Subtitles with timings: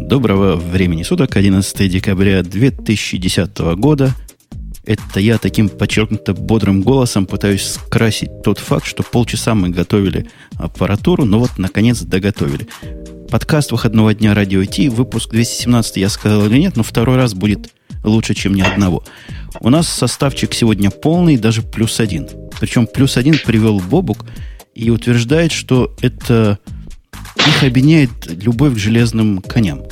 [0.00, 4.14] Доброго времени суток, 11 декабря 2010 года.
[4.84, 11.24] Это я таким подчеркнуто бодрым голосом пытаюсь скрасить тот факт, что полчаса мы готовили аппаратуру,
[11.24, 12.68] но вот наконец доготовили.
[13.30, 17.70] Подкаст выходного дня Радио Ти, выпуск 217, я сказал или нет, но второй раз будет
[18.04, 19.02] лучше, чем ни одного.
[19.60, 22.28] У нас составчик сегодня полный, даже плюс один.
[22.60, 24.24] Причем плюс один привел Бобук
[24.74, 26.58] и утверждает, что это
[27.48, 29.82] их объединяет любовь к железным коням.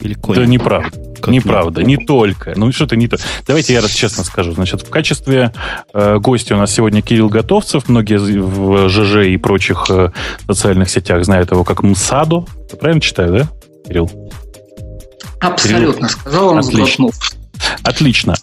[0.00, 0.42] Или коням.
[0.42, 0.90] Да неправда.
[1.20, 2.54] Как неправда, не только.
[2.56, 3.18] Ну что-то не то.
[3.46, 4.52] Давайте я раз честно скажу.
[4.52, 5.52] Значит, в качестве
[5.92, 7.88] э, гостя у нас сегодня Кирилл Готовцев.
[7.88, 10.12] Многие в ЖЖ и прочих э,
[10.46, 12.48] социальных сетях знают его как МСАДу.
[12.70, 13.48] Я правильно читаю, да,
[13.86, 14.10] Кирилл?
[15.40, 16.08] Абсолютно, Кирилл?
[16.08, 17.08] сказал он, Отлично.
[17.82, 18.34] Отлично.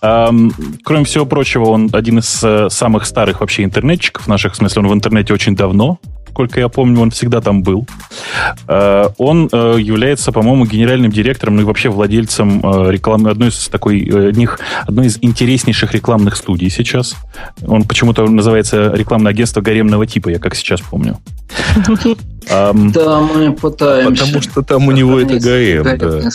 [0.84, 4.54] Кроме всего прочего, он один из э, самых старых вообще интернетчиков наших.
[4.54, 6.00] В смысле, он в интернете очень давно
[6.38, 7.88] насколько я помню, он всегда там был.
[8.68, 13.68] Э, он э, является, по-моему, генеральным директором, ну и вообще владельцем э, рекламы, одной из
[13.70, 17.16] такой, одних, одной из интереснейших рекламных студий сейчас.
[17.66, 21.18] Он почему-то называется рекламное агентство гаремного типа, я как сейчас помню.
[22.48, 24.26] Да, мы пытаемся.
[24.26, 26.30] Потому что там у него это гарем, да.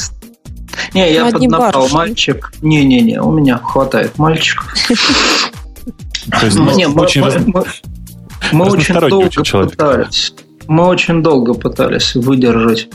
[0.94, 2.52] Не, я поднапал мальчик.
[2.60, 4.74] Не-не-не, у меня хватает мальчиков.
[6.40, 7.64] То есть, не, очень мы
[8.60, 9.30] очень долго
[9.68, 10.34] пытались.
[10.68, 12.88] Мы очень долго пытались выдержать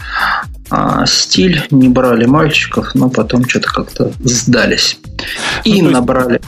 [0.69, 4.99] а, стиль, не брали мальчиков, но потом что-то как-то сдались.
[5.66, 6.41] И ну, набрали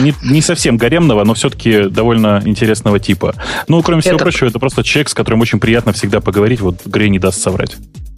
[0.00, 3.34] не, не совсем гаремного, но все-таки довольно интересного типа.
[3.68, 4.24] Ну, кроме всего это...
[4.24, 6.60] прочего, это просто человек, с которым очень приятно всегда поговорить.
[6.60, 7.76] Вот Грей не даст соврать.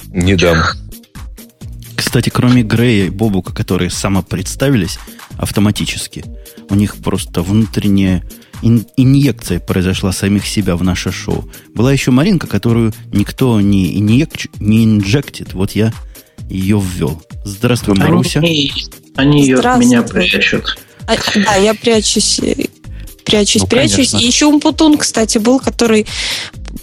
[0.09, 0.59] Не дам.
[1.97, 4.99] Кстати, кроме Грея и Бобука, которые самопредставились
[5.37, 6.25] автоматически,
[6.69, 8.25] у них просто внутренняя ин-
[8.63, 11.49] инъекция произошла самих себя в наше шоу.
[11.75, 15.55] Была еще Маринка, которую никто не, инъек, не инжектит.
[15.55, 15.93] Вот я
[16.49, 17.23] ее ввел.
[17.45, 18.41] Здравствуй, Маруся.
[18.41, 18.73] Они,
[19.17, 20.79] они ее от меня прячут.
[21.07, 22.41] А, да, я прячусь.
[23.25, 24.11] Прячусь, ну, прячусь.
[24.11, 24.17] Конечно.
[24.19, 26.07] И еще Умпутун, кстати, был, который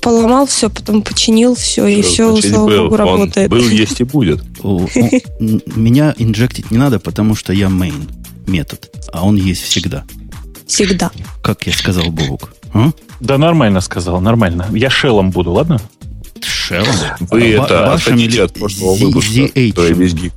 [0.02, 3.52] поломал все, потом починил все, и все, Значит, слава был, богу, работает.
[3.52, 4.42] Он был, есть и будет.
[5.40, 8.10] Меня инжектить не надо, потому что я main
[8.48, 10.04] метод, а он есть всегда.
[10.72, 11.12] Всегда.
[11.42, 12.54] Как я сказал, Бог.
[12.74, 12.92] А?
[13.20, 14.68] Да нормально сказал, нормально.
[14.72, 15.82] Я шелом буду, ладно?
[16.42, 16.96] Шелом?
[17.20, 20.32] Вы а, это отходите от прошлого выпуска, то я весь гик.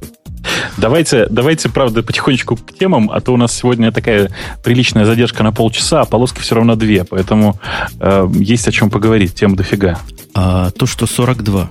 [0.77, 4.29] Давайте, давайте, правда, потихонечку к темам, а то у нас сегодня такая
[4.65, 7.61] приличная задержка на полчаса, а полоски все равно две, поэтому
[8.01, 10.01] э, есть о чем поговорить, тем дофига.
[10.35, 11.71] А то, что 42,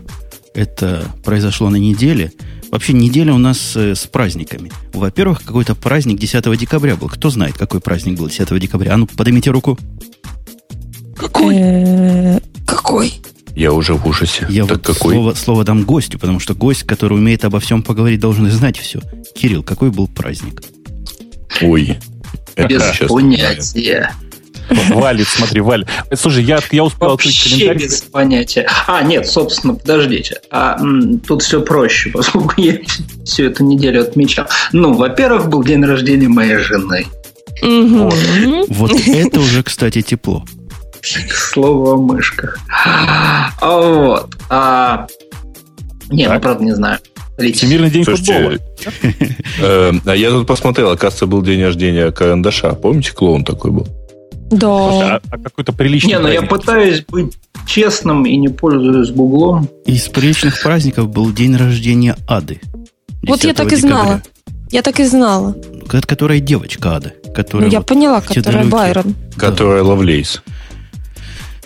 [0.53, 2.31] это произошло на неделе,
[2.73, 4.71] Вообще неделя у нас э, с праздниками.
[4.93, 7.07] Во-первых, какой-то праздник 10 декабря был.
[7.07, 8.95] Кто знает, какой праздник был 10 декабря?
[8.95, 9.77] А ну, поднимите руку.
[11.15, 11.55] Какой?
[11.55, 13.13] Э, какой?
[13.55, 14.47] Я уже в ужасе.
[14.49, 15.13] Я так вот какой?
[15.13, 19.01] Слово, слово дам гостю, потому что гость, который умеет обо всем поговорить, должен знать все.
[19.35, 20.63] Кирилл, какой был праздник?
[21.61, 21.99] Ой.
[22.57, 24.15] Без понятия.
[24.91, 25.87] Валит, смотри, валит.
[26.15, 27.77] Слушай, я, я успел открыть календарь.
[27.77, 28.67] без понятия.
[28.87, 30.39] А, нет, собственно, подождите.
[30.49, 32.79] А, м, тут все проще, поскольку я
[33.25, 34.47] всю эту неделю отмечал.
[34.71, 37.05] Ну, во-первых, был день рождения моей жены.
[37.61, 38.15] Вот.
[38.69, 40.43] вот это уже, кстати, тепло.
[41.01, 42.57] Слово о мышках.
[43.61, 44.35] А вот.
[44.49, 45.07] А,
[46.09, 46.99] нет, ну, правда, не знаю.
[47.37, 48.57] Всемирный день футбола.
[49.59, 52.73] Э, а я тут посмотрел, оказывается, был день рождения карандаша.
[52.73, 53.87] Помните, клоун такой был?
[54.53, 55.15] Да.
[55.15, 59.69] А, а какой-то приличный Не, но ну я пытаюсь быть честным и не пользуюсь гуглом.
[59.85, 62.61] Из приличных праздников был день рождения Ады.
[63.23, 64.21] Вот я так и знала.
[64.71, 65.55] Я так и знала.
[65.87, 67.13] Которая девочка Ада.
[67.33, 69.15] Которая ну, я вот поняла, которая Байрон.
[69.37, 69.89] Которая да.
[69.89, 70.41] Лавлейс.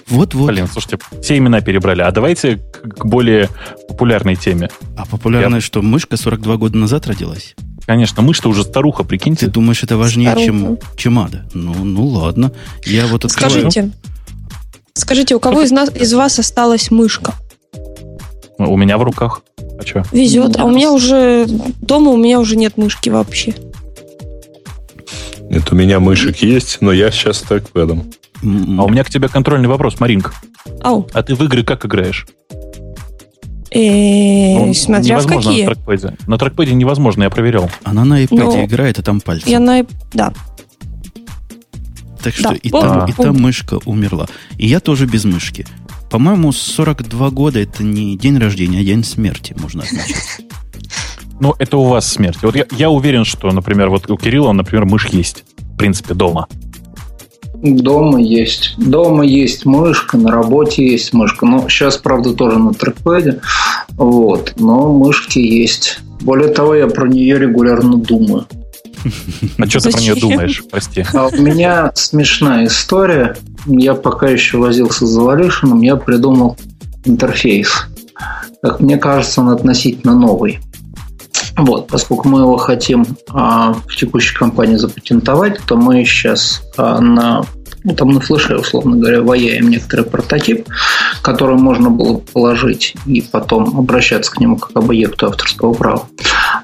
[0.07, 0.47] Вот-вот.
[0.47, 2.01] Блин, слушайте, все имена перебрали.
[2.01, 3.49] А давайте к более
[3.89, 4.69] популярной теме.
[4.95, 5.61] А популярная я...
[5.61, 7.55] что, мышка 42 года назад родилась?
[7.87, 9.45] Конечно, мышь-то уже старуха, прикиньте.
[9.45, 11.45] Ты думаешь, это важнее, чем, чем ада?
[11.53, 12.51] Ну, ну ладно.
[12.85, 13.71] Я вот открываю...
[13.71, 13.91] Скажите,
[14.93, 17.33] скажите, у кого из, нас, из вас осталась мышка?
[18.57, 19.41] У меня в руках.
[19.79, 20.03] А что?
[20.11, 20.59] Везет.
[20.59, 21.45] А у меня уже...
[21.79, 23.55] Дома у меня уже нет мышки вообще.
[25.49, 28.11] Нет, у меня мышек есть, но я сейчас так рядом.
[28.43, 30.33] А у меня к тебе контрольный вопрос, Маринка.
[30.81, 31.07] Ау.
[31.13, 32.27] А ты в игры как играешь?
[33.71, 35.65] Э, ну, смотря в какие.
[35.65, 36.17] На трекпеде.
[36.27, 37.69] На трекпеде невозможно, я проверял.
[37.83, 39.49] Она на iPad ну, играет, а там пальцы.
[39.49, 40.33] Я на да.
[42.21, 42.55] Так что да.
[42.55, 44.27] и, там, и там мышка умерла.
[44.57, 45.65] И я тоже без мышки.
[46.09, 50.41] По-моему, 42 года это не день рождения, а день смерти можно отмечать.
[51.39, 52.39] Ну, это у вас смерть.
[52.41, 55.43] Вот я, я уверен, что, например, вот у Кирилла, например, мышь есть.
[55.59, 56.47] В принципе, дома.
[57.61, 58.75] Дома есть.
[58.77, 61.45] Дома есть мышка, на работе есть мышка.
[61.45, 63.41] Но сейчас, правда, тоже на трекпэде.
[63.91, 64.53] Вот.
[64.57, 65.99] Но мышки есть.
[66.21, 68.47] Более того, я про нее регулярно думаю.
[69.57, 70.63] А что ты про нее думаешь?
[70.69, 71.05] Прости.
[71.13, 73.35] А у меня смешная история.
[73.65, 76.57] Я пока еще возился с Завалишиным, я придумал
[77.05, 77.87] интерфейс.
[78.61, 80.59] Как мне кажется, он относительно новый.
[81.57, 87.43] Вот, поскольку мы его хотим а, в текущей компании запатентовать, то мы сейчас а, на
[87.83, 90.67] ну, там на флеше, условно говоря, ваяем некоторый прототип,
[91.21, 96.07] который можно было положить и потом обращаться к нему как объекту авторского права.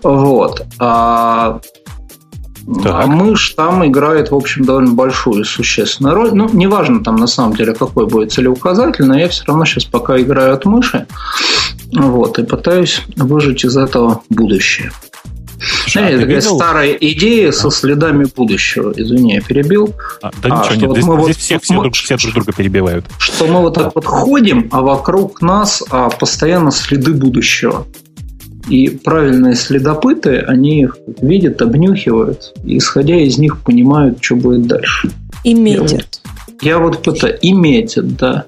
[0.03, 0.65] Вот.
[0.79, 1.61] А,
[2.65, 2.93] так.
[2.93, 6.33] А мышь там играет, в общем, довольно большую и существенную роль.
[6.33, 10.19] Ну, неважно там на самом деле, какой будет целеуказатель, но я все равно сейчас пока
[10.19, 11.05] играю от мыши.
[11.91, 14.91] Вот, и пытаюсь выжить из этого будущее.
[15.63, 16.55] Слушай, а это такая видел?
[16.55, 18.93] старая идея со следами будущего.
[18.95, 19.93] Извини, я перебил.
[20.21, 22.17] А, да а, ничего, нет, вот здесь, мы здесь вот, все, все, мы, друг, все
[22.17, 23.05] друг друга перебивают.
[23.17, 27.85] Что мы вот так вот ходим, а вокруг нас а, постоянно следы будущего.
[28.69, 35.09] И правильные следопыты, они их видят, обнюхивают, и, исходя из них, понимают, что будет дальше.
[35.43, 36.21] И метят.
[36.61, 38.45] Я вот, я вот это и метят, да.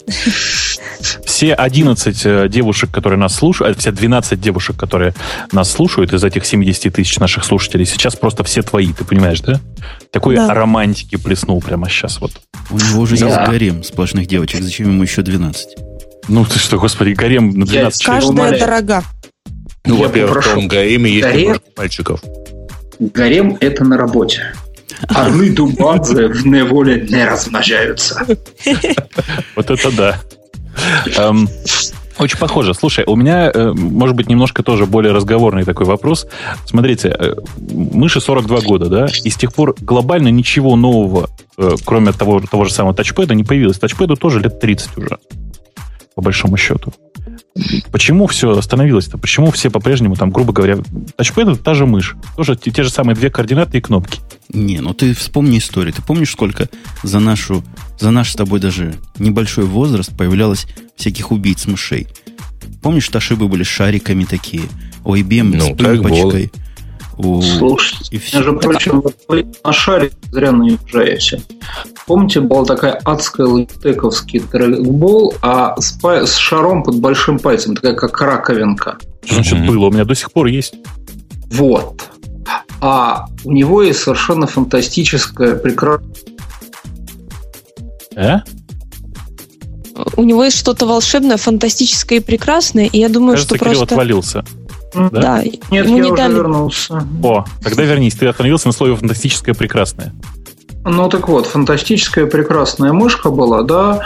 [1.25, 5.13] Все 11 э, девушек, которые нас слушают, э, все 12 девушек, которые
[5.51, 9.59] нас слушают из этих 70 тысяч наших слушателей, сейчас просто все твои, ты понимаешь, да?
[10.11, 10.53] Такой да.
[10.53, 12.31] романтики плеснул прямо сейчас вот.
[12.71, 13.27] У него уже да.
[13.27, 15.75] есть гарем сплошных девочек, зачем ему еще 12?
[16.27, 18.23] Ну ты что, господи, гарем на 12 человек.
[18.23, 19.03] Каждая дорога.
[19.85, 22.21] Ну, во-первых, в том гареме есть гарем, мальчиков.
[22.99, 24.53] Гарем– это на работе.
[25.09, 28.25] Орлы Дубадзе в неволе не размножаются.
[29.55, 30.21] Вот это да.
[31.17, 31.49] Эм,
[32.17, 32.73] очень похоже.
[32.73, 36.27] Слушай, у меня, э, может быть, немножко тоже более разговорный такой вопрос.
[36.65, 42.13] Смотрите, э, мыши 42 года, да, и с тех пор глобально ничего нового, э, кроме
[42.13, 43.79] того, того же самого тачпэда, не появилось.
[43.79, 45.17] Тачпэду тоже лет 30 уже,
[46.15, 46.93] по большому счету.
[47.91, 49.17] Почему все остановилось-то?
[49.17, 50.77] Почему все по-прежнему, там, грубо говоря,
[51.15, 52.15] тачпэд это та же мышь.
[52.35, 54.19] Тоже те, те же самые две координаты и кнопки.
[54.49, 55.93] Не, ну ты вспомни историю.
[55.93, 56.67] Ты помнишь, сколько
[57.03, 57.63] за нашу,
[57.97, 60.67] за наш с тобой даже небольшой возраст появлялось
[60.97, 62.07] всяких убийц мышей?
[62.81, 64.63] Помнишь, Ташибы были шариками такие,
[65.05, 66.51] у IBM ну, с пымпочкой.
[67.17, 67.41] У...
[67.41, 68.37] Слушайте, и все.
[68.37, 71.41] между прочим, вы на шаре зря наезжаете.
[72.05, 77.93] Помните, была такая адская лайтековский трекбол, а с, па- с шаром под большим пальцем, такая
[77.93, 78.97] как раковинка.
[79.23, 79.67] Что значит mm-hmm.
[79.67, 79.85] было?
[79.87, 80.75] У меня до сих пор есть.
[81.51, 82.03] Вот.
[82.81, 86.09] А у него есть совершенно фантастическая, прекрасная...
[88.15, 88.39] Э?
[90.17, 93.95] У него есть что-то волшебное, фантастическое и прекрасное, и я думаю, Кажется, что Кирилл просто...
[93.95, 94.45] отвалился.
[94.95, 95.09] Да?
[95.09, 95.43] да.
[95.43, 96.33] Нет, ему я не уже дали...
[96.33, 97.07] вернулся.
[97.23, 100.13] О, тогда вернись, ты остановился на слове фантастическое прекрасное.
[100.85, 104.01] Ну так вот, фантастическая прекрасная мышка была, да,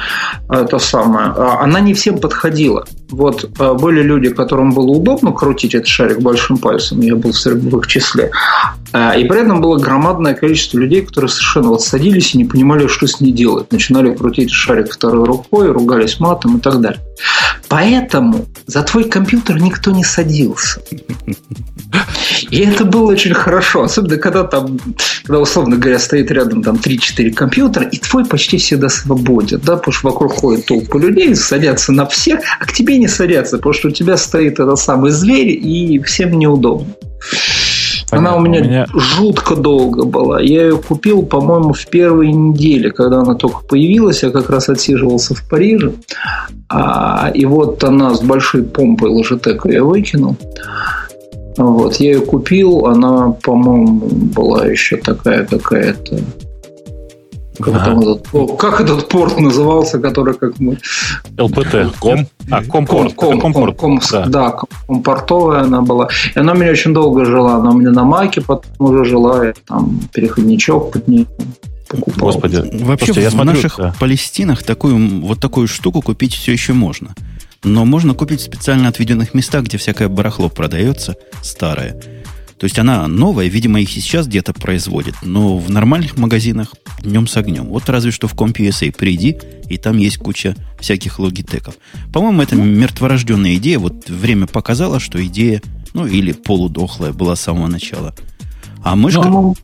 [0.50, 1.34] это самое.
[1.36, 2.86] А, она не всем подходила.
[3.10, 7.78] Вот а, были люди, которым было удобно крутить этот шарик большим пальцем, я был в
[7.78, 8.32] их числе.
[8.92, 12.88] А, и при этом было громадное количество людей, которые совершенно вот садились и не понимали,
[12.88, 13.72] что с ней делать.
[13.72, 17.02] Начинали крутить шарик второй рукой, ругались матом и так далее.
[17.68, 20.82] Поэтому за твой компьютер никто не садился.
[22.50, 23.84] И это было очень хорошо.
[23.84, 24.80] Особенно, когда там,
[25.24, 29.94] когда, условно говоря, стоит рядом там 3-4 компьютера, и твой почти всегда свободен, да, потому
[29.94, 33.88] что вокруг ходит толпа людей, садятся на всех, а к тебе не садятся, потому что
[33.88, 36.88] у тебя стоит этот самый зверь, и всем неудобно.
[38.10, 38.30] Понятно.
[38.30, 40.42] Она у меня, у меня жутко долго была.
[40.42, 44.24] Я ее купил, по-моему, в первые недели, когда она только появилась.
[44.24, 45.94] Я как раз отсиживался в Париже.
[46.70, 50.36] А, и вот она с большой помпой Logitech я выкинул.
[51.58, 56.20] Вот, я ее купил, она, по-моему, была еще такая какая-то
[57.60, 58.02] как, ага.
[58.02, 60.78] этот, как этот порт назывался, который как мы...
[61.38, 61.96] ЛПТ.
[62.00, 62.28] Ком?
[62.50, 63.14] А, компорт.
[63.14, 64.26] Ком, ком, ком, ком, да.
[64.26, 66.10] да, компортовая она была.
[66.36, 67.56] И она у меня очень долго жила.
[67.56, 69.46] Она у меня на Маке потом уже жила.
[69.46, 71.28] Я там переходничок под ней
[71.90, 72.28] покупал.
[72.28, 72.84] Господи.
[72.84, 73.94] Вообще Слушайте, я в смотрю, наших да.
[74.00, 77.14] Палестинах такую, вот такую штуку купить все еще можно.
[77.64, 82.02] Но можно купить в специально отведенных местах, где всякое барахло продается, старое.
[82.60, 87.38] То есть она новая, видимо, их сейчас где-то производит, но в нормальных магазинах днем с
[87.38, 87.66] огнем.
[87.68, 89.38] Вот разве что в CompUSA приди,
[89.70, 91.76] и там есть куча всяких логитеков.
[92.12, 93.80] По-моему, это мертворожденная идея.
[93.80, 95.62] Вот время показало, что идея,
[95.94, 98.14] ну, или полудохлая была с самого начала.
[98.84, 99.24] А мышка...
[99.24, 99.56] Ну,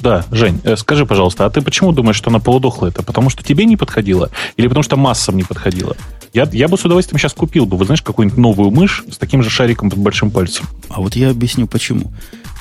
[0.00, 2.86] да, Жень, э, скажи, пожалуйста, а ты почему думаешь, что она полудохла?
[2.86, 4.30] Это потому что тебе не подходило?
[4.56, 5.96] Или потому что массам не подходило?
[6.32, 9.42] Я, я бы с удовольствием сейчас купил бы, вы знаешь, какую-нибудь новую мышь с таким
[9.42, 10.66] же шариком под большим пальцем.
[10.88, 12.12] А вот я объясню, почему.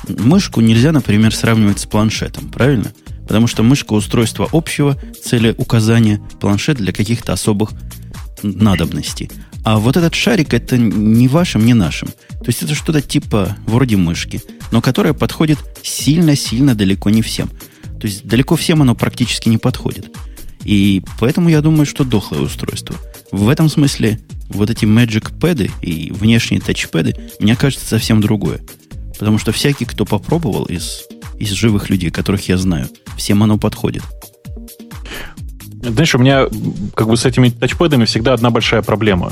[0.08, 2.92] Мышку нельзя, например, сравнивать с планшетом, правильно?
[3.28, 7.72] Потому что мышка устройство общего, цели указания, планшет для каких-то особых
[8.42, 9.30] надобностей.
[9.64, 12.08] А вот этот шарик это не вашим, не нашим.
[12.08, 17.50] То есть это что-то типа вроде мышки, но которое подходит сильно-сильно далеко не всем.
[18.00, 20.16] То есть далеко всем оно практически не подходит.
[20.64, 22.96] И поэтому я думаю, что дохлое устройство.
[23.32, 28.60] В этом смысле вот эти Magic Pad и внешние тачпэды, мне кажется, совсем другое.
[29.18, 31.04] Потому что всякий, кто попробовал из,
[31.40, 32.88] из живых людей, которых я знаю,
[33.18, 34.04] всем оно подходит.
[35.82, 36.48] Знаешь, у меня
[36.96, 39.32] как бы с этими тачпэдами всегда одна большая проблема.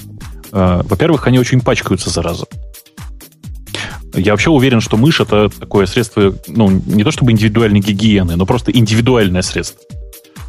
[0.55, 2.45] Э, во-первых, они очень пачкаются зараза.
[4.13, 8.45] Я вообще уверен, что мышь это такое средство, ну, не то чтобы индивидуальной гигиены, но
[8.45, 9.81] просто индивидуальное средство.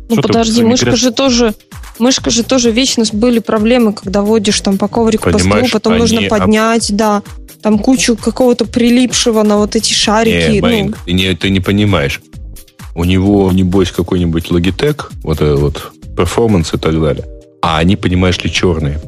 [0.08, 1.00] Ну, что подожди, мышка говорят...
[1.00, 1.54] же тоже
[1.98, 5.92] Мышка же тоже вечно были проблемы, когда водишь там по коврику, Понимаешь, по столу, потом
[5.94, 6.00] они...
[6.02, 7.22] нужно поднять, да.
[7.62, 10.60] Там кучу какого-то прилипшего на вот эти шарики.
[10.60, 10.94] Не, ну.
[11.06, 12.20] ты, не, ты не понимаешь.
[12.94, 17.26] У него, небось, какой-нибудь Logitech, вот этот вот, перформанс и так далее.
[17.62, 19.00] А они, понимаешь ли, черные.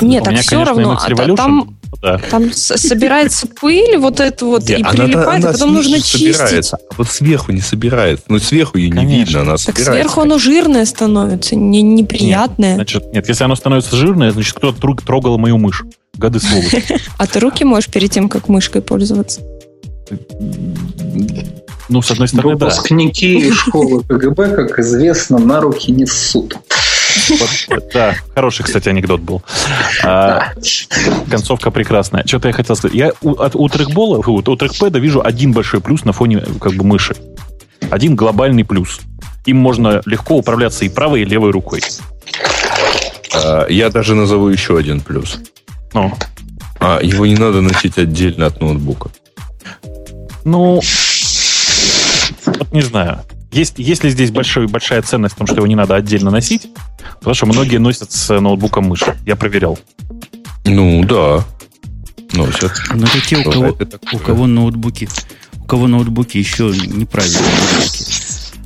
[0.00, 0.98] Нет, так все равно.
[0.98, 2.18] А, там, да.
[2.30, 6.72] Там собирается пыль, вот это вот, Нет, и она, прилипает, она, а потом нужно чистить.
[6.72, 8.24] А вот сверху не собирается.
[8.28, 9.92] Ну, сверху ее не видно, она так собирается.
[9.92, 12.70] сверху оно жирное становится, не, неприятное.
[12.70, 15.84] Нет, значит, нет, если оно становится жирное, значит, кто-то трогал мою мышь.
[16.16, 16.84] Гады сволочи.
[17.18, 19.40] А ты руки можешь перед тем, как мышкой пользоваться?
[21.88, 23.54] Ну, с одной стороны, Выпускники да.
[23.54, 26.56] школы КГБ, как известно, на руки не ссут.
[27.92, 29.42] Да, хороший, кстати, анекдот был.
[30.04, 30.52] А,
[31.30, 32.26] концовка прекрасная.
[32.26, 32.96] Что-то я хотел сказать.
[32.96, 37.14] Я у, от, трекбола, у, трекпэда вижу один большой плюс на фоне как бы мыши.
[37.90, 39.00] Один глобальный плюс.
[39.46, 41.82] Им можно легко управляться и правой, и левой рукой.
[43.34, 45.38] А, я даже назову еще один плюс.
[45.92, 46.12] Ну?
[46.78, 49.10] А, его не надо носить отдельно от ноутбука.
[50.44, 50.80] Ну,
[52.46, 53.20] вот не знаю.
[53.52, 56.68] Есть, есть ли здесь большой, большая ценность в том, что его не надо отдельно носить?
[57.18, 59.04] Потому что многие носят с ноутбуком мышь.
[59.26, 59.78] Я проверял.
[60.64, 61.44] Ну, да.
[62.32, 62.72] Носят.
[62.94, 63.76] Но это те, у кого,
[64.12, 65.08] у кого ноутбуки,
[65.58, 68.04] у кого ноутбуки еще неправильные ноутбуки.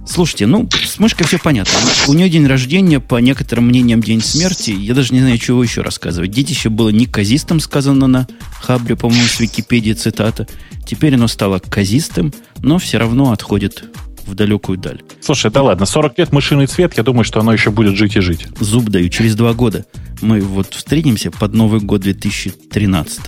[0.07, 1.73] Слушайте, ну, с мышкой все понятно.
[2.07, 4.71] У нее день рождения, по некоторым мнениям, день смерти.
[4.71, 6.31] Я даже не знаю, чего еще рассказывать.
[6.31, 8.29] Детище было неказистым, сказано на
[8.61, 10.47] Хабре, по-моему, с Википедии цитата.
[10.87, 13.85] Теперь оно стало казистым, но все равно отходит
[14.27, 15.03] в далекую даль.
[15.21, 18.21] Слушай, да ладно, 40 лет мышиный цвет, я думаю, что оно еще будет жить и
[18.21, 18.47] жить.
[18.61, 19.85] Зуб даю, через два года
[20.21, 23.21] мы вот встретимся под Новый год 2013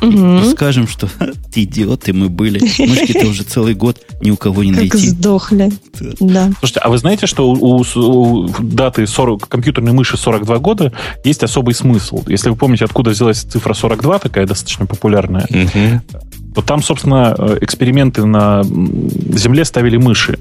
[0.00, 0.50] Угу.
[0.50, 1.08] Скажем, что
[1.54, 2.60] идиоты мы были.
[2.60, 4.90] Мышки-то уже целый год ни у кого не найти.
[4.90, 5.72] Как сдохли.
[6.20, 6.50] Да.
[6.60, 10.92] Слушайте, а вы знаете, что у, у, у даты 40, компьютерной мыши 42 года
[11.24, 12.22] есть особый смысл?
[12.26, 16.20] Если вы помните, откуда взялась цифра 42, такая достаточно популярная, угу.
[16.58, 20.40] Вот там, собственно, э, эксперименты на Земле ставили мыши.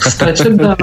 [0.00, 0.76] Кстати, да.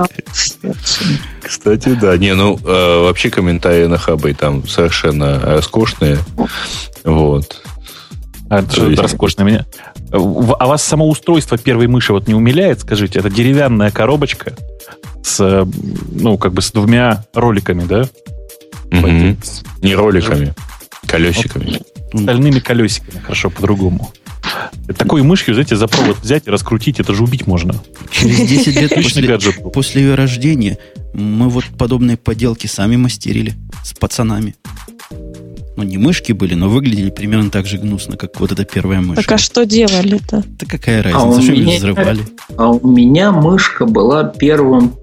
[1.42, 2.16] Кстати, да.
[2.16, 6.18] Не, ну, э, вообще комментарии на Хабе там совершенно роскошные.
[7.04, 7.62] Вот.
[8.50, 9.66] А, это что роскошно меня.
[10.14, 13.20] А вас само устройство первой мыши вот не умиляет, скажите?
[13.20, 14.54] Это деревянная коробочка
[15.24, 15.68] с,
[16.10, 18.08] ну, как бы с двумя роликами, да?
[19.82, 20.54] Не роликами,
[21.06, 21.82] колесиками.
[22.14, 24.12] Стальными колесиками, хорошо, по-другому.
[24.98, 27.76] Такой мышью, знаете, за провод взять и раскрутить, это же убить можно.
[28.12, 29.74] Через 10 лет после, гаджет.
[29.74, 30.78] после ее рождения
[31.14, 33.54] мы вот подобные поделки сами мастерили
[33.84, 34.56] с пацанами.
[35.76, 39.16] Ну, не мышки были, но выглядели примерно так же гнусно, как вот эта первая мышь.
[39.16, 40.44] Так а что делали-то?
[40.46, 42.22] Да какая а разница, а что меня, взрывали?
[42.58, 44.94] А у меня мышка была первым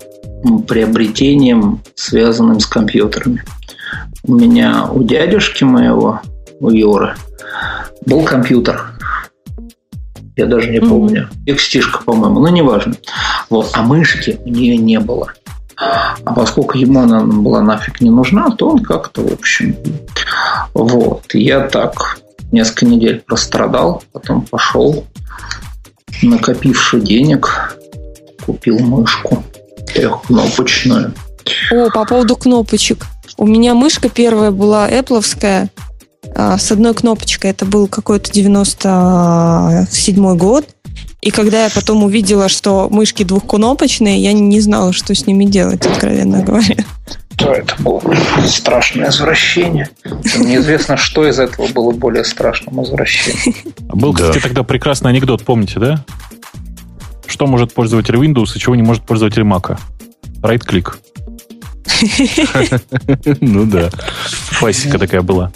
[0.68, 3.42] приобретением, связанным с компьютерами.
[4.22, 6.20] У меня у дядюшки моего
[6.60, 7.16] у Юры,
[8.06, 8.92] был компьютер.
[10.36, 11.28] Я даже не помню.
[11.46, 12.94] XT-шка, по-моему, но неважно.
[13.50, 13.70] Вот.
[13.74, 15.32] А мышки у нее не было.
[15.76, 19.76] А поскольку ему она была нафиг не нужна, то он как-то, в общем...
[20.72, 21.34] Вот.
[21.34, 22.20] Я так
[22.52, 25.04] несколько недель прострадал, потом пошел,
[26.22, 27.76] накопивший денег,
[28.44, 29.42] купил мышку
[29.86, 31.12] трехкнопочную.
[31.72, 33.06] О, по поводу кнопочек.
[33.36, 35.70] У меня мышка первая была а,
[36.34, 37.50] с одной кнопочкой.
[37.50, 40.66] Это был какой-то 97 год.
[41.22, 45.86] И когда я потом увидела, что мышки двухкнопочные, я не знала, что с ними делать,
[45.86, 46.84] откровенно говоря.
[47.36, 48.02] То это было
[48.46, 49.90] страшное извращение.
[50.04, 53.54] Неизвестно, что из этого было более страшным извращением.
[53.78, 54.40] Был, кстати, да.
[54.40, 56.04] тогда прекрасный анекдот, помните, да?
[57.26, 59.78] Что может пользователь Windows и чего не может пользователь Mac?
[60.42, 60.98] Right-клик.
[63.40, 63.90] Ну да.
[64.58, 65.52] Классика такая была.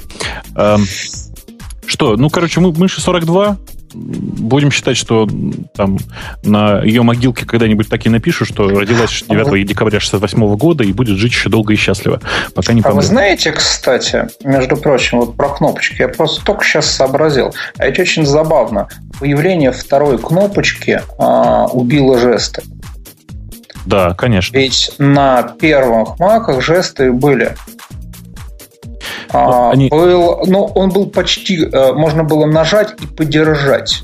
[1.87, 3.59] Что, ну, короче, мы, мыши 42,
[3.95, 5.29] будем считать, что
[5.75, 5.99] там
[6.43, 10.93] на ее могилке когда-нибудь так и напишу, что родилась 9 а декабря 68 года и
[10.93, 12.21] будет жить еще долго и счастливо,
[12.55, 12.99] пока не помрет.
[12.99, 17.55] А вы знаете, кстати, между прочим, вот про кнопочки, я просто только сейчас сообразил.
[17.79, 18.89] А это очень забавно.
[19.21, 22.63] Появление второй кнопочки а, убило жесты.
[23.87, 24.57] Да, конечно.
[24.57, 27.55] Ведь на первых маках жесты были.
[29.31, 29.89] А, они...
[29.89, 34.03] был, ну, он был почти, э, можно было нажать и подержать.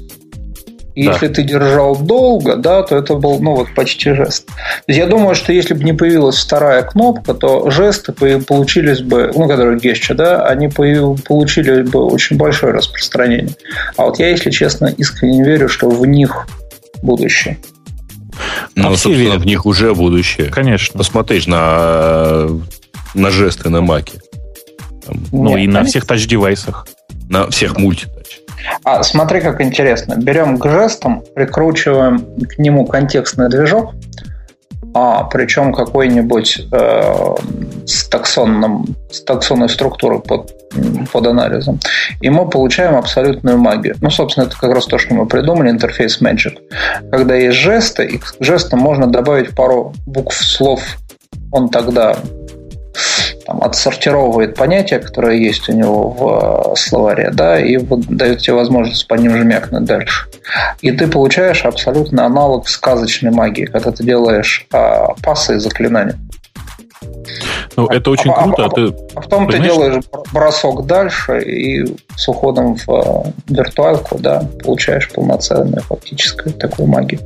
[0.96, 1.12] И да.
[1.12, 4.49] Если ты держал долго, да, то это был, ну, вот почти жест.
[4.88, 9.78] Я думаю, что если бы не появилась вторая кнопка, то жесты получились бы, ну, которые
[9.78, 13.54] геща, да, они получили бы очень большое распространение.
[13.96, 16.46] А вот я, если честно, искренне верю, что в них
[17.02, 17.56] будущее.
[18.82, 19.42] Ну, а собственно, верят.
[19.42, 20.49] в них уже будущее.
[20.49, 20.99] Конечно.
[20.99, 22.46] Посмотришь на,
[23.14, 24.20] на жесты на маке.
[25.32, 26.87] Ну, Нет, и на всех тач-девайсах.
[27.28, 28.40] На всех мультитач.
[28.84, 30.16] А смотри, как интересно.
[30.16, 33.94] Берем к жестам, прикручиваем к нему контекстный движок,
[34.94, 37.35] а причем какой-нибудь э,
[37.87, 40.52] с, таксонным, с таксонной структурой под,
[41.12, 41.78] под анализом.
[42.20, 43.97] И мы получаем абсолютную магию.
[44.00, 46.59] Ну, собственно, это как раз то, что мы придумали, интерфейс Magic.
[47.11, 50.82] Когда есть жесты, и к жестам можно добавить пару букв слов.
[51.52, 52.16] Он тогда
[53.47, 58.54] там, отсортировывает понятия, которые есть у него в э, словаре, да, и вот дает тебе
[58.54, 60.26] возможность по ним жмякнуть дальше.
[60.80, 66.18] И ты получаешь абсолютно аналог сказочной магии, когда ты делаешь а, пасы и заклинания.
[67.76, 68.64] Ну, это очень а, круто.
[68.64, 69.73] А, а, ты, а потом понимаешь?
[69.73, 76.88] ты делаешь бросок дальше и с уходом в э, виртуалку, да, получаешь полноценную фактическую такую
[76.88, 77.20] магию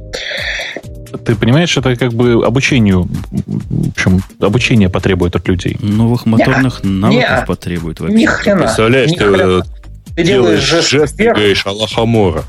[1.19, 5.77] ты понимаешь, это как бы обучению, в общем, обучение потребует от людей.
[5.81, 8.17] Новых моторных не, навыков не, потребует вообще.
[8.17, 8.63] Ни хрена.
[8.63, 9.65] Представляешь, ни ты, хрена.
[10.17, 11.37] ты делаешь жест, жест вверх.
[11.37, 12.45] говоришь Аллахамора.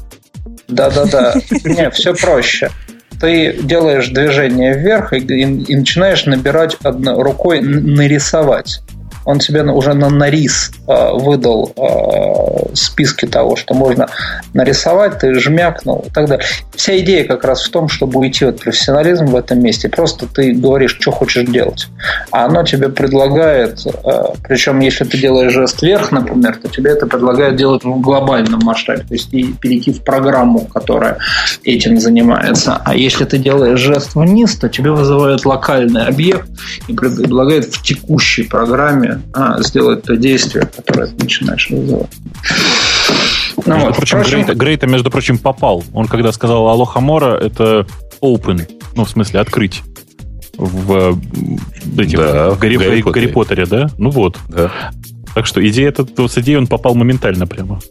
[0.68, 1.36] Да-да-да.
[1.64, 2.72] Не, все проще.
[3.20, 8.82] Ты делаешь движение вверх и, и, и начинаешь набирать одной рукой нарисовать
[9.26, 14.08] он тебе уже на нарис э, выдал э, списки того, что можно
[14.54, 16.46] нарисовать, ты жмякнул и так далее.
[16.76, 19.90] Вся идея как раз в том, чтобы уйти от профессионализма в этом месте.
[19.90, 21.88] Просто ты говоришь, что хочешь делать.
[22.32, 27.08] А оно тебе предлагает, э, причем если ты делаешь жест вверх, например, то тебе это
[27.08, 31.18] предлагает делать в глобальном масштабе, то есть перейти в программу, которая
[31.64, 32.80] этим занимается.
[32.86, 36.48] А если ты делаешь жест вниз, то тебе вызывает локальный объект
[36.88, 42.12] и предлагает в текущей программе а, сделать то действие, которое ты начинаешь вызывать.
[43.66, 44.22] Ну, между вот, прочим.
[44.22, 45.84] Грейта, Грейта, между прочим, попал.
[45.94, 47.88] Он когда сказал Алоха Мора, это
[48.22, 49.82] open, ну, в смысле, открыть.
[50.58, 51.20] В,
[51.98, 53.90] эти, да, в, Гарри, в, Гарри, в Гарри Поттере, да?
[53.98, 54.38] Ну вот.
[54.48, 54.72] Да.
[55.34, 57.82] Так что идея, этот, с идеей он попал моментально прямо.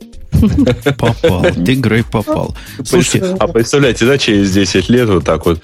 [0.98, 1.42] Попал.
[1.42, 2.56] Ты, Грей, попал.
[2.84, 5.60] Слушайте, а представляете, да, через 10 лет вот так вот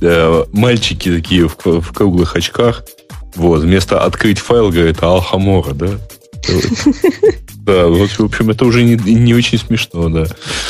[0.00, 2.84] э, мальчики такие в круглых очках
[3.34, 5.90] вот, вместо открыть файл, говорит, Алхамора, да?
[7.68, 10.24] Да, в общем, это уже не, не очень смешно, да.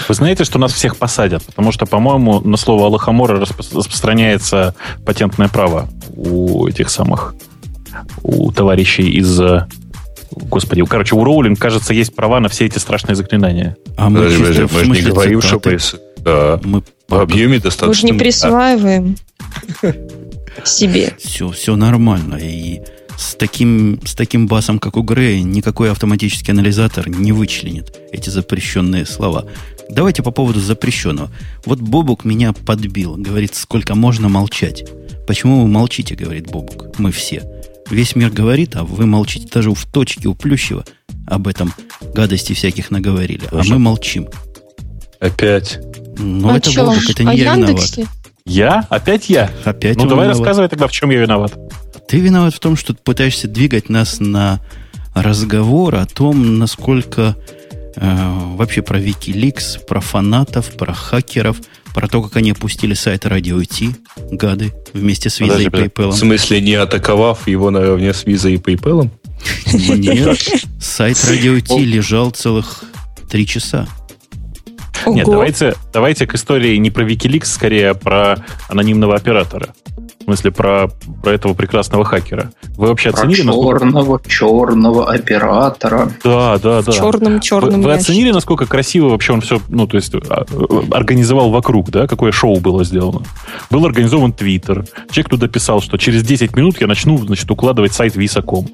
[0.08, 1.44] Вы знаете, что нас всех посадят?
[1.44, 4.74] Потому что, по-моему, на слово Аллахамора распространяется
[5.06, 7.36] патентное право у этих самых,
[8.24, 9.40] у товарищей из...
[10.32, 13.76] Господи, короче, у Роулинг, кажется, есть права на все эти страшные заклинания.
[13.96, 15.60] А мы, подожди, подожди, мы же не говорим, что...
[16.16, 17.86] Да, мы в объеме достаточно...
[17.86, 19.16] Мы же не присваиваем
[20.66, 21.14] себе.
[21.18, 22.36] Все, все нормально.
[22.36, 22.80] И
[23.16, 29.06] с таким, с таким басом, как у Грея, никакой автоматический анализатор не вычленит эти запрещенные
[29.06, 29.46] слова.
[29.90, 31.30] Давайте по поводу запрещенного.
[31.64, 33.16] Вот Бобук меня подбил.
[33.16, 34.84] Говорит, сколько можно молчать.
[35.26, 36.98] Почему вы молчите, говорит Бобук.
[36.98, 37.42] Мы все.
[37.90, 39.48] Весь мир говорит, а вы молчите.
[39.52, 40.84] Даже в точке у Плющева
[41.26, 41.72] об этом
[42.14, 43.46] гадости всяких наговорили.
[43.46, 43.70] Тоже.
[43.70, 44.28] А мы молчим.
[45.20, 45.80] Опять.
[46.18, 46.86] Ну, а это чем?
[46.86, 48.02] Бобук, это не а я Яндексе?
[48.02, 48.17] виноват.
[48.48, 48.86] Я?
[48.88, 49.50] Опять я?
[49.64, 50.40] Опять Ну, давай виноват.
[50.40, 51.56] рассказывай тогда, в чем я виноват.
[52.08, 54.60] Ты виноват в том, что ты пытаешься двигать нас на
[55.14, 57.36] разговор о том, насколько
[57.96, 61.58] э, вообще про Wikileaks, про фанатов, про хакеров,
[61.94, 63.94] про то, как они опустили сайт Radio T,
[64.30, 66.10] гады, вместе с Visa и PayPal.
[66.10, 69.10] В смысле, не атаковав его наравне с Visa и PayPal?
[69.72, 70.38] Нет,
[70.80, 72.84] сайт Radio T лежал целых
[73.28, 73.86] три часа.
[75.08, 75.16] Ого.
[75.16, 79.68] Нет, давайте, давайте к истории не про Wikileaks, скорее, а про анонимного оператора.
[80.20, 80.90] В смысле, про,
[81.22, 82.52] про этого прекрасного хакера.
[82.76, 84.28] Вы вообще про оценили, черного, насколько...
[84.28, 86.12] черного оператора.
[86.22, 86.92] Да, да, да.
[86.92, 87.80] Черным, черным.
[87.80, 90.44] Вы, вы оценили, насколько красиво вообще он все, ну, то есть, а,
[90.90, 93.22] организовал вокруг, да, какое шоу было сделано.
[93.70, 94.84] Был организован Твиттер.
[95.10, 98.68] Человек туда писал, что через 10 минут я начну, значит, укладывать сайт Visa.com.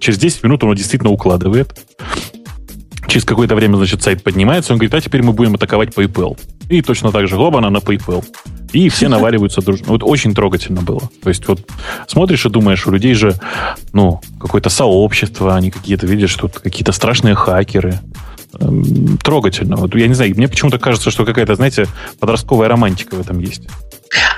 [0.00, 1.78] Через 10 минут он действительно укладывает.
[3.06, 6.38] Через какое-то время, значит, сайт поднимается, он говорит, а теперь мы будем атаковать PayPal.
[6.68, 8.24] И точно так же глобально на PayPal.
[8.72, 9.86] И все наваливаются дружно.
[9.88, 11.02] Вот очень трогательно было.
[11.22, 11.60] То есть вот
[12.08, 13.34] смотришь и думаешь, у людей же,
[13.92, 18.00] ну, какое-то сообщество, они какие-то, видишь, тут какие-то страшные хакеры.
[18.58, 19.76] Эм, трогательно.
[19.76, 21.86] Вот я не знаю, мне почему-то кажется, что какая-то, знаете,
[22.18, 23.62] подростковая романтика в этом есть.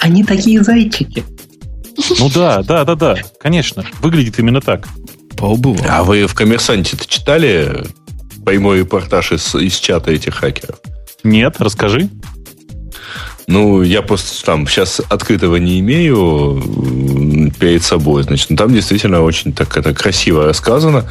[0.01, 1.25] Они такие зайчики.
[2.19, 3.85] Ну да, да, да, да, конечно.
[4.01, 4.89] Выглядит именно так.
[5.37, 5.87] Поубывал.
[5.89, 7.85] А вы в «Коммерсанте»-то читали
[8.49, 10.77] прямой репортаж из, из чата этих хакеров?
[11.23, 12.09] Нет, расскажи.
[13.47, 19.53] Ну, я просто там сейчас открытого не имею перед собой, значит, но там действительно очень
[19.53, 21.11] так это красиво рассказано,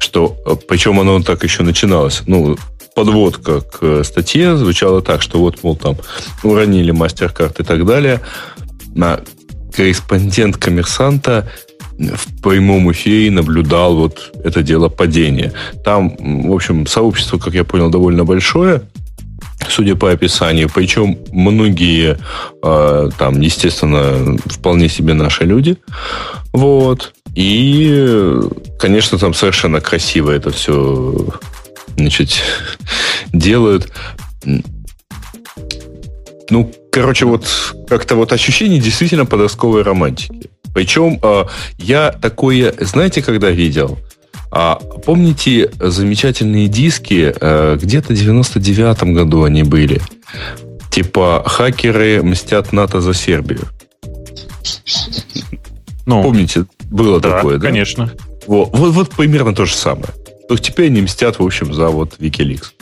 [0.00, 0.36] что,
[0.68, 2.56] причем оно так еще начиналось, ну,
[2.96, 5.96] подводка к статье звучала так, что вот, мол, там
[6.42, 8.20] уронили мастер-карт и так далее,
[8.94, 9.20] на
[9.74, 11.48] корреспондент коммерсанта
[12.14, 15.52] в прямом эфире наблюдал вот это дело падения.
[15.84, 18.82] Там, в общем, сообщество, как я понял, довольно большое,
[19.68, 20.70] судя по описанию.
[20.72, 22.18] Причем многие
[22.62, 25.78] э, там, естественно, вполне себе наши люди.
[26.52, 27.14] Вот.
[27.34, 28.40] И,
[28.78, 31.28] конечно, там совершенно красиво это все
[31.96, 32.42] значит,
[33.32, 33.90] делают.
[36.50, 37.46] Ну, короче, вот
[37.88, 40.50] как-то вот ощущение действительно подростковой романтики.
[40.74, 41.44] Причем э,
[41.78, 43.98] я такое, знаете, когда видел?
[44.50, 47.34] А помните замечательные диски?
[47.40, 50.00] Э, где-то в 99-м году они были.
[50.90, 53.68] Типа «Хакеры мстят НАТО за Сербию».
[56.04, 57.68] Ну, Помните, было да, такое, да?
[57.68, 58.12] конечно.
[58.46, 60.08] Вот, вот, вот примерно то же самое.
[60.48, 62.72] Только теперь они мстят, в общем, за вот Wikileaks.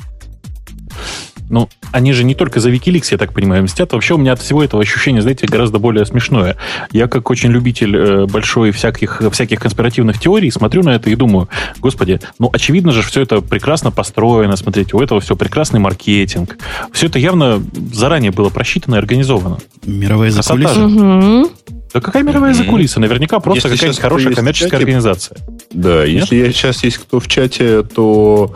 [1.51, 3.93] Ну, они же не только за Wikileaks, я так понимаю, мстят.
[3.93, 6.57] Вообще у меня от всего этого ощущение, знаете, гораздо более смешное.
[6.93, 11.49] Я как очень любитель э, большой всяких, всяких конспиративных теорий смотрю на это и думаю,
[11.81, 16.57] господи, ну, очевидно же, все это прекрасно построено, смотрите, у этого все прекрасный маркетинг.
[16.93, 17.61] Все это явно
[17.93, 19.59] заранее было просчитано и организовано.
[19.85, 20.87] Мировая закулиса?
[20.87, 21.51] Угу.
[21.93, 23.01] Да какая мировая закулиса?
[23.01, 25.39] Наверняка просто какая-то хорошая коммерческая чате, организация.
[25.73, 26.23] Да, Нет?
[26.23, 28.55] если я, сейчас есть кто в чате, то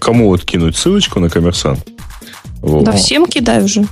[0.00, 1.86] кому вот кинуть ссылочку на коммерсант?
[2.62, 3.86] Да всем кидай уже.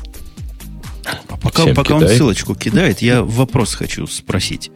[1.28, 4.70] А пока, всем пока он ссылочку кидает, я вопрос хочу спросить.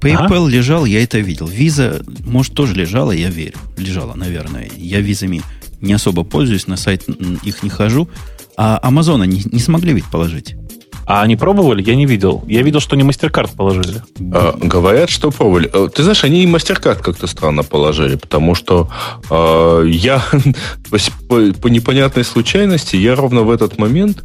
[0.00, 0.50] PayPal а?
[0.50, 1.46] лежал, я это видел.
[1.46, 3.58] Виза, может, тоже лежала, я верю.
[3.76, 4.70] Лежала, наверное.
[4.76, 5.42] Я визами
[5.80, 7.08] не особо пользуюсь, на сайт
[7.42, 8.08] их не хожу.
[8.56, 10.56] А Амазона не, не смогли ведь положить?
[11.10, 11.82] А они пробовали?
[11.82, 12.44] Я не видел.
[12.46, 14.00] Я видел, что они MasterCard положили.
[14.32, 15.68] А, говорят, что пробовали.
[15.72, 18.88] Э, ты знаешь, они и MasterCard как-то странно положили, потому что
[19.28, 20.22] э, я
[21.28, 24.22] по, по непонятной случайности, я ровно в этот момент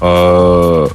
[0.00, 0.88] э,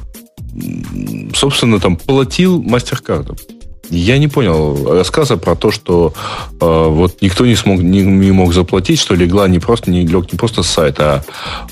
[1.34, 3.40] собственно, там платил MasterCard.
[3.88, 6.12] Я не понял рассказа про то, что
[6.60, 10.30] э, вот никто не смог не, не мог заплатить, что легла не просто не лег
[10.30, 11.24] не просто сайт, а,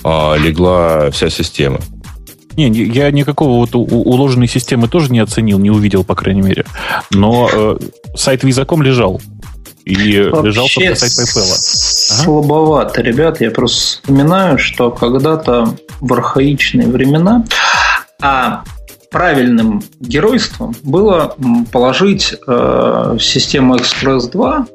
[0.03, 1.79] а легла вся система.
[2.69, 6.65] Не, я никакого вот уложенной системы тоже не оценил, не увидел, по крайней мере.
[7.11, 7.79] Но э,
[8.15, 9.21] сайт Визаком лежал.
[9.85, 11.43] И Вообще лежал только сайт PayPal.
[11.43, 13.41] Слабовато, ребят.
[13.41, 17.45] Я просто вспоминаю, что когда-то в архаичные времена
[18.23, 18.63] а
[19.11, 21.35] правильным геройством было
[21.73, 24.67] положить э, систему Express 2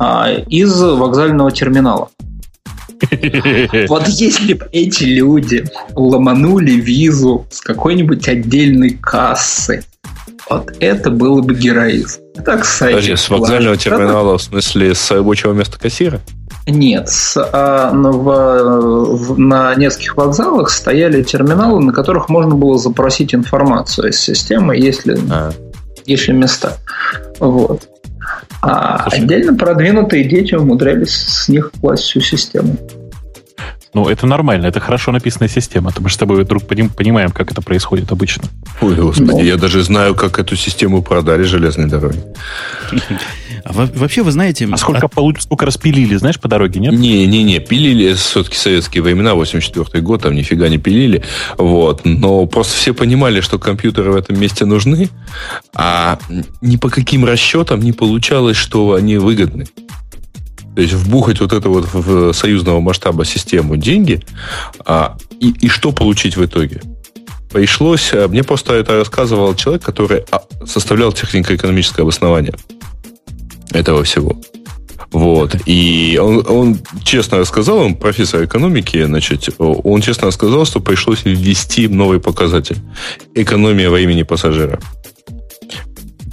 [0.00, 2.08] э, из вокзального терминала.
[3.88, 9.84] Вот если бы эти люди ломанули визу с какой-нибудь отдельной кассы,
[10.48, 12.20] вот это было бы героизм.
[12.44, 16.20] Так, Подожди, с вокзального терминала, в смысле, с рабочего места кассира?
[16.66, 23.34] Нет, с, а, в, в, на нескольких вокзалах стояли терминалы, на которых можно было запросить
[23.34, 25.52] информацию из системы, если, а.
[26.06, 26.78] если места.
[27.38, 27.88] Вот.
[28.62, 29.24] А Слушай.
[29.24, 32.76] отдельно продвинутые дети умудрялись с них класть всю систему.
[33.94, 35.92] Ну, это нормально, это хорошо написанная система.
[35.98, 38.44] Мы же с тобой вдруг понимаем, как это происходит обычно.
[38.80, 39.42] Ой, господи, ну.
[39.42, 42.20] я даже знаю, как эту систему продали железной дороги.
[43.64, 44.68] А вообще, вы знаете...
[44.70, 45.40] А сколько, от...
[45.40, 46.92] сколько распилили, знаешь, по дороге, нет?
[46.92, 51.22] Не-не-не, пилили все-таки советские времена, 84 год, там нифига не пилили.
[51.56, 52.02] Вот.
[52.04, 55.08] Но просто все понимали, что компьютеры в этом месте нужны,
[55.74, 56.18] а
[56.60, 59.66] ни по каким расчетам не получалось, что они выгодны.
[60.74, 64.24] То есть вбухать вот это вот в союзного масштаба систему деньги,
[64.84, 66.80] а, и, и что получить в итоге?
[67.52, 72.54] Пришлось, а, мне просто это рассказывал человек, который а, составлял технико-экономическое обоснование
[73.70, 74.36] этого всего.
[75.12, 75.54] Вот.
[75.66, 81.86] И он, он честно рассказал, он профессор экономики, значит, он честно рассказал, что пришлось ввести
[81.86, 82.78] новый показатель.
[83.32, 84.80] Экономия времени пассажира.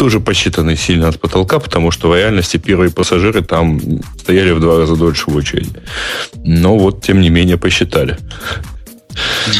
[0.01, 3.79] Тоже посчитаны сильно от потолка, потому что в реальности первые пассажиры там
[4.19, 5.69] стояли в два раза дольше в очереди.
[6.43, 8.17] Но вот, тем не менее, посчитали.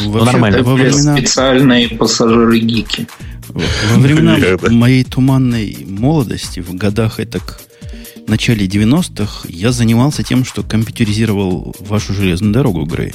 [0.02, 0.64] Ну, нормально.
[0.64, 1.16] Во времена...
[1.16, 3.06] Специальные пассажиры-гики.
[3.50, 4.36] Во времена
[4.68, 12.14] моей туманной молодости, в годах это в начале 90-х, я занимался тем, что компьютеризировал вашу
[12.14, 13.14] железную дорогу, Грей.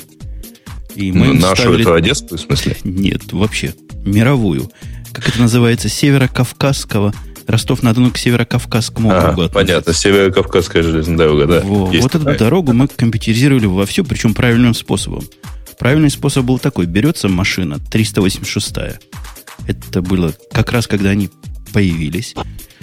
[0.96, 1.82] И мы ну, нашу ставили...
[1.82, 2.78] это одесскую, в смысле?
[2.86, 3.74] Нет, вообще,
[4.06, 4.72] мировую.
[5.12, 7.13] Как это называется, северо-кавказского
[7.48, 9.50] Ростов-на-Дону к Северо-Кавказскому ага, округу.
[9.50, 11.62] Понятно, Северо-Кавказская железная дорога, да.
[11.62, 15.24] Во, вот эту дорогу мы компьютеризировали вовсю, причем правильным способом.
[15.80, 16.88] Правильный способ был такой.
[16.88, 19.00] Берется машина 386
[19.67, 21.30] это было как раз, когда они
[21.74, 22.36] появились.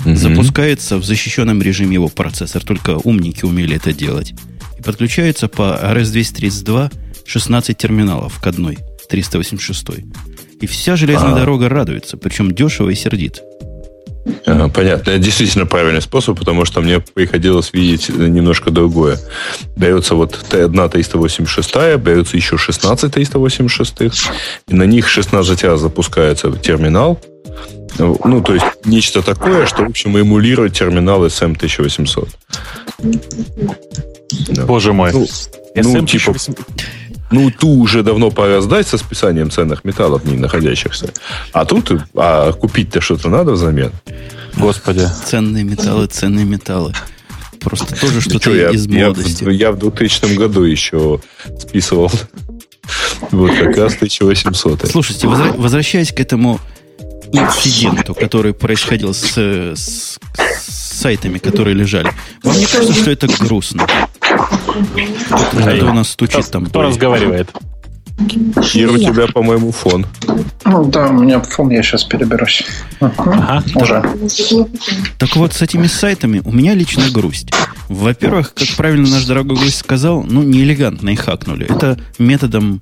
[0.05, 0.17] Угу.
[0.17, 2.65] Запускается в защищенном режиме его процессор.
[2.65, 4.35] Только умники умели это делать.
[4.79, 6.93] И подключается по RS-232
[7.27, 9.87] 16 терминалов к одной 386.
[10.65, 11.37] И вся железная а.
[11.37, 13.43] дорога радуется, причем дешево и сердит.
[14.47, 15.11] Понятно.
[15.11, 19.19] Это действительно правильный способ, потому что мне приходилось видеть немножко другое.
[19.77, 23.95] Берется вот одна 386, берется еще 16 386,
[24.69, 27.21] и на них 16 раз запускается терминал.
[27.99, 32.29] Ну, то есть нечто такое, что, в общем, эмулирует терминал SM1800.
[34.67, 35.13] Боже мой.
[35.13, 35.27] Ну,
[35.77, 36.35] ну, типа,
[37.31, 41.13] ну, ту уже давно пора сдать со списанием ценных металлов, в ней находящихся.
[41.53, 43.93] А тут а купить-то что-то надо взамен.
[44.57, 45.07] Господи.
[45.27, 46.93] Ценные металлы, ценные металлы.
[47.61, 49.45] Просто тоже что-то что, из я, молодости.
[49.45, 51.21] Я, я в 2000 году еще
[51.59, 52.11] списывал.
[53.31, 54.87] Вот как раз 1800.
[54.87, 56.61] Слушайте, возвращаясь к этому
[57.33, 62.11] инциденту, который происходил с, с, с сайтами, которые лежали.
[62.43, 63.87] Вам не кажется, что это грустно?
[65.31, 66.67] Кто у нас стучит там?
[66.67, 67.51] Кто разговаривает?
[68.63, 70.07] Кир, у тебя, по-моему, фон.
[70.65, 72.65] Ну да, у меня фон, я сейчас переберусь.
[73.01, 74.03] Ага, уже.
[75.19, 77.51] Так вот, с этими сайтами у меня лично грусть.
[77.89, 81.67] Во-первых, как правильно наш дорогой гость сказал, ну, не элегантно их хакнули.
[81.67, 82.81] Это методом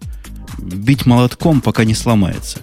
[0.59, 2.61] бить молотком, пока не сломается.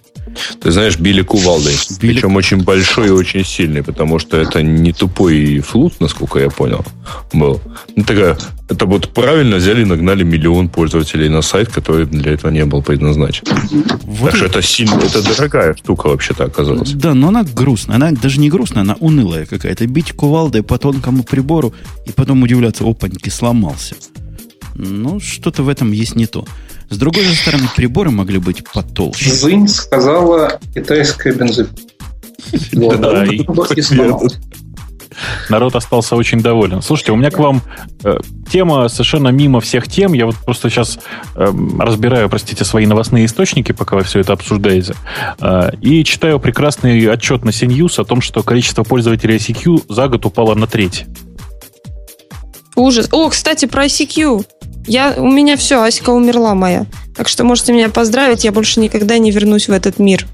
[0.61, 1.73] Ты знаешь, били кувалдой.
[1.99, 2.13] Били...
[2.13, 6.85] Причем очень большой и очень сильный, потому что это не тупой флут, насколько я понял,
[7.33, 7.61] был.
[7.95, 8.37] Ну, такая,
[8.69, 12.81] это вот правильно взяли и нагнали миллион пользователей на сайт, который для этого не был
[12.81, 13.43] предназначен.
[14.03, 16.91] Вот так что это сильно, это дорогая штука вообще-то оказалась.
[16.91, 17.95] Да, но она грустная.
[17.95, 19.87] Она даже не грустная, она унылая какая-то.
[19.87, 21.73] Бить кувалдой по тонкому прибору
[22.05, 23.95] и потом удивляться, опаньки, сломался.
[24.75, 26.45] Ну, что-то в этом есть не то.
[26.89, 29.31] С другой же стороны, приборы могли быть потолще.
[29.31, 31.77] Зынь сказала китайская бензопила.
[32.97, 33.45] Да, и
[35.49, 36.81] народ остался очень доволен.
[36.81, 37.61] Слушайте, у меня к вам
[38.03, 38.19] э,
[38.51, 40.13] тема совершенно мимо всех тем.
[40.13, 40.99] Я вот просто сейчас
[41.35, 44.95] э, разбираю, простите, свои новостные источники, пока вы все это обсуждаете,
[45.39, 50.25] э, и читаю прекрасный отчет на CNews о том, что количество пользователей ICQ за год
[50.25, 51.05] упало на треть.
[52.75, 53.09] Ужас.
[53.11, 54.45] О, кстати, про ICQ.
[54.89, 56.85] Я, у меня все, Аська умерла моя.
[57.15, 60.25] Так что можете меня поздравить, я больше никогда не вернусь в этот мир.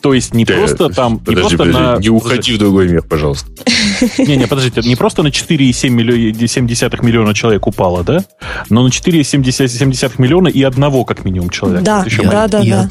[0.00, 1.18] То есть не просто там...
[1.18, 1.96] Подожди, не, просто подожди, на...
[1.98, 3.48] не уходи в другой мир, пожалуйста.
[4.18, 8.24] Не-не, подождите, не просто на 4,7 миллиона человек упало, да?
[8.70, 11.84] Но на 4,7 миллиона и одного как минимум человека.
[11.84, 12.88] Да, да, да, да.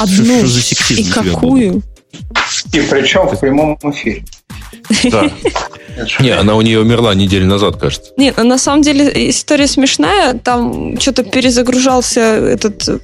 [0.00, 0.44] Одну.
[0.90, 1.82] И какую?
[2.72, 4.24] И причем в прямом эфире.
[5.10, 5.30] Да.
[6.20, 8.12] Не, она у нее умерла неделю назад, кажется.
[8.16, 10.34] Нет, ну, на самом деле история смешная.
[10.34, 13.02] Там что-то перезагружался этот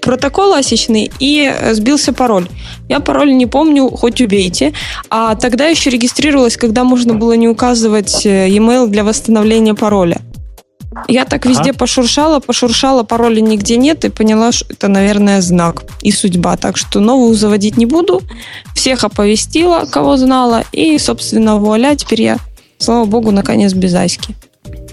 [0.00, 2.48] протокол осечный и сбился пароль.
[2.88, 4.72] Я пароль не помню, хоть убейте.
[5.10, 10.20] А тогда еще регистрировалась, когда можно было не указывать э, e-mail для восстановления пароля.
[11.08, 11.78] Я так везде ага.
[11.78, 16.56] пошуршала, пошуршала, пароля нигде нет и поняла, что это, наверное, знак и судьба.
[16.56, 18.22] Так что новую заводить не буду.
[18.74, 20.64] Всех оповестила, кого знала.
[20.72, 22.38] И, собственно, вуаля, теперь я,
[22.78, 24.34] слава богу, наконец без Аськи.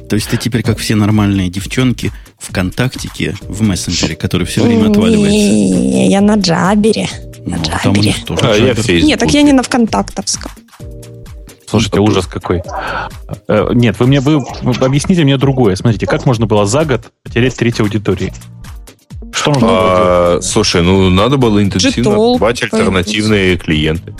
[0.10, 5.50] То есть ты теперь, как все нормальные девчонки, ВКонтактике, в мессенджере, который все время отваливается?
[5.50, 7.08] Не, я на Джабере.
[7.46, 7.80] На ну, Джабере.
[7.84, 10.52] Там у них тоже а, я Нет, так я не на ВКонтактовском.
[11.72, 12.62] Слушайте, ужас какой.
[13.48, 14.44] Э, нет, вы мне вы
[14.82, 15.78] объясните мне другое.
[15.78, 18.34] Смотрите, как можно было за год потерять треть аудитории?
[19.32, 24.14] Что нужно а, было Слушай, ну надо было интенсивно покупать альтернативные клиенты.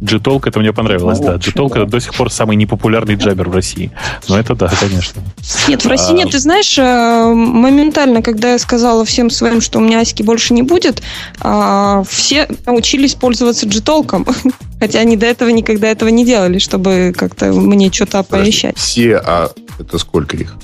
[0.00, 1.34] G-Talk это мне понравилось, да.
[1.36, 3.90] G-Talk это до сих пор самый непопулярный джабер в России.
[4.28, 5.22] Но это да, конечно.
[5.68, 6.30] Нет, в России нет.
[6.30, 10.62] Ты знаешь, э, моментально, когда я сказала всем своим, что у меня Аськи больше не
[10.62, 11.02] будет,
[11.40, 14.52] а, все научились пользоваться G-Talk.
[14.80, 18.76] Хотя они до этого никогда этого не делали, чтобы как-то мне что-то оповещать.
[18.76, 20.56] Все, а это сколько их?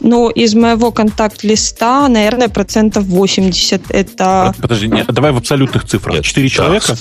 [0.00, 4.54] Ну, из моего контакт-листа, наверное, процентов 80 это...
[4.60, 6.22] Подожди, нет, давай в абсолютных цифрах.
[6.22, 6.96] Четыре человека?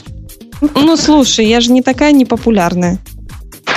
[0.62, 3.00] Ну, слушай, я же не такая непопулярная.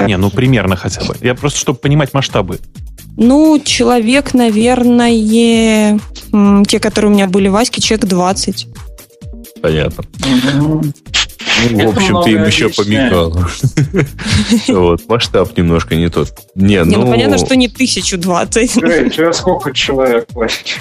[0.00, 1.16] Не, ну примерно хотя бы.
[1.20, 2.58] Я просто, чтобы понимать масштабы.
[3.16, 5.98] Ну, человек, наверное,
[6.66, 8.68] те, которые у меня были в Аське, человек 20.
[9.60, 10.04] Понятно.
[11.70, 13.36] Ну, в общем, ты им еще помигал.
[14.68, 16.32] Вот, масштаб немножко не тот.
[16.54, 17.06] Не, ну...
[17.06, 18.76] понятно, что не 1020.
[18.76, 20.80] У тебя сколько человек, Васечка?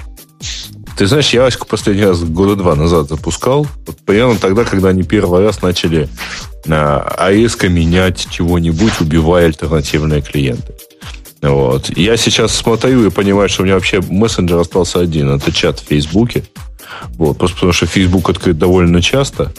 [0.98, 3.66] Ты знаешь, я Аську последний раз года два назад запускал.
[3.88, 6.10] Вот примерно тогда, когда они первый раз начали
[6.68, 10.74] АЭС менять чего-нибудь, убивая альтернативные клиенты.
[11.42, 11.90] Вот.
[11.98, 15.30] Я сейчас смотрю и понимаю, что у меня вообще мессенджер остался один.
[15.30, 16.44] Это чат в Фейсбуке.
[17.14, 17.38] Вот.
[17.38, 19.52] Просто потому что Фейсбук открыт довольно часто.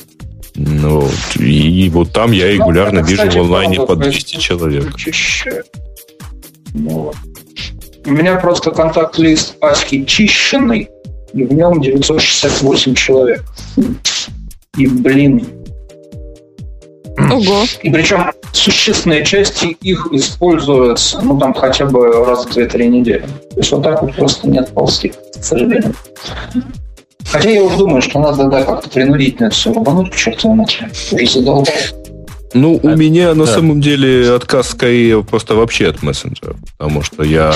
[0.54, 4.94] Ну, и вот там я регулярно ну, вижу в онлайне по 200 человек.
[6.74, 7.16] Вот.
[8.04, 10.88] У меня просто контакт-лист Аськи чищенный,
[11.32, 13.42] и в нем 968 человек.
[14.76, 15.46] И, блин,
[17.18, 17.64] Ого.
[17.82, 23.24] И причем существенные части их используются, ну, там хотя бы раз в 2-3 недели.
[23.50, 25.94] То есть вот так вот просто нет ползти, к сожалению.
[27.30, 30.90] Хотя я уже думаю, что надо да, как-то принудительно все рубануть к чертовой матери.
[31.12, 31.74] Уже задолбал.
[32.54, 36.56] Ну, у а, меня на самом деле отказ скорее просто вообще от мессенджера.
[36.76, 37.54] Потому что я,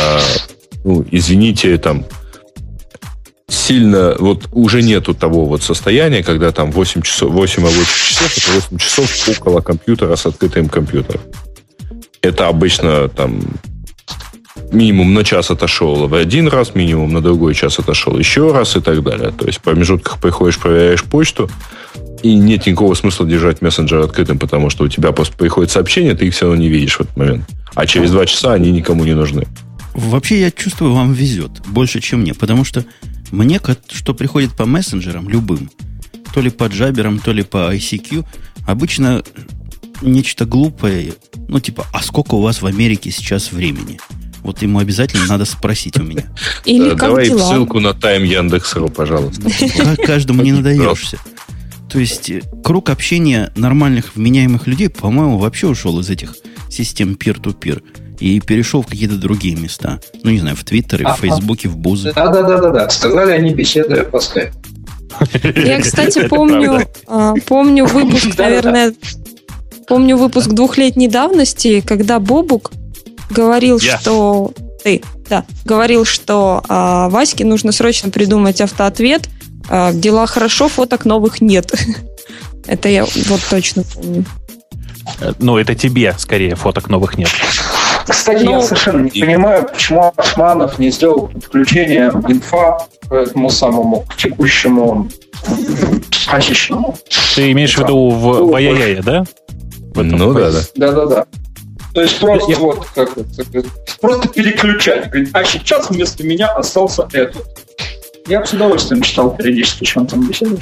[0.85, 2.05] ну, извините, там,
[3.49, 8.51] сильно, вот уже нету того вот состояния, когда там 8 часов, 8 рабочих часов, это
[8.55, 11.21] 8 часов около компьютера с открытым компьютером.
[12.23, 13.41] Это обычно там
[14.73, 18.81] минимум на час отошел в один раз, минимум на другой час отошел еще раз и
[18.81, 19.31] так далее.
[19.31, 21.49] То есть в промежутках приходишь, проверяешь почту,
[22.23, 26.27] и нет никакого смысла держать мессенджер открытым, потому что у тебя просто приходит сообщение, ты
[26.27, 27.45] их все равно не видишь в этот момент.
[27.75, 29.47] А через два часа они никому не нужны.
[29.95, 32.85] Вообще, я чувствую, вам везет больше, чем мне, потому что
[33.31, 33.61] мне,
[33.91, 35.71] что приходит по мессенджерам, любым,
[36.35, 38.25] то ли по джаберам, то ли по ICQ,
[38.67, 39.23] обычно
[40.03, 41.15] нечто глупое,
[41.49, 43.99] ну, типа, а сколько у вас в Америке сейчас времени?
[44.43, 46.25] Вот ему обязательно надо спросить у меня.
[46.65, 47.51] Или как Давай дела?
[47.51, 49.51] ссылку на тайм Яндекс.ру, пожалуйста.
[50.05, 51.19] Каждому не надаешься.
[51.89, 56.37] То есть э, круг общения нормальных, вменяемых людей, по-моему, вообще ушел из этих
[56.71, 57.83] систем peer-to-peer
[58.21, 60.01] и перешел в какие-то другие места.
[60.23, 62.13] Ну, не знаю, в Твиттере, в Фейсбуке, в Бузы.
[62.15, 62.89] Да-да-да-да.
[62.91, 64.21] Сказали они, беседуя по
[65.57, 68.95] Я, кстати, помню, а, помню выпуск, наверное,
[69.87, 72.73] помню выпуск двухлетней давности, когда Бобук
[73.31, 74.53] говорил, что
[74.83, 79.29] ты, да, говорил, что а, Ваське нужно срочно придумать автоответ.
[79.69, 81.73] А, дела хорошо, фоток новых нет.
[82.67, 84.25] Это я вот точно помню.
[85.21, 87.31] Э, ну, это тебе скорее фоток новых нет.
[88.07, 89.21] Кстати, ну, я совершенно не и...
[89.21, 95.09] понимаю, почему Ашманов не сделал подключение инфа к этому самому, к текущему
[96.29, 96.97] качественному.
[97.35, 99.25] Ты имеешь в виду в, в Аяяе, да?
[99.95, 100.61] В ну да, да.
[100.77, 101.27] Да-да-да.
[101.95, 102.59] То есть просто я...
[102.59, 103.69] вот как это,
[104.01, 105.09] просто переключать.
[105.09, 107.45] Говорит, а сейчас вместо меня остался этот.
[108.29, 110.61] Я бы с удовольствием читал периодически, что он там беседует.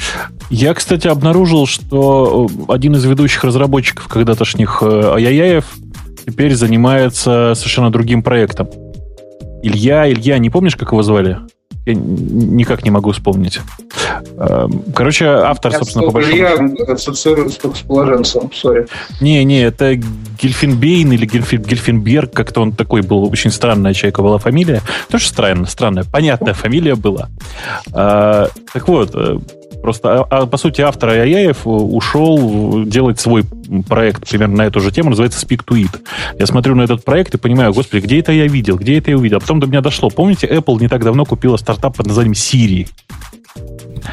[0.51, 5.65] Я, кстати, обнаружил, что один из ведущих разработчиков когда-тошних э, Аяяев
[6.27, 8.69] теперь занимается совершенно другим проектом.
[9.63, 11.39] Илья, Илья, не помнишь, как его звали?
[11.87, 13.61] Я никак не могу вспомнить.
[14.37, 18.87] Эм, короче, автор, Я собственно, по большому Я ассоциируюсь с положенцем, сори.
[19.21, 24.39] Не, не, это Гельфинбейн или Гельфин, Гельфинберг, как-то он такой был, очень странная человека была
[24.39, 24.83] фамилия.
[25.11, 27.29] Тоже странно, странная, понятная фамилия была.
[27.93, 29.39] А, так вот, э,
[29.85, 33.45] Просто, а, а, по сути, автор Аяев ушел делать свой
[33.87, 36.01] проект примерно на эту же тему, называется Speak to It.
[36.39, 39.19] Я смотрю на этот проект и понимаю, господи, где это я видел, где это я
[39.19, 39.37] увидел.
[39.37, 40.09] А потом до меня дошло.
[40.09, 42.89] Помните, Apple не так давно купила стартап под названием Siri?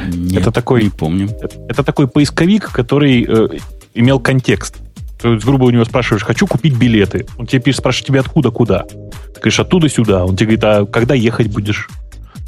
[0.08, 1.30] Нет, это такой, не помню.
[1.42, 3.60] Это, это такой поисковик, который э,
[3.94, 4.78] имел контекст.
[5.22, 7.28] То есть, грубо у него спрашиваешь, хочу купить билеты.
[7.38, 8.84] Он тебе пишет, спрашивает тебе откуда, куда.
[8.84, 10.26] Ты говоришь, оттуда сюда.
[10.26, 11.90] Он тебе говорит, а когда ехать будешь?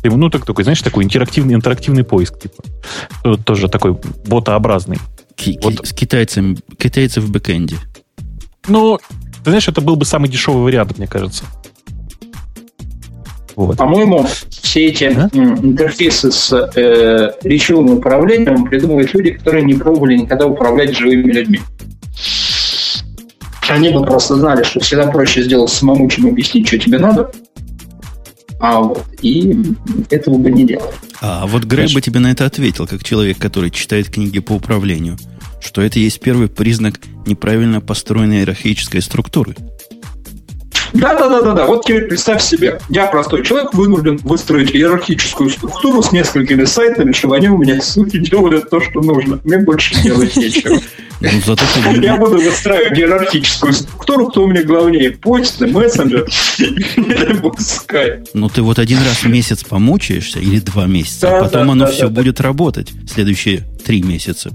[0.03, 3.37] Ну, так, такой, знаешь, такой интерактивный, интерактивный поиск, типа.
[3.37, 4.97] Тоже такой ботообразный.
[5.35, 5.85] Ки- вот.
[5.87, 7.77] С китайцем, китайцы в бэкэнде.
[8.67, 8.99] Ну,
[9.43, 11.45] ты знаешь, это был бы самый дешевый вариант, мне кажется.
[13.55, 13.77] Вот.
[13.77, 15.29] По-моему, все эти а?
[15.33, 21.59] интерфейсы с э, речевым управлением придумывают люди, которые не пробовали никогда управлять живыми людьми.
[23.69, 27.31] Они бы просто знали, что всегда проще сделать самому, чем объяснить, что тебе надо.
[28.59, 29.55] А вот, и
[30.09, 30.93] этого бы не делали.
[31.21, 35.17] А вот Грей бы тебе на это ответил, как человек, который читает книги по управлению,
[35.61, 39.55] что это есть первый признак неправильно построенной иерархической структуры.
[41.03, 41.65] Да, да, да, да, да.
[41.65, 47.35] Вот теперь представь себе, я простой человек, вынужден выстроить иерархическую структуру с несколькими сайтами, чтобы
[47.35, 49.37] они у меня, суки, делали то, что нужно.
[49.43, 50.79] Мне больше делать нечего.
[51.19, 52.01] Ну, зато ты...
[52.01, 56.25] Я буду выстраивать иерархическую структуру, кто у меня главнее, почта, мессенджер
[57.59, 58.29] скайп.
[58.33, 61.71] Ну, ты вот один раз в месяц помучаешься, или два месяца, да, а потом да,
[61.73, 62.45] оно да, все да, будет да.
[62.45, 64.51] работать следующие три месяца.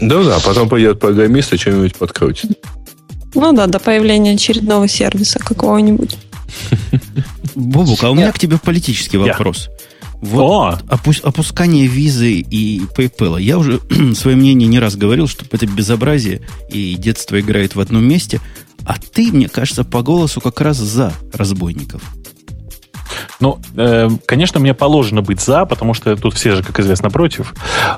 [0.00, 2.58] Да-да, потом пойдет программист и что-нибудь подкрутит.
[3.34, 6.16] Ну да, до появления очередного сервиса какого-нибудь.
[7.54, 9.68] Бобук, а у меня к тебе политический вопрос.
[10.20, 13.40] Вот опу- опускание визы и PayPal.
[13.40, 13.80] Я уже
[14.14, 18.40] свое мнение не раз говорил, что это безобразие, и детство играет в одном месте.
[18.84, 22.02] А ты, мне кажется, по голосу как раз за разбойников.
[23.40, 27.54] Ну, э, конечно, мне положено быть за, потому что тут все же, как известно, против.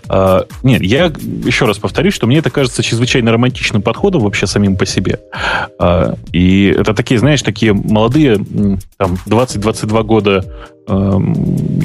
[0.08, 1.06] Э, нет, я
[1.44, 5.20] еще раз повторюсь, что мне это кажется чрезвычайно романтичным подходом вообще самим по себе.
[5.78, 8.36] Э, и это такие, знаешь, такие молодые,
[8.96, 10.44] там, 20-22 года
[10.86, 11.20] э,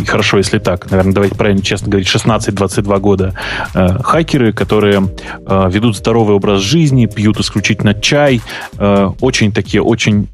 [0.07, 3.33] хорошо, если так, наверное, давайте правильно честно говорить, 16-22 года
[3.73, 5.09] э, хакеры, которые
[5.45, 8.41] э, ведут здоровый образ жизни, пьют исключительно чай,
[8.77, 10.27] э, очень такие, очень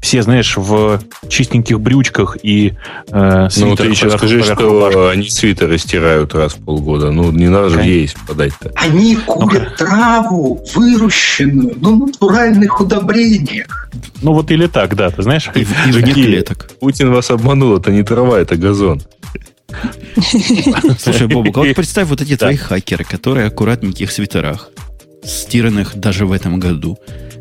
[0.00, 2.74] все, знаешь, в чистеньких брючках и
[3.10, 5.12] э, Ну, ты еще скажи, что рубашки.
[5.12, 7.10] они свитеры стирают раз в полгода.
[7.10, 8.72] Ну, не надо же есть подать-то.
[8.76, 13.90] Они курят ну, траву, выращенную, ну, натуральных удобрениях.
[14.22, 15.50] Ну, вот или так, да, ты знаешь.
[15.54, 16.70] И, и вне клеток.
[16.80, 19.02] Путин вас обманул, это не трава, это газон.
[20.98, 24.70] Слушай, Бобук, а вот представь вот эти твои хакеры, которые аккуратненьких свитерах,
[25.24, 26.98] стиранных даже в этом году.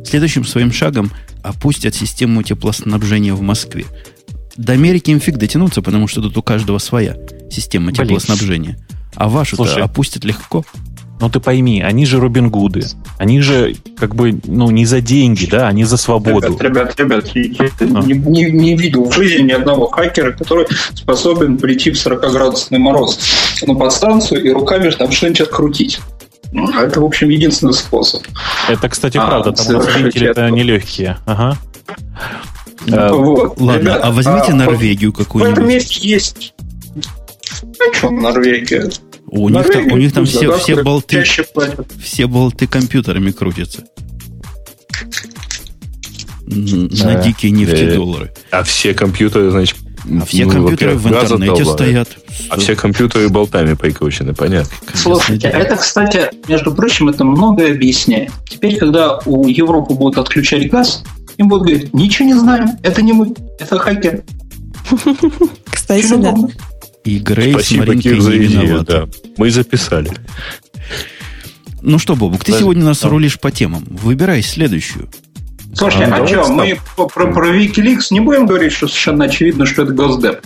[0.08, 1.12] Следующим своим шагом–
[1.47, 3.86] опустят систему теплоснабжения в Москве.
[4.58, 7.16] До Америки им фиг дотянуться, потому что тут у каждого своя
[7.49, 8.08] система Блин.
[8.08, 8.78] теплоснабжения.
[9.16, 10.66] А вашу-то опустят легко.
[11.20, 12.86] Ну ты пойми, они же Робин Гуды.
[13.18, 16.55] Они же как бы, ну, не за деньги, да, они за свободу.
[16.60, 18.03] Ребят, ребят, ребят, я а.
[18.03, 23.20] не, не, не видел в жизни ни одного хакера, который способен прийти в 40-градусный мороз
[23.66, 25.99] на подстанцию и руками там что-нибудь открутить.
[26.52, 28.24] Ну, это, в общем, единственный способ.
[28.70, 29.52] Это, кстати, а, правда.
[29.52, 31.18] Там разделители это нелегкие.
[31.26, 31.58] Ага.
[32.91, 33.60] А, вот.
[33.60, 35.56] Ладно, Ребята, а возьмите а, Норвегию какую-нибудь.
[35.56, 36.54] В этом месте есть...
[37.56, 38.89] А что Норвегия?
[39.30, 41.24] У них, там, у них там все, да, все болты,
[42.02, 43.84] все болты компьютерами крутятся.
[46.45, 48.34] На дикие нефтедоллары.
[48.52, 49.78] А все компьютеры, значит,
[50.22, 52.10] а все ну, компьютеры в интернете стоят.
[52.49, 54.72] А все компьютеры болтами прикручены, понятно.
[54.93, 58.32] Слушайте, это, кстати, между прочим, это многое объясняет.
[58.49, 61.03] Теперь, когда у Европы будут отключать газ,
[61.38, 64.24] им будут говорить, ничего не знаем, это не мы, это хакер.
[65.66, 66.36] Кстати, да.
[67.03, 69.08] И Грейс Спасибо, Маринка за идею, да.
[69.38, 70.12] Мы записали.
[71.82, 73.86] Ну что, Бобук, ты сегодня нас рулишь по темам.
[73.89, 75.10] Выбирай следующую.
[75.78, 79.84] Слушайте, а, а что, мы про, про Wikileaks не будем говорить, что совершенно очевидно, что
[79.84, 80.41] это Госдеп?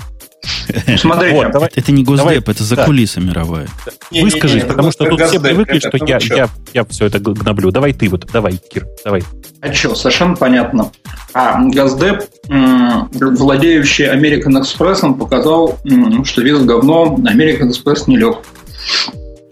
[0.97, 1.36] Смотрите.
[1.36, 2.86] Вот, давай, это не Госдеп, это за да.
[2.86, 3.67] кулиса мировая.
[4.11, 7.19] Не, Выскажись, не, не, потому что тут все привыкли, что я, я, я все это
[7.19, 7.71] гноблю.
[7.71, 9.23] Давай ты вот, давай, Кир, давай.
[9.61, 10.91] А что, совершенно понятно.
[11.34, 15.79] А Газдеп, владеющий American Express, показал,
[16.25, 18.39] что вес говно American Express не лег.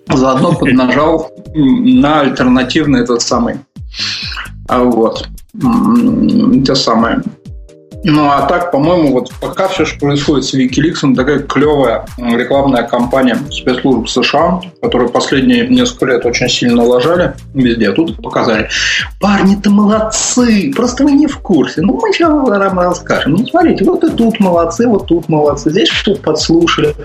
[0.07, 3.59] Заодно поднажал на альтернативный этот самый.
[4.67, 5.27] А вот
[6.65, 7.21] те самые.
[8.03, 13.37] Ну, а так, по-моему, вот пока все, что происходит с Wikileaks, такая клевая рекламная кампания
[13.51, 18.69] спецслужб США, которую последние несколько лет очень сильно ложали везде, а тут показали.
[19.19, 21.81] Парни-то молодцы, просто вы не в курсе.
[21.81, 23.33] Ну, мы сейчас вам расскажем.
[23.33, 26.95] Ну, смотрите, вот и тут молодцы, вот тут молодцы, здесь что-то подслушали.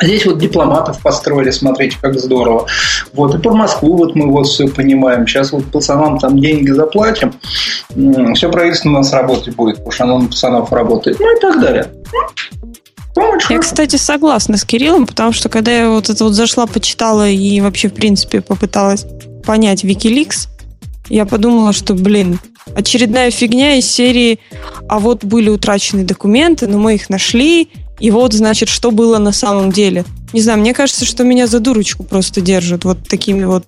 [0.00, 2.66] Здесь вот дипломатов построили, смотрите, как здорово.
[3.14, 5.26] Вот, и про Москву вот мы вот все понимаем.
[5.26, 7.32] Сейчас вот пацанам там деньги заплатим,
[8.34, 11.60] все правительство у нас работать будет, потому что оно на пацанов работает, ну и так
[11.60, 11.92] далее.
[13.50, 17.60] Я, кстати, согласна с Кириллом, потому что когда я вот это вот зашла, почитала и
[17.60, 19.06] вообще, в принципе, попыталась
[19.44, 20.48] понять Wikileaks,
[21.08, 22.38] я подумала, что, блин,
[22.74, 24.38] очередная фигня из серии
[24.88, 29.32] «А вот были утрачены документы, но мы их нашли, и вот, значит, что было на
[29.32, 30.04] самом деле.
[30.32, 33.64] Не знаю, мне кажется, что меня за дурочку просто держат вот такими вот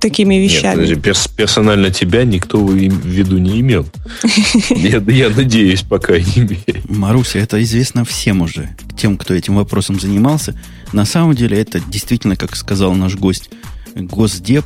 [0.00, 0.86] такими вещами.
[0.86, 3.86] Нет, перс персонально тебя никто в виду не имел.
[4.70, 6.82] Я, я надеюсь, пока не мере.
[6.88, 10.58] Маруся, это известно всем уже, тем, кто этим вопросом занимался.
[10.92, 13.50] На самом деле это действительно, как сказал наш гость,
[13.94, 14.64] Госдеп,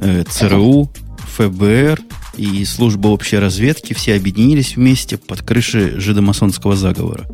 [0.00, 0.90] э, ЦРУ,
[1.36, 2.00] ФБР
[2.36, 7.24] и служба общей разведки все объединились вместе под крышей жидомасонского заговора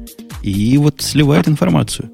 [0.43, 2.11] и вот сливает информацию.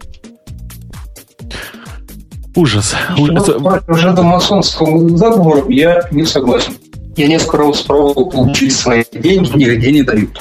[2.57, 2.95] Ужас.
[3.17, 3.49] Ужас.
[3.87, 6.73] Уже до масонского заговора я не согласен.
[7.17, 10.41] Я несколько раз пробовал получить свои деньги, нигде не дают.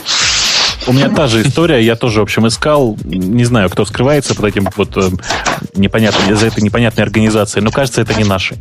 [0.87, 4.45] У меня та же история, я тоже, в общем, искал, не знаю, кто скрывается под
[4.45, 5.09] этим вот э,
[5.75, 7.59] непонятной, из-за этой непонятной организации.
[7.59, 8.55] Но кажется, это не наши.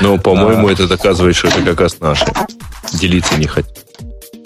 [0.00, 0.72] Ну, по-моему, а...
[0.72, 2.26] это доказывает, что это как раз наши.
[2.94, 3.78] Делиться не хотят.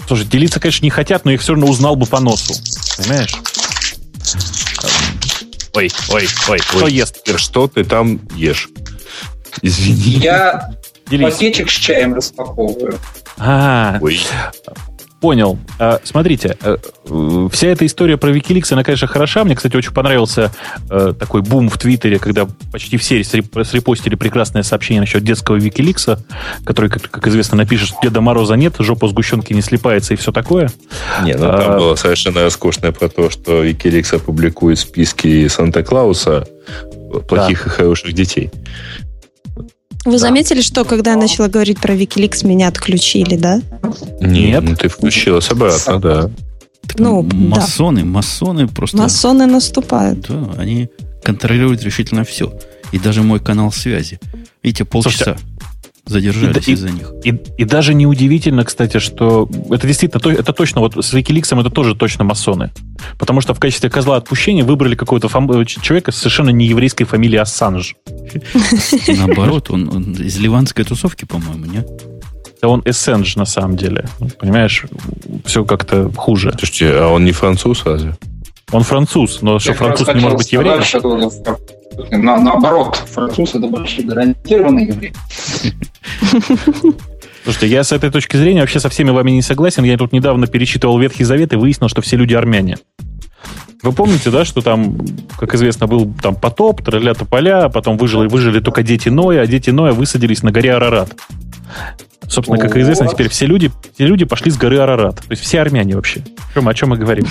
[0.07, 2.55] Слушай, делиться, конечно, не хотят, но их все равно узнал бы по носу.
[2.99, 3.35] Понимаешь?
[5.75, 7.21] Ой, ой, ой, кто ест?
[7.37, 8.69] Что ты там ешь?
[9.63, 10.19] Извини.
[10.23, 10.71] Я
[11.07, 11.35] Делись.
[11.35, 12.99] пакетик с чаем распаковываю.
[13.37, 14.21] А, Ой.
[15.21, 15.59] Понял.
[15.79, 16.77] А, смотрите, э,
[17.51, 19.45] вся эта история про Wikileaks, она, конечно, хороша.
[19.45, 20.53] Мне, кстати, очень понравился
[20.91, 26.19] э, такой бум в Твиттере, когда почти все срепостили прекрасное сообщение насчет детского Wikileaks,
[26.65, 30.31] который, как, как известно, напишет, что Деда Мороза нет, жопа сгущенки не слипается и все
[30.31, 30.71] такое.
[31.23, 36.47] Не, ну там а, было совершенно роскошное про то, что Wikileaks опубликует списки Санта-Клауса
[37.29, 37.71] плохих да.
[37.71, 38.51] и хороших детей.
[40.05, 40.19] Вы да.
[40.19, 43.61] заметили, что когда я начала говорить про Wikileaks, меня отключили, да?
[44.21, 46.31] Нет, ну ты включилась обратно, да.
[46.87, 48.07] Так, ну, масоны, да.
[48.07, 48.99] масоны просто...
[48.99, 50.27] Масоны наступают.
[50.29, 50.91] Да, они
[51.23, 52.53] контролируют решительно все.
[52.93, 54.21] И даже мой канал связи.
[54.63, 55.25] Видите, полчаса.
[55.25, 55.41] Слушайте,
[56.07, 57.13] задержались из-за них.
[57.25, 61.95] И, и даже неудивительно, кстати, что это действительно, это точно, вот с Wikileaks это тоже
[61.95, 62.71] точно масоны.
[63.19, 65.49] Потому что в качестве козла отпущения выбрали какого-то фам...
[65.67, 67.95] человека с совершенно не еврейской фамилией Ассанж.
[69.09, 71.89] Наоборот, он, он из ливанской тусовки, по-моему, нет?
[72.61, 74.07] Да он Эссенж на самом деле.
[74.39, 74.85] Понимаешь,
[75.45, 76.55] все как-то хуже.
[76.59, 78.17] Слушайте, а он не француз разве?
[78.73, 80.81] Он француз, но что француз не может быть евреем?
[82.11, 85.13] На, наоборот, француз это вообще гарантированный еврей.
[87.45, 89.85] Слушайте, я с этой точки зрения вообще со всеми вами не согласен.
[89.85, 92.79] Я тут недавно перечитывал Ветхий Завет и выяснил, что все люди армяне.
[93.83, 94.97] Вы помните, да, что там,
[95.39, 99.69] как известно, был там потоп, тролля тополя, потом выжили, выжили только дети Ноя, а дети
[99.69, 101.15] Ноя высадились на горе Арарат.
[102.29, 105.17] Собственно, как известно, теперь все люди, все люди пошли с горы Арарат.
[105.17, 106.23] То есть все армяне вообще.
[106.55, 107.27] Чем, о чем мы говорим?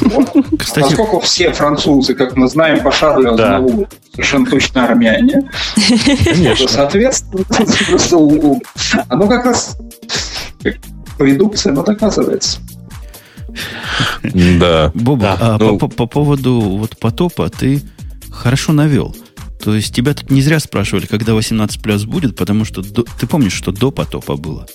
[0.58, 3.64] Кстати, Поскольку все французы, как мы знаем, по Шарлю да.
[4.12, 5.50] совершенно точно армяне.
[6.26, 6.68] Конечно.
[6.68, 7.44] Соответственно,
[9.10, 9.78] оно как раз
[11.18, 12.60] по редукции оно доказывается.
[14.24, 14.92] Да.
[14.94, 15.78] Боба, а ну...
[15.78, 17.82] по, по поводу вот потопа ты
[18.32, 19.16] хорошо навел.
[19.64, 23.26] То есть тебя тут не зря спрашивали, когда 18 плюс будет, потому что до, ты
[23.28, 24.68] помнишь, что до потопа было?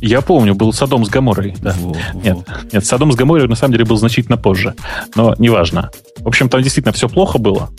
[0.00, 1.56] Я помню, был Садом с Гаморой.
[1.62, 1.74] Да.
[1.80, 2.44] Во, нет, во.
[2.72, 4.74] нет, Садом с Гаморой на самом деле был значительно позже.
[5.14, 5.90] Но неважно.
[6.18, 7.70] В общем, там действительно все плохо было.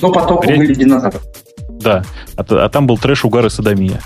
[0.00, 0.56] Но потопы Ре...
[0.56, 1.20] были динозавры.
[1.68, 2.02] Да,
[2.36, 4.00] а, а там был трэш, угар и садомия.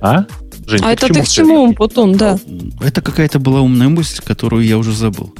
[0.00, 0.24] А?
[0.66, 2.38] Жень, а это ты к чему, Путун, да?
[2.80, 5.34] Это какая-то была умная мысль, которую я уже забыл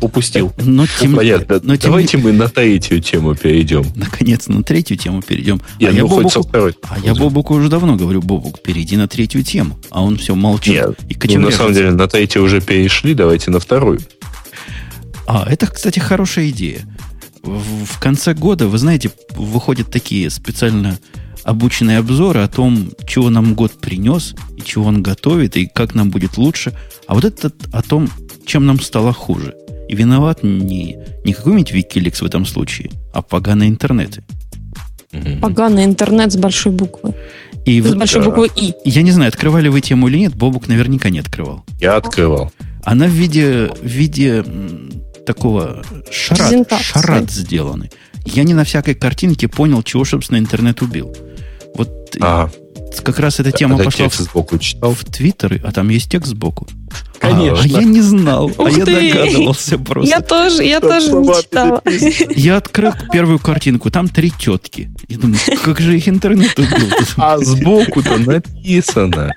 [0.00, 0.52] упустил.
[0.58, 1.60] Но тем, Понятно.
[1.62, 1.90] Но тем...
[1.90, 3.84] Давайте мы на третью тему перейдем.
[3.94, 5.60] Наконец, на третью тему перейдем.
[5.78, 6.48] Я, а ну, я, Бобуку,
[6.82, 9.78] а я Бобуку уже давно говорю, Бобук, перейди на третью тему.
[9.90, 10.74] А он все молчит.
[10.74, 14.00] Нет, и ну, на самом деле, на третью уже перешли, давайте на вторую.
[15.26, 16.80] А, это, кстати, хорошая идея.
[17.42, 20.98] В, в конце года, вы знаете, выходят такие специально
[21.42, 26.10] обученные обзоры о том, чего нам год принес, и чего он готовит, и как нам
[26.10, 26.76] будет лучше.
[27.06, 28.10] А вот этот о том,
[28.44, 29.54] чем нам стало хуже–
[29.88, 34.24] и виноват не, не какой-нибудь Wikileaks в этом случае, а поганые интернеты.
[35.40, 37.14] Поганый интернет с большой буквы.
[37.64, 38.74] И с большой буквы И.
[38.84, 41.64] Я не знаю, открывали вы тему или нет, Бобук наверняка не открывал.
[41.80, 42.52] Я открывал.
[42.84, 44.44] Она в виде, в виде
[45.26, 47.90] такого шарат, шарат сделаны.
[48.24, 51.16] Я не на всякой картинке понял, чего, собственно, интернет убил.
[51.74, 52.50] Вот ага
[53.02, 54.92] как раз эта тема пошла в, сбоку читал?
[54.92, 56.66] в Твиттер, а там есть текст сбоку.
[57.18, 57.64] Конечно.
[57.64, 58.92] А, я не знал, а Ух а ты!
[58.92, 60.10] я догадывался просто.
[60.10, 61.82] Я тоже, я тоже не читала.
[62.36, 64.90] Я открыл первую картинку, там три тетки.
[65.08, 66.90] Я думаю, как же их интернет убил?
[67.16, 69.32] А сбоку-то написано.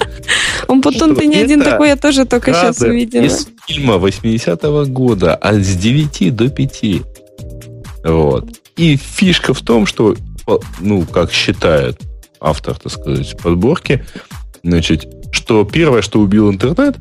[0.67, 3.23] Он потом ты не один такой, я тоже только сейчас увидела.
[3.23, 6.83] из фильма 80-го года, а с 9 до 5.
[8.03, 8.49] Вот.
[8.75, 10.15] И фишка в том, что,
[10.79, 11.99] ну, как считают,
[12.39, 14.05] автор, так сказать, подборки,
[14.63, 16.97] значит, что первое, что убил интернет,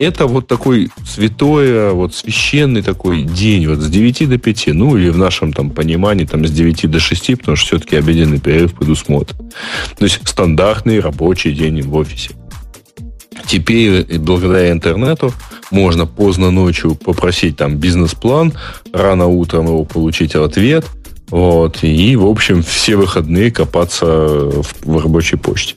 [0.00, 5.10] это вот такой святой, вот священный такой день, вот с 9 до 5, ну или
[5.10, 9.36] в нашем там понимании там с 9 до 6, потому что все-таки обеденный перерыв предусмотрен.
[9.98, 12.30] То есть стандартный рабочий день в офисе.
[13.46, 15.32] Теперь, э, благодаря интернету,
[15.70, 18.54] можно поздно ночью попросить там бизнес-план,
[18.92, 20.86] рано утром его получить ответ–
[21.30, 25.76] вот, и, в общем, все выходные копаться в, в рабочей почте.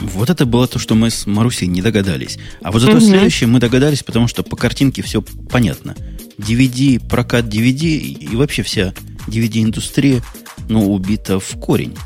[0.00, 2.38] Вот это было то, что мы с Марусей не догадались.
[2.62, 3.00] А вот зато угу.
[3.00, 5.96] следующее мы догадались, потому что по картинке все понятно.
[6.38, 8.94] DVD, прокат DVD и вообще вся
[9.26, 10.22] DVD-индустрия,
[10.68, 11.96] ну, убита в корень.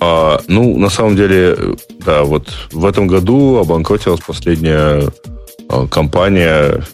[0.00, 1.56] А, ну, на самом деле,
[2.04, 5.08] да, вот в этом году обанкротилась последняя
[5.68, 6.84] а, компания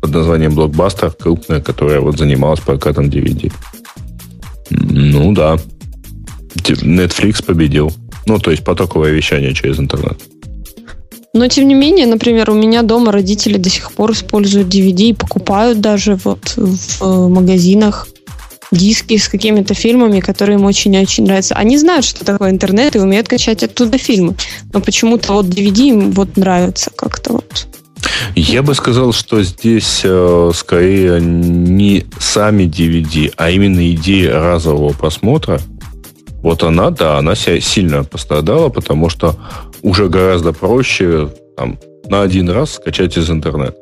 [0.00, 3.52] под названием Blockbuster, крупная, которая вот занималась прокатом DVD.
[4.70, 5.58] Ну да.
[6.54, 7.92] Netflix победил.
[8.26, 10.18] Ну, то есть потоковое вещание через интернет.
[11.32, 15.12] Но, тем не менее, например, у меня дома родители до сих пор используют DVD и
[15.14, 18.08] покупают даже вот в э, магазинах
[18.72, 21.54] диски с какими-то фильмами, которые им очень-очень нравятся.
[21.54, 24.36] Они знают, что такое интернет и умеют качать оттуда фильмы.
[24.72, 27.66] Но почему-то вот DVD им вот нравится как-то вот.
[28.34, 35.60] Я бы сказал, что здесь э, скорее не сами DVD, а именно идея разового просмотра.
[36.42, 39.36] Вот она, да, она себя сильно пострадала, потому что
[39.82, 43.76] уже гораздо проще там, на один раз скачать из интернета.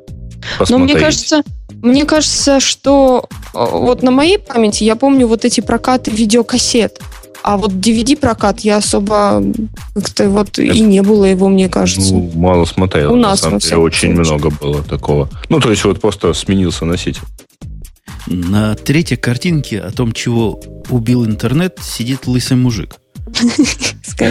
[0.69, 1.41] Но мне кажется,
[1.81, 7.01] мне кажется, что э, вот на моей памяти я помню вот эти прокаты видеокассет.
[7.41, 9.41] А вот DVD-прокат я особо
[9.95, 12.13] как-то вот Это, и не было его, мне кажется.
[12.13, 13.13] Ну, мало смотрел.
[13.13, 14.35] У нас, на самом деле, очень случае.
[14.35, 15.29] много было такого.
[15.47, 17.23] Ну, то есть вот просто сменился носитель.
[18.27, 22.95] На третьей картинке о том, чего убил интернет, сидит лысый мужик.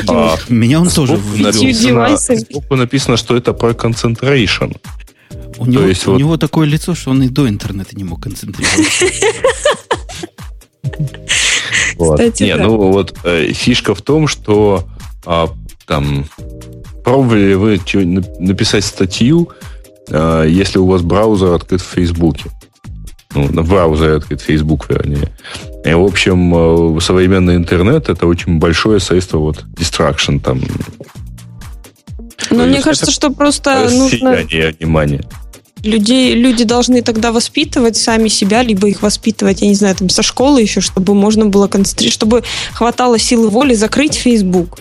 [0.09, 2.17] А, меня он тоже ввел.
[2.19, 4.77] Сбоку написано, что это про concentration.
[5.59, 6.19] У, него, есть у вот...
[6.19, 9.07] него такое лицо, что он и до интернета не мог концентрироваться.
[11.97, 12.21] Вот.
[12.41, 14.89] не, ну вот э, фишка в том, что
[15.27, 15.49] а,
[15.85, 16.27] там
[17.05, 17.81] пробовали вы
[18.39, 19.51] написать статью,
[20.09, 22.51] а, если у вас браузер открыт в Фейсбуке.
[23.35, 25.31] Ну, на браузере открыт Facebook, вернее.
[25.85, 30.63] И, в общем, э, современный интернет это очень большое средство вот distraction там.
[32.51, 34.33] Ну, мне кажется, что просто нужно...
[34.79, 35.23] внимание.
[35.83, 40.23] Людей, люди должны тогда воспитывать сами себя, либо их воспитывать, я не знаю, там со
[40.23, 44.81] школы еще, чтобы можно было концентрировать, чтобы хватало силы воли закрыть Facebook.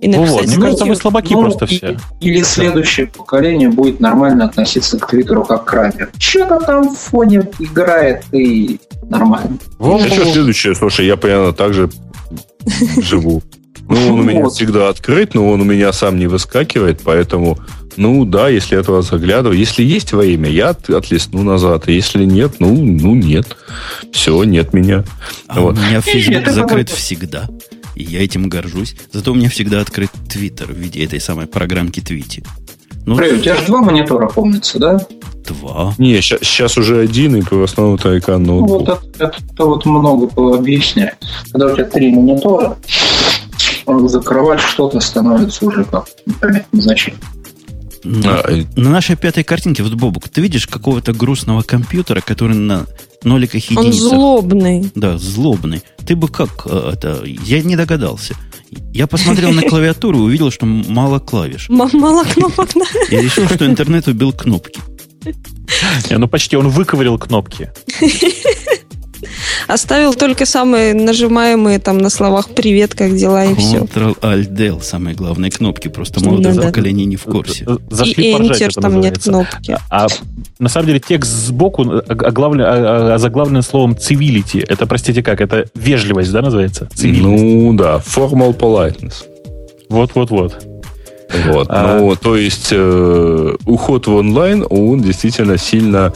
[0.00, 1.96] И написать, ну, вот, мне кажется, мы слабаки ну, просто все.
[2.20, 6.08] Или следующее поколение будет нормально относиться к Твиттеру как к раме.
[6.18, 8.78] Что-то там в фоне играет и
[9.08, 9.58] нормально.
[9.78, 10.74] А что следующее?
[10.74, 11.90] Слушай, я примерно так же
[13.00, 13.42] живу.
[13.88, 17.56] Ну, он у меня всегда открыт, но он у меня сам не выскакивает, поэтому
[17.96, 19.58] ну да, если я туда заглядываю.
[19.58, 21.84] Если есть время, я отлесну назад.
[21.86, 23.56] А если нет, ну, ну нет.
[24.12, 25.04] Все, нет меня.
[25.48, 25.78] А вот.
[25.78, 27.48] У меня Facebook закрыт всегда.
[27.96, 28.94] И я этим горжусь.
[29.10, 32.44] Зато у меня всегда открыт Твиттер в виде этой самой программки Твити.
[33.06, 35.00] Ну, Привет, у тебя же два монитора, помнится, да?
[35.48, 35.94] Два.
[35.96, 38.68] Не, сейчас, уже один, и в основном это экран ноутбук.
[38.68, 41.16] Ну, вот это, это, это вот много объясняет.
[41.52, 42.76] Когда у тебя три монитора,
[43.86, 46.08] закрывать что-то становится уже как
[46.72, 47.14] зачем.
[48.02, 52.86] На, а, на нашей пятой картинке, вот, Бобук, ты видишь какого-то грустного компьютера, который на
[53.24, 53.84] ноликах единицах.
[53.86, 54.90] Он злобный.
[54.94, 55.82] Да, злобный.
[56.06, 57.22] Ты бы как э, это...
[57.24, 58.34] Я не догадался.
[58.92, 61.68] Я посмотрел на клавиатуру и увидел, что мало клавиш.
[61.68, 62.84] Мало кнопок, да.
[63.10, 64.80] Я решил, что интернет убил кнопки.
[66.10, 67.70] Не, ну почти он выковырил кнопки.
[69.66, 73.78] Оставил только самые нажимаемые там на словах «Привет, как дела» и все.
[73.78, 75.88] Ctrl-Alt-Del, самые главные кнопки.
[75.88, 77.66] Просто молодое да, поколение не в курсе.
[77.90, 79.76] Зашли и Enter там нет кнопки.
[79.90, 80.08] А, а
[80.58, 84.64] на самом деле текст сбоку оглавлен, а, а, заглавлен словом civility.
[84.66, 85.40] Это, простите, как?
[85.40, 86.88] Это вежливость, да, называется?
[87.02, 88.02] Ну, да.
[88.06, 89.24] Formal politeness.
[89.88, 90.64] Вот-вот-вот.
[91.46, 91.66] Вот.
[91.70, 91.98] А...
[91.98, 96.12] Ну, то есть э, уход в онлайн, он действительно сильно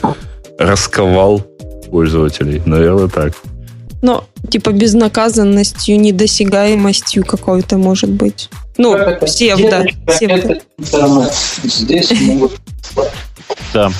[0.58, 1.44] расковал
[1.90, 2.62] пользователей.
[2.64, 3.32] Наверное, так.
[4.02, 8.48] Ну, типа безнаказанностью, недосягаемостью какой-то может быть.
[8.78, 9.86] Ну, псевдо.
[10.06, 10.60] псевдо.
[11.64, 12.52] Здесь могут...
[13.74, 13.90] Да.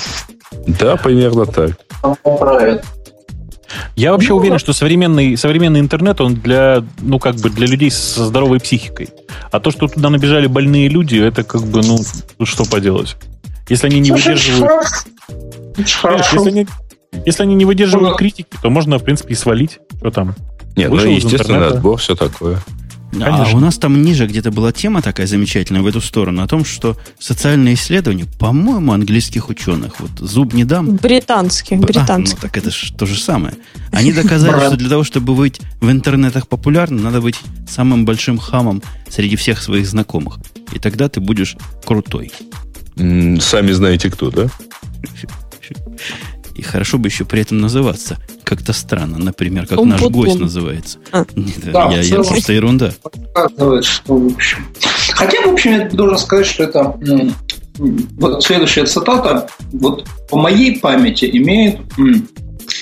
[0.67, 1.79] Да, примерно так.
[3.95, 8.25] Я вообще уверен, что современный, современный интернет, он для, ну, как бы для людей со
[8.25, 9.11] здоровой психикой.
[9.53, 13.17] А то, что туда набежали больные люди, это как бы, ну, что поделать.
[13.69, 14.89] Если они не выдерживают...
[15.77, 16.67] Если они,
[17.27, 19.79] если они не выдерживают ну, критики, то можно, в принципе, и свалить.
[19.99, 20.35] Что там?
[20.77, 22.59] Нет, Вышел ну, естественно, отбор, все такое.
[23.13, 23.45] Конечно.
[23.45, 26.65] А у нас там ниже где-то была тема такая замечательная в эту сторону, о том,
[26.65, 30.97] что социальные исследования, по-моему, английских ученых, вот зуб не дам.
[30.97, 32.39] Британских, британских.
[32.39, 33.55] А, ну так это же то же самое.
[33.91, 37.37] Они доказали, что для того, чтобы быть в интернетах популярным, надо быть
[37.69, 40.39] самым большим хамом среди всех своих знакомых.
[40.73, 42.31] И тогда ты будешь крутой.
[42.97, 44.47] Сами знаете кто, да?
[46.61, 48.19] И хорошо бы еще при этом называться.
[48.45, 50.99] Как-то странно, например, как наш гость называется.
[51.11, 51.25] А.
[51.35, 52.93] Нет, да, я, я просто ерунда.
[53.03, 54.67] Показывает, что, в общем...
[55.15, 56.99] Хотя, в общем, я должен сказать, что это
[57.79, 61.81] вот следующая цитата, вот по моей памяти имеет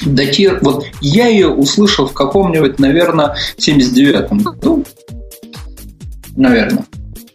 [0.05, 0.59] датир...
[0.61, 4.85] Вот я ее услышал в каком-нибудь, наверное, 79-м году.
[6.35, 6.85] Наверное.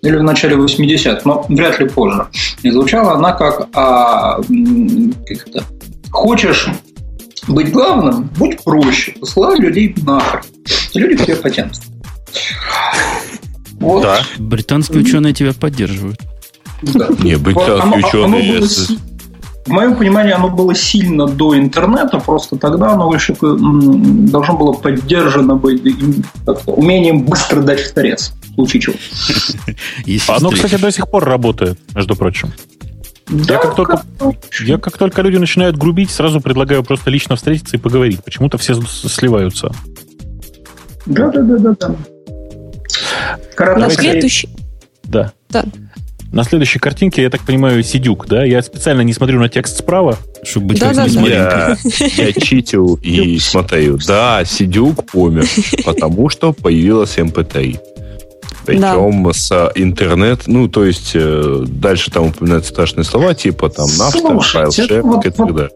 [0.02, 2.28] или в начале 80-х, но вряд ли позже.
[2.64, 5.64] И звучала она как, а, как это,
[6.14, 6.70] хочешь
[7.48, 10.44] быть главным, будь проще, посылай людей нахер.
[10.94, 11.82] Люди к тебе потянутся.
[13.80, 14.04] Вот.
[14.04, 14.22] Да.
[14.38, 16.20] Британские ученые тебя поддерживают.
[16.84, 17.10] Да.
[17.20, 18.62] Не, британские ученые...
[19.66, 25.56] В моем понимании оно было сильно до интернета, просто тогда оно еще должно было поддержано
[25.56, 25.82] быть
[26.66, 28.96] умением быстро дать в торец, в случае чего.
[30.28, 32.52] Оно, кстати, до сих пор работает, между прочим.
[33.28, 34.04] Да, я, как только,
[34.66, 38.24] я как только люди начинают грубить, сразу предлагаю просто лично встретиться и поговорить.
[38.24, 39.72] Почему-то все сливаются.
[41.06, 41.76] Да, да, да, да,
[43.58, 43.76] да.
[43.78, 44.50] На следующий.
[45.04, 45.32] Да.
[45.50, 45.64] да.
[46.32, 48.44] На следующей картинке, я так понимаю, сидюк, да?
[48.44, 50.18] Я специально не смотрю на текст справа.
[50.44, 51.22] Чтобы быть да, да, да.
[51.22, 51.78] Я,
[52.18, 53.98] я читил и смотрю.
[54.06, 55.46] Да, сидюк помер,
[55.86, 57.80] потому что появилась MP3.
[58.66, 59.34] Причем да.
[59.34, 64.72] с интернет, ну, то есть э, дальше там упоминаются страшные слова, типа там нафта, файл
[64.72, 65.72] шеринг вот, и так далее.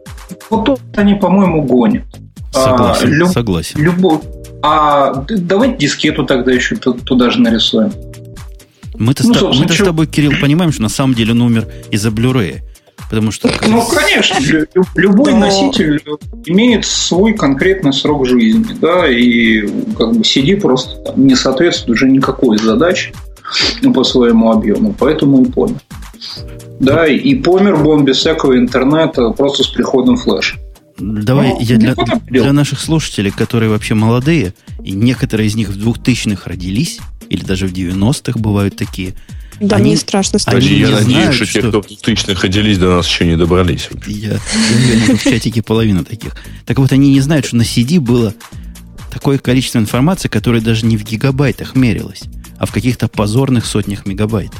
[0.50, 2.04] Вот тут они, по-моему, гонят.
[2.52, 3.80] Согласен, а, люб, согласен.
[3.80, 4.22] Любовь.
[4.62, 7.92] А давайте дискету тогда еще туда же нарисуем.
[8.94, 12.08] Мы-то, ну, с, мы-то с тобой, Кирилл, понимаем, что на самом деле он умер из-за
[12.08, 12.62] Blu-ray.
[13.08, 13.50] Потому что...
[13.66, 14.36] Ну, конечно,
[14.96, 15.40] любой Но...
[15.40, 16.02] носитель
[16.44, 22.08] имеет свой конкретный срок жизни, да, и как бы CD просто там, не соответствует уже
[22.08, 23.12] никакой задаче
[23.94, 25.80] по своему объему, поэтому и помер.
[26.80, 30.58] Да, и помер бы он без всякого интернета просто с приходом флеша.
[30.98, 31.94] Давай ну, я для,
[32.28, 34.52] для наших слушателей, которые вообще молодые,
[34.82, 36.98] и некоторые из них в 2000-х родились,
[37.30, 39.14] или даже в 90-х бывают такие.
[39.60, 40.58] Да, они, мне страшно стало.
[40.58, 43.88] Они я надеюсь, что те, кто в 2000-х родились, до нас еще не добрались.
[44.06, 46.36] Я, я в чатике половина таких.
[46.64, 48.34] Так вот, они не знают, что на CD было
[49.12, 52.22] такое количество информации, которое даже не в гигабайтах мерилось,
[52.58, 54.52] а в каких-то позорных сотнях мегабайт.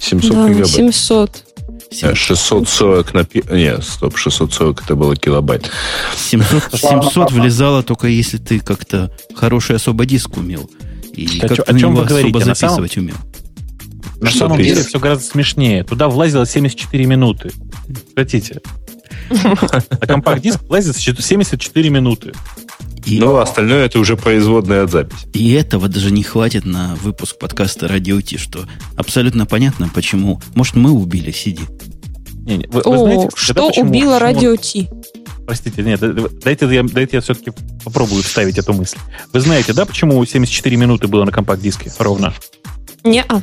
[0.00, 0.68] 700 да, мегабайт.
[0.68, 1.44] 700.
[1.92, 3.26] 640 на...
[3.50, 5.70] Нет, стоп, 640 это было килобайт.
[6.16, 10.70] 700, 700 влезало только если ты как-то хороший особо диск умел.
[11.12, 12.38] И как о, о чем вы говорите?
[12.38, 13.06] Особо записывать самом...
[13.06, 13.16] умел.
[14.22, 15.84] На самом деле все гораздо смешнее.
[15.84, 17.50] Туда влазило 74 минуты.
[18.14, 18.60] Хотите?
[19.30, 22.32] А компакт-диск влазит 74 минуты.
[23.04, 23.18] И...
[23.18, 25.26] Но остальное это уже производная от записи.
[25.32, 28.64] И этого даже не хватит на выпуск подкаста Радио Ти, что
[28.96, 30.40] абсолютно понятно, почему.
[30.54, 31.60] Может, мы убили CD.
[32.44, 34.20] Не, не, вы, О, вы знаете, что почему, убило почему...
[34.20, 34.88] Радио Ти?
[35.46, 36.00] Простите, нет,
[36.44, 37.50] дайте я, дайте я все-таки
[37.84, 38.98] попробую вставить эту мысль.
[39.32, 42.32] Вы знаете, да, почему 74 минуты было на компакт-диске ровно?
[43.02, 43.42] Не-а.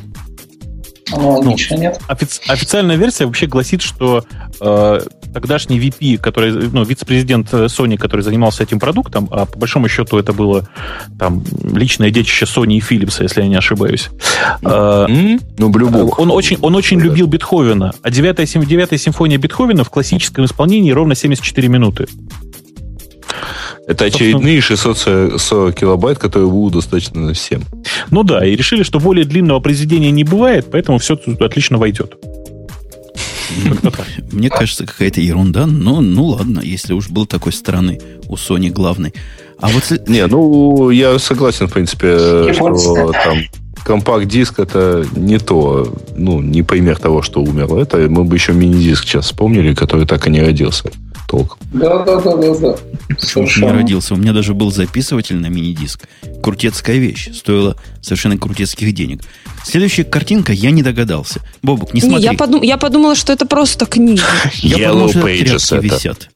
[1.16, 2.00] Ну, логично, ну, нет.
[2.08, 4.24] Офици- официальная версия вообще гласит, что
[4.60, 5.00] э,
[5.32, 10.32] тогдашний VP, который, ну, вице-президент Sony, который занимался этим продуктом, а по большому счету это
[10.32, 10.68] было
[11.18, 14.10] там личное детище Sony и Philips, если я не ошибаюсь.
[14.62, 19.90] Э, ну, в Он очень, он очень любил Бетховена, а девятая, девятая симфония Бетховена в
[19.90, 22.06] классическом исполнении ровно 74 минуты.
[23.86, 27.62] Это очередные 640 килобайт, которые будут достаточно всем.
[28.10, 32.14] Ну да, и решили, что более длинного произведения не бывает, поэтому все тут отлично войдет.
[34.30, 39.12] Мне кажется, какая-то ерунда, но ну ладно, если уж был такой стороны у Sony главный.
[39.58, 40.08] А вот...
[40.08, 43.38] Не, ну, я согласен, в принципе, что там
[43.84, 47.80] компакт-диск это не то, ну, не пример того, что умерло.
[47.80, 50.90] Это мы бы еще мини-диск сейчас вспомнили, который так и не родился
[51.30, 51.58] толком.
[51.72, 52.76] Да, да, да, да, да.
[53.18, 53.66] Совершенно.
[53.66, 54.14] Не родился.
[54.14, 56.08] У меня даже был записыватель на мини-диск.
[56.42, 57.30] Крутецкая вещь.
[57.32, 59.22] Стоила совершенно крутецких денег.
[59.64, 61.40] Следующая картинка, я не догадался.
[61.62, 62.18] Бобук, не смотри.
[62.18, 64.22] Не, я, подум, я подумала, что это просто книга.
[64.54, 66.30] Я подумал, что тряпки висят.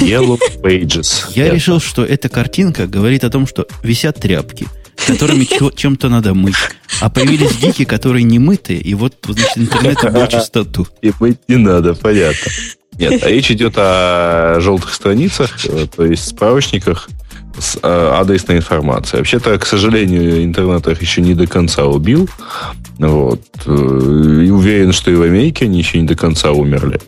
[0.00, 1.32] Yellow Pages.
[1.34, 4.66] Я решил, что эта картинка говорит о том, что висят тряпки,
[5.06, 6.56] которыми чем-то надо мыть.
[7.00, 10.86] А появились гики, которые не мытые, и вот, значит, интернет был чистоту.
[11.02, 12.50] И мыть не надо, понятно.
[12.98, 17.08] Нет, а речь идет о желтых страницах, э, то есть справочниках
[17.58, 19.18] с э, адресной информацией.
[19.18, 22.28] Вообще-то, к сожалению, интернет их еще не до конца убил.
[22.98, 23.42] Вот.
[23.66, 27.00] Э, и уверен, что и в Америке они еще не до конца умерли.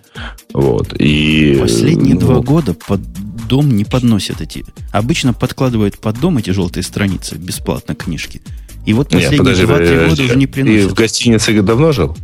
[0.53, 0.95] Вот.
[0.99, 3.01] И, Последние ну, два года под
[3.49, 4.65] дом не подносят эти.
[4.93, 8.43] Обычно подкладывают под дом эти желтые страницы бесплатно книжки.
[8.87, 10.87] И вот последние два-три года уже не приносят.
[10.87, 12.17] И в гостинице давно жил?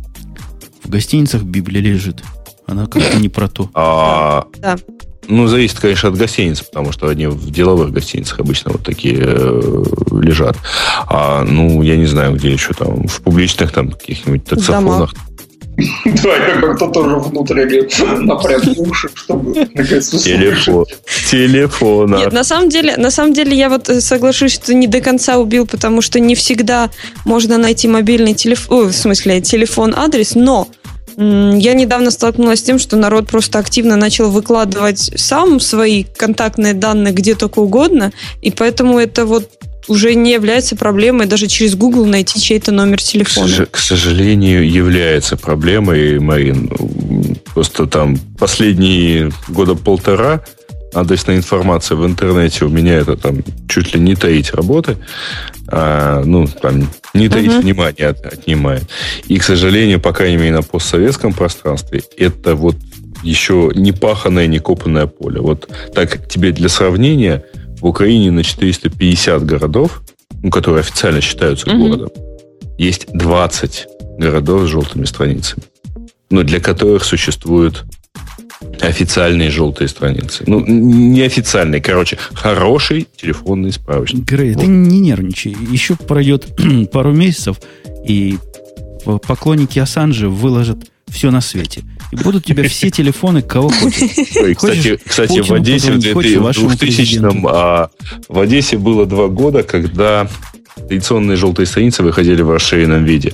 [0.83, 2.23] В гостиницах Библия лежит.
[2.67, 3.69] Она как-то не про то.
[3.73, 4.77] А, да.
[5.27, 9.83] Ну, зависит, конечно, от гостиницы, потому что они в деловых гостиницах обычно вот такие э,
[10.11, 10.57] лежат.
[11.07, 15.13] А, ну, я не знаю, где еще там, в публичных там каких-нибудь таксофонах.
[16.05, 17.81] Да, я как-то тоже внутренне
[18.21, 20.85] напряг уши, чтобы Телефон.
[21.29, 22.15] Телефон.
[22.15, 25.67] Нет, на самом деле, на самом деле я вот соглашусь, что не до конца убил,
[25.67, 26.89] потому что не всегда
[27.25, 30.69] можно найти мобильный телефон, в смысле телефон-адрес, но
[31.17, 37.13] я недавно столкнулась с тем, что народ просто активно начал выкладывать сам свои контактные данные
[37.13, 38.11] где только угодно,
[38.41, 39.49] и поэтому это вот
[39.87, 43.67] уже не является проблемой даже через Google найти чей-то номер телефона.
[43.69, 46.71] К сожалению, является проблемой, Марин.
[47.53, 50.43] Просто там последние года полтора
[50.95, 54.97] адресная информация в интернете у меня это там чуть ли не таить работы,
[55.67, 57.61] а, ну, там, не таить uh-huh.
[57.61, 58.83] внимание от, отнимает.
[59.27, 62.75] И, к сожалению, по крайней мере, на постсоветском пространстве это вот
[63.23, 65.41] еще не паханное, не копанное поле.
[65.41, 67.43] Вот так тебе для сравнения,
[67.79, 70.01] в Украине на 450 городов,
[70.41, 71.77] ну, которые официально считаются uh-huh.
[71.77, 72.09] городом,
[72.77, 73.87] есть 20
[74.17, 75.63] городов с желтыми страницами.
[76.29, 77.83] Ну, для которых существует
[78.79, 80.43] Официальные желтые страницы.
[80.47, 81.81] Ну, неофициальные.
[81.81, 84.23] Короче, хороший телефонный справочник.
[84.23, 84.61] Грей, вот.
[84.61, 85.55] ты не нервничай.
[85.71, 86.47] Еще пройдет
[86.91, 87.59] пару месяцев,
[88.07, 88.37] и
[89.27, 91.83] поклонники Ассанжа выложат все на свете.
[92.11, 94.09] И будут тебе все телефоны, кого хочешь.
[94.55, 97.89] Кстати, кстати в Одессе в 2000 а,
[98.27, 100.27] в Одессе было два года, когда
[100.75, 103.33] традиционные желтые страницы выходили в расширенном виде.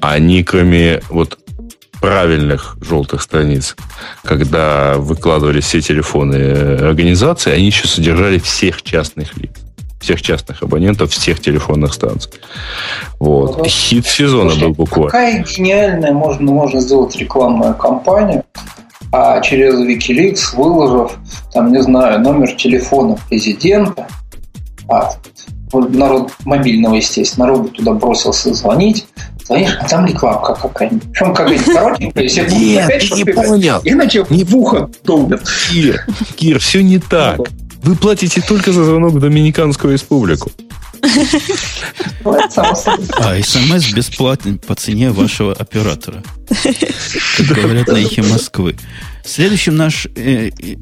[0.00, 1.38] Они, кроме вот
[2.04, 3.76] правильных желтых страниц,
[4.22, 9.52] когда выкладывали все телефоны э, организации, они еще содержали всех частных лиц
[10.00, 12.30] всех частных абонентов всех телефонных станций.
[13.18, 13.56] Вот.
[13.56, 15.10] вот Хит сезона Слушай, был буквально.
[15.10, 18.44] Какая гениальная можно, можно сделать рекламная кампания,
[19.10, 21.16] а через Wikileaks выложив,
[21.54, 24.06] там, не знаю, номер телефона президента,
[24.90, 25.12] а,
[25.72, 29.06] народ мобильного, естественно, народ туда бросился звонить,
[29.46, 31.12] Звонишь, а там рекламка какая-нибудь.
[31.12, 33.80] Причем какая-нибудь коротенькая, все Нет, ты не понял.
[33.84, 35.42] Иначе не в ухо долбят.
[35.70, 37.40] Кир, Кир, все не так.
[37.82, 40.50] Вы платите только за звонок в Доминиканскую республику.
[42.24, 46.22] А смс бесплатный по цене вашего оператора.
[47.36, 48.76] Как говорят на эхе Москвы.
[49.22, 50.76] Следующим наш э, э,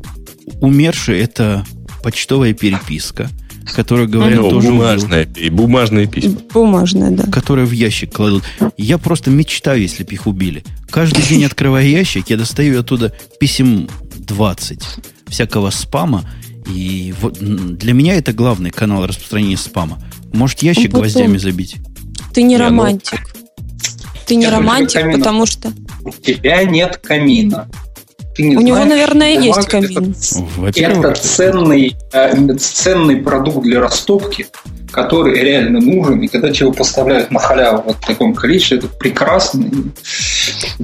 [0.61, 1.65] умерший это
[2.03, 3.29] почтовая переписка–
[3.75, 4.69] которые говорят ну, тоже...
[4.69, 6.41] Бумажные, и бумажные письма.
[6.53, 7.25] Бумажные, да.
[7.31, 8.45] Которые в ящик кладут.
[8.77, 10.65] Я просто мечтаю, если бы их убили.
[10.91, 14.83] Каждый день, открывая ящик, я достаю оттуда писем 20
[15.29, 16.25] всякого спама.
[16.67, 19.99] И вот для меня это главный канал распространения спама.
[20.33, 21.77] Может, ящик ну, гвоздями забить?
[22.33, 23.21] Ты не, не ну, романтик.
[23.35, 23.43] Ну...
[24.27, 25.73] Ты не романтик, потому что...
[26.05, 27.69] У тебя нет камина.
[28.35, 30.15] Ты не У знаешь, него, наверное, есть камин.
[30.75, 34.47] Это, ценный, э, ценный продукт для растопки,
[34.91, 38.89] который реально нужен, и когда тебе его поставляют на халяву вот в таком количестве, это
[38.89, 39.71] прекрасно.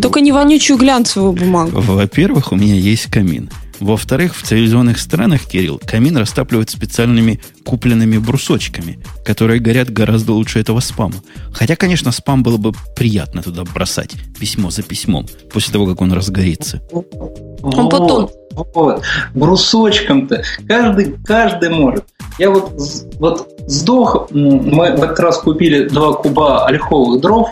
[0.00, 1.80] Только не вонючую глянцевую бумагу.
[1.80, 3.50] Во-первых, у меня есть камин.
[3.80, 10.80] Во-вторых, в цивилизованных странах, Кирилл, камин растапливают специальными купленными брусочками, которые горят гораздо лучше этого
[10.80, 11.14] спама.
[11.52, 16.12] Хотя, конечно, спам было бы приятно туда бросать письмо за письмом, после того, как он
[16.12, 16.80] разгорится.
[16.92, 18.30] Он потом.
[18.74, 19.02] Вот.
[19.34, 20.42] Брусочком-то.
[20.66, 22.04] Каждый, каждый может.
[22.38, 22.72] Я вот,
[23.18, 27.50] вот сдох, мы в этот раз купили два куба ольховых дров,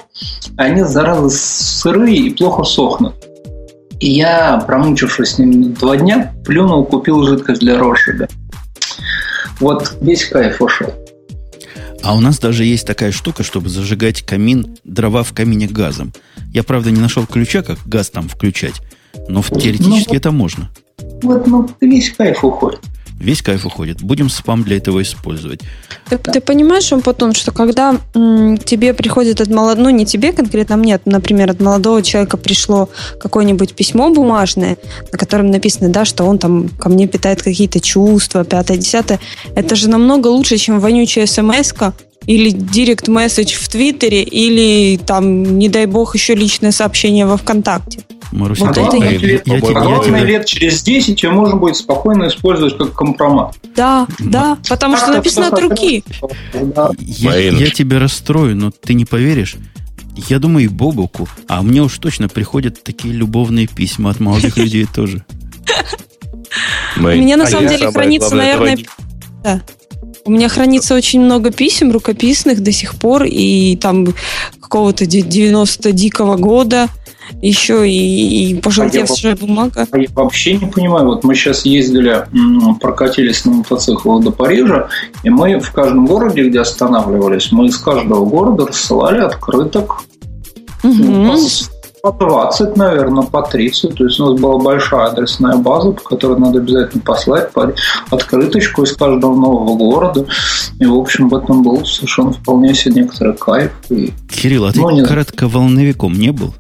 [0.57, 3.15] они, зараза, сырые и плохо сохнут.
[4.01, 8.29] И я, промучившись с ним два дня, плюнул, купил жидкость для розжига.
[9.59, 10.93] Вот весь кайф ушел.
[12.03, 16.13] А у нас даже есть такая штука, чтобы зажигать камин, дрова в камине газом.
[16.53, 18.81] Я, правда, не нашел ключа, как газ там включать,
[19.29, 20.71] но теоретически ну, это можно.
[21.23, 22.81] Вот, ну, весь кайф уходит.
[23.19, 24.03] Весь кайф уходит.
[24.03, 25.61] Будем спам для этого использовать.
[26.09, 30.33] Ты, ты понимаешь, он потом, что когда м, тебе приходит от молодого, ну не тебе
[30.33, 32.89] конкретно, а мне, например, от молодого человека пришло
[33.19, 34.77] какое-нибудь письмо бумажное,
[35.11, 39.19] на котором написано, да, что он там ко мне питает какие-то чувства, пятое, десятое,
[39.55, 41.73] это же намного лучше, чем вонючая смс
[42.27, 48.01] или директ месседж в Твиттере, или там, не дай бог, еще личное сообщение во ВКонтакте.
[48.33, 52.29] Маруся, вот это я, лет, я, я, я, лет через 10 ее можно будет спокойно
[52.29, 53.55] использовать как компромат.
[53.75, 56.05] Да, да, потому что написано от руки.
[56.99, 59.57] Я, я тебя расстрою, но ты не поверишь.
[60.29, 64.87] Я думаю, и Бобуку, а мне уж точно приходят такие любовные письма от молодых людей
[64.93, 65.25] тоже.
[66.97, 68.79] У меня на а самом деле хранится, наверное...
[70.25, 74.09] У меня хранится очень много писем рукописных до сих пор, и там
[74.61, 76.89] какого-то 90 дикого года,
[77.43, 79.87] еще и, и пожелтевшая а бумага.
[79.91, 81.07] А я вообще не понимаю.
[81.07, 82.27] Вот мы сейчас ездили,
[82.81, 84.89] прокатились на мотоциклах до Парижа,
[85.23, 90.03] и мы в каждом городе, где останавливались, мы из каждого города рассылали открыток
[90.83, 91.37] угу.
[92.03, 93.95] по 20, наверное, по 30.
[93.95, 97.73] То есть у нас была большая адресная база, по которой надо обязательно послать по
[98.11, 100.27] открыточку из каждого нового города.
[100.79, 103.73] И, в общем, в этом был совершенно вполне себе некоторый кайф.
[103.91, 105.05] И, Кирилл, а ты ну, не...
[105.05, 106.55] коротковолновиком не был?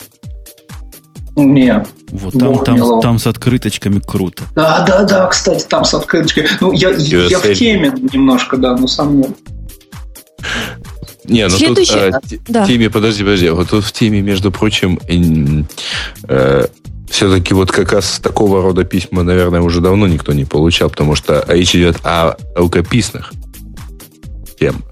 [1.36, 1.86] Нет.
[2.10, 4.44] Вот там, там, там с открыточками круто.
[4.54, 6.48] Да, да, да, кстати, там с открыточками.
[6.60, 9.22] Ну, я, я в теме немножко, да, но сам.
[11.24, 12.12] Не, ну тут э,
[12.48, 12.64] да.
[12.64, 14.98] в теме, подожди, подожди, вот тут в теме, между прочим,
[16.28, 16.66] э,
[17.10, 21.44] все-таки вот как раз такого рода письма, наверное, уже давно никто не получал, потому что
[21.48, 23.32] речь идет о рукописных
[24.58, 24.84] тем.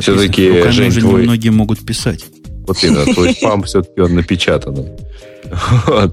[0.00, 1.22] Все-таки, Жень, уже твой...
[1.22, 2.24] многие могут писать.
[2.66, 4.88] Вот именно, твой спам все-таки он напечатанный.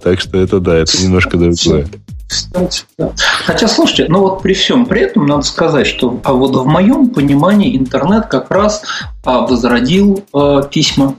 [0.04, 1.88] Так что это да, это немножко другое.
[2.28, 3.12] Кстати, да.
[3.46, 7.10] Хотя, слушайте, ну вот при всем при этом надо сказать, что а вот в моем
[7.10, 8.84] понимании интернет как раз
[9.24, 11.16] а, возродил а, письма.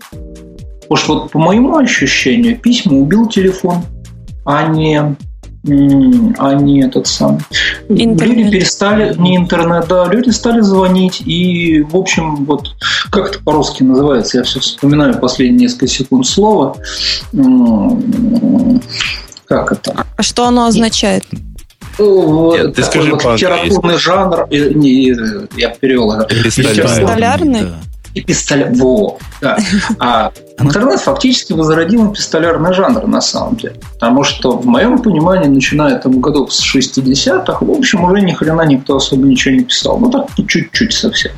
[0.82, 3.84] Потому что вот по моему ощущению письма убил телефон,
[4.44, 5.16] а не
[5.66, 7.40] а не этот сам.
[7.88, 8.36] Интернет.
[8.36, 12.76] Люди перестали, не интернет, да, люди стали звонить, и, в общем, вот
[13.10, 16.76] как это по-русски называется, я все вспоминаю последние несколько секунд слова.
[19.46, 20.06] Как это?
[20.16, 21.24] А что оно означает?
[21.98, 25.14] Ну, Нет, ты скажи вот литературный жанр, не,
[25.58, 26.34] я перевел это.
[26.34, 27.62] Эпистолярный?
[27.62, 27.80] Да.
[28.16, 28.72] Эпистоля...
[28.74, 29.58] Во, да.
[29.98, 33.76] А интернет фактически возродил эпистолярный жанр на самом деле.
[33.94, 38.62] Потому что, в моем понимании, начиная там году с 60-х, в общем, уже ни хрена
[38.62, 39.98] никто особо ничего не писал.
[39.98, 41.32] Ну, так чуть-чуть совсем.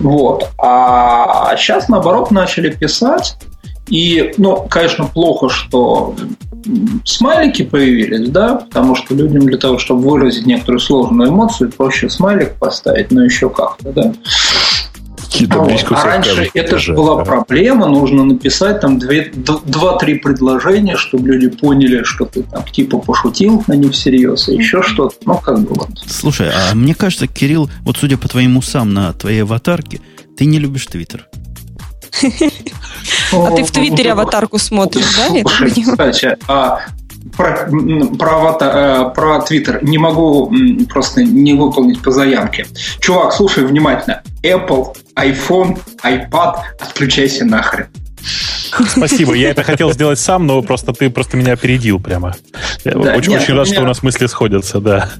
[0.00, 0.48] Вот.
[0.58, 3.36] А сейчас, наоборот, начали писать.
[3.88, 6.14] И, ну, конечно, плохо, что
[7.04, 12.54] смайлики появились, да, потому что людям для того, чтобы выразить некоторую сложную эмоцию, проще смайлик
[12.54, 14.14] поставить, но еще как-то, да.
[15.40, 15.84] Вот.
[15.90, 22.24] А раньше это же была проблема, нужно написать там два-три предложения, чтобы люди поняли, что
[22.24, 25.14] ты там типа пошутил, а не всерьез, и еще что-то.
[25.24, 25.88] Ну, как бы вот.
[26.06, 30.00] Слушай, а мне кажется, Кирилл, вот судя по твоему сам на твоей аватарке,
[30.36, 31.28] ты не любишь Твиттер.
[33.32, 35.28] А ты в Твиттере аватарку смотришь, да?
[35.44, 36.80] Кстати, а
[37.36, 37.68] про,
[38.18, 40.52] про, э, про Твиттер не могу
[40.88, 42.66] просто не выполнить по заявке.
[43.00, 44.22] Чувак, слушай внимательно.
[44.42, 47.86] Apple, iPhone, iPad, отключайся нахрен.
[48.88, 52.34] Спасибо, я это хотел сделать сам, но просто ты просто меня опередил прямо.
[52.84, 53.74] Я да, очень, нет, очень рад, меня...
[53.74, 55.10] что у нас мысли сходятся, да.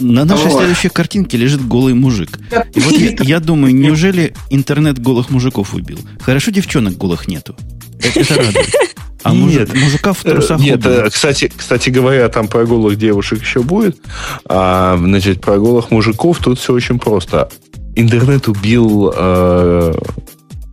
[0.00, 0.60] На нашей вот.
[0.60, 2.38] следующей картинке лежит голый мужик.
[2.74, 5.98] И вот я, я думаю, неужели интернет голых мужиков убил?
[6.20, 7.56] Хорошо, девчонок голых нету.
[8.00, 8.74] Это, это радует.
[9.24, 11.06] А нет, мужик, мужика в трусах Нет, убили.
[11.06, 13.96] Э, кстати, кстати говоря, там про голых девушек еще будет.
[14.44, 17.48] А, значит, про голых мужиков тут все очень просто.
[17.96, 19.94] Интернет убил э,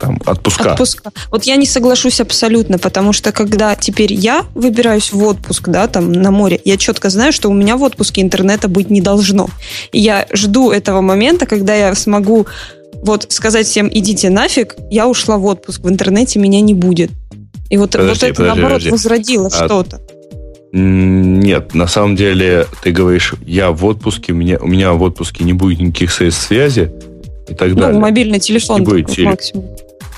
[0.02, 0.74] там, отпуска.
[0.74, 1.12] Отпуска.
[1.30, 6.12] Вот я не соглашусь абсолютно, потому что когда теперь я выбираюсь в отпуск, да, там
[6.12, 9.48] на море, я четко знаю, что у меня в отпуске интернета быть не должно.
[9.94, 12.48] И я жду этого момента, когда я смогу
[13.02, 17.12] вот сказать всем, идите нафиг, я ушла в отпуск, в интернете меня не будет.
[17.72, 18.92] И вот, подожди, вот это, подожди, наоборот, подожди.
[18.92, 20.02] возродило а, что-то.
[20.74, 25.46] Нет, на самом деле, ты говоришь, я в отпуске, у меня, у меня в отпуске
[25.46, 26.92] не будет никаких средств связи
[27.48, 28.00] и так ну, далее.
[28.00, 29.30] мобильный телефон не будет теле...
[29.30, 29.70] максимум.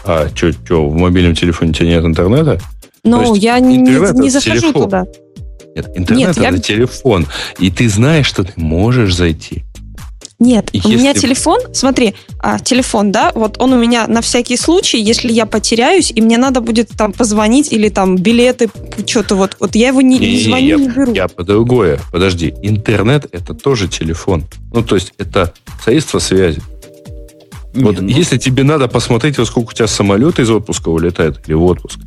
[0.03, 2.59] А, что, что, в мобильном телефоне у тебя нет интернета?
[3.03, 4.83] Ну, я не, не захожу телефон.
[4.83, 5.05] туда.
[5.75, 6.57] Нет, интернет нет, это я...
[6.57, 7.27] телефон.
[7.59, 9.63] И ты знаешь, что ты можешь зайти.
[10.43, 10.95] Нет, если...
[10.95, 15.31] у меня телефон, смотри, а, телефон, да, вот он у меня на всякий случай, если
[15.31, 18.69] я потеряюсь, и мне надо будет там позвонить или там билеты,
[19.05, 21.13] что-то вот, вот я его не, не, не звоню, я, не беру.
[21.13, 24.43] Я по другое, подожди, интернет это тоже телефон.
[24.73, 26.61] Ну, то есть это средство связи.
[27.73, 28.07] Не, вот ну...
[28.09, 31.99] если тебе надо посмотреть, во сколько у тебя самолеты из отпуска улетают или в отпуск,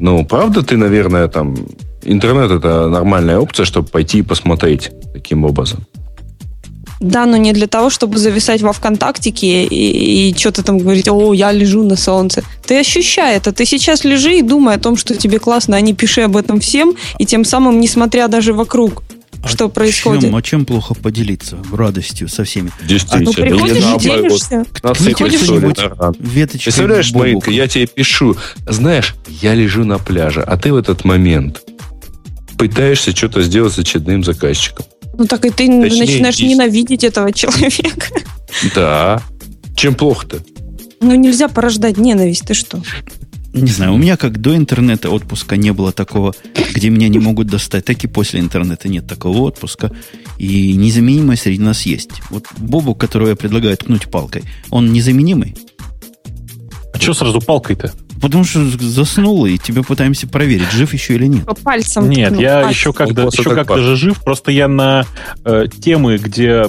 [0.00, 1.56] ну, правда ты, наверное, там...
[2.02, 5.84] Интернет это нормальная опция, чтобы пойти и посмотреть таким образом.
[7.00, 11.32] Да, но не для того, чтобы зависать во ВКонтактике и, и что-то там говорить, о,
[11.32, 12.42] я лежу на солнце.
[12.66, 13.52] Ты ощущай это.
[13.52, 16.60] Ты сейчас лежи и думай о том, что тебе классно, а не пиши об этом
[16.60, 19.02] всем, и тем самым, несмотря даже вокруг,
[19.42, 20.22] а что происходит.
[20.22, 22.72] Чем, а чем плохо поделиться радостью со всеми?
[22.84, 23.30] Действительно.
[23.30, 24.64] А, ну, приходишь и делишься.
[25.04, 25.40] Приходишь
[26.64, 28.36] Представляешь, Маринка, я тебе пишу,
[28.66, 31.62] знаешь, я лежу на пляже, а ты в этот момент
[32.58, 34.84] пытаешься что-то сделать с очередным заказчиком.
[35.18, 36.52] Ну так и ты Точнее, начинаешь есть.
[36.54, 38.06] ненавидеть этого человека.
[38.74, 39.22] Да.
[39.76, 40.42] Чем плохо-то?
[41.00, 42.82] Ну нельзя порождать ненависть, ты что?
[43.52, 46.34] Не знаю, у меня как до интернета отпуска не было такого,
[46.74, 49.90] где меня не могут достать, так и после интернета нет такого отпуска.
[50.38, 52.10] И незаменимость среди нас есть.
[52.30, 55.56] Вот Бобу, которого я предлагаю ткнуть палкой, он незаменимый?
[56.92, 57.92] А что сразу палкой-то?
[58.20, 61.44] Потому что заснула, и тебя пытаемся проверить, жив еще или нет.
[61.44, 62.08] По пальцам.
[62.08, 62.70] Нет, ткнул, я пальцем.
[62.70, 65.04] еще когда еще как-то же жив, просто я на
[65.44, 66.66] э, темы, где,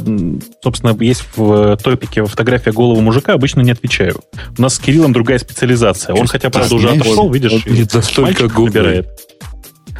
[0.63, 4.19] собственно, есть в топике фотография голого мужика, обычно не отвечаю.
[4.57, 6.15] У нас с Кириллом другая специализация.
[6.15, 9.05] Он хотя, правда, уже отошел, видишь, он не настолько голый.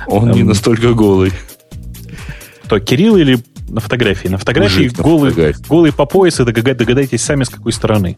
[0.07, 1.31] Он не настолько голый.
[2.63, 4.27] Кто, Кирилл или на фотографии?
[4.27, 5.65] На фотографии Мужик голый, фотографии.
[5.67, 8.15] голый по пояс, и догадайтесь сами, с какой стороны.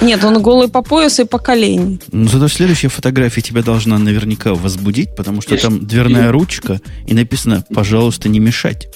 [0.00, 2.00] Нет, он голый по поясу и по колени.
[2.12, 5.64] Ну, зато следующая фотография тебя должна наверняка возбудить, потому что Есть.
[5.64, 8.88] там дверная ручка, и написано «пожалуйста, не мешать».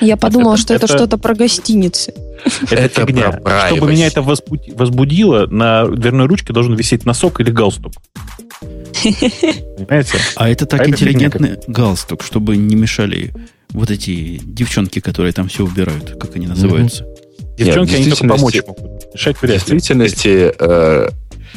[0.00, 2.12] Я подумала, это, что это, это что-то про гостиницы.
[2.64, 3.30] Это, это фигня.
[3.30, 7.92] Про Чтобы меня это возбудило, на дверной ручке должен висеть носок или галстук.
[9.02, 10.18] Понимаете?
[10.36, 13.32] А это так а интеллигентный это галстук, чтобы не мешали
[13.70, 17.06] вот эти девчонки, которые там все убирают, как они называются.
[17.56, 19.14] Девчонки, Нет, они только помочь могут.
[19.14, 21.08] Решать В действительности э,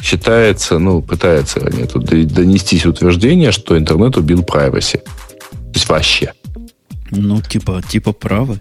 [0.02, 4.98] считается, ну, пытается они тут донестись утверждение, что интернет убил privacy.
[4.98, 6.32] То есть вообще.
[7.10, 8.56] Ну, типа, типа право.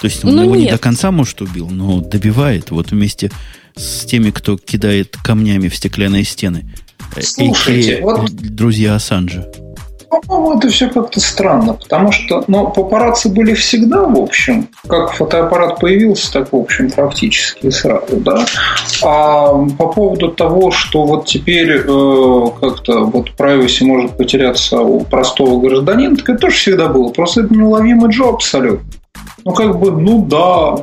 [0.00, 0.64] То есть он ну, его нет.
[0.64, 3.30] не до конца, может, убил, но добивает вот вместе
[3.76, 6.70] с теми, кто кидает камнями в стеклянные стены.
[7.20, 8.30] Слушайте, и, вот...
[8.34, 9.50] друзья Ассанжа.
[10.20, 15.80] По-моему, это все как-то странно, потому что ну, папарацци были всегда, в общем, как фотоаппарат
[15.80, 18.44] появился, так, в общем, практически сразу, да.
[19.02, 25.60] А по поводу того, что вот теперь э, как-то вот privacy может потеряться у простого
[25.60, 27.10] гражданина, так это тоже всегда было.
[27.10, 28.86] Просто это неуловимый джоб абсолютно.
[29.44, 30.76] Ну, как бы, ну да,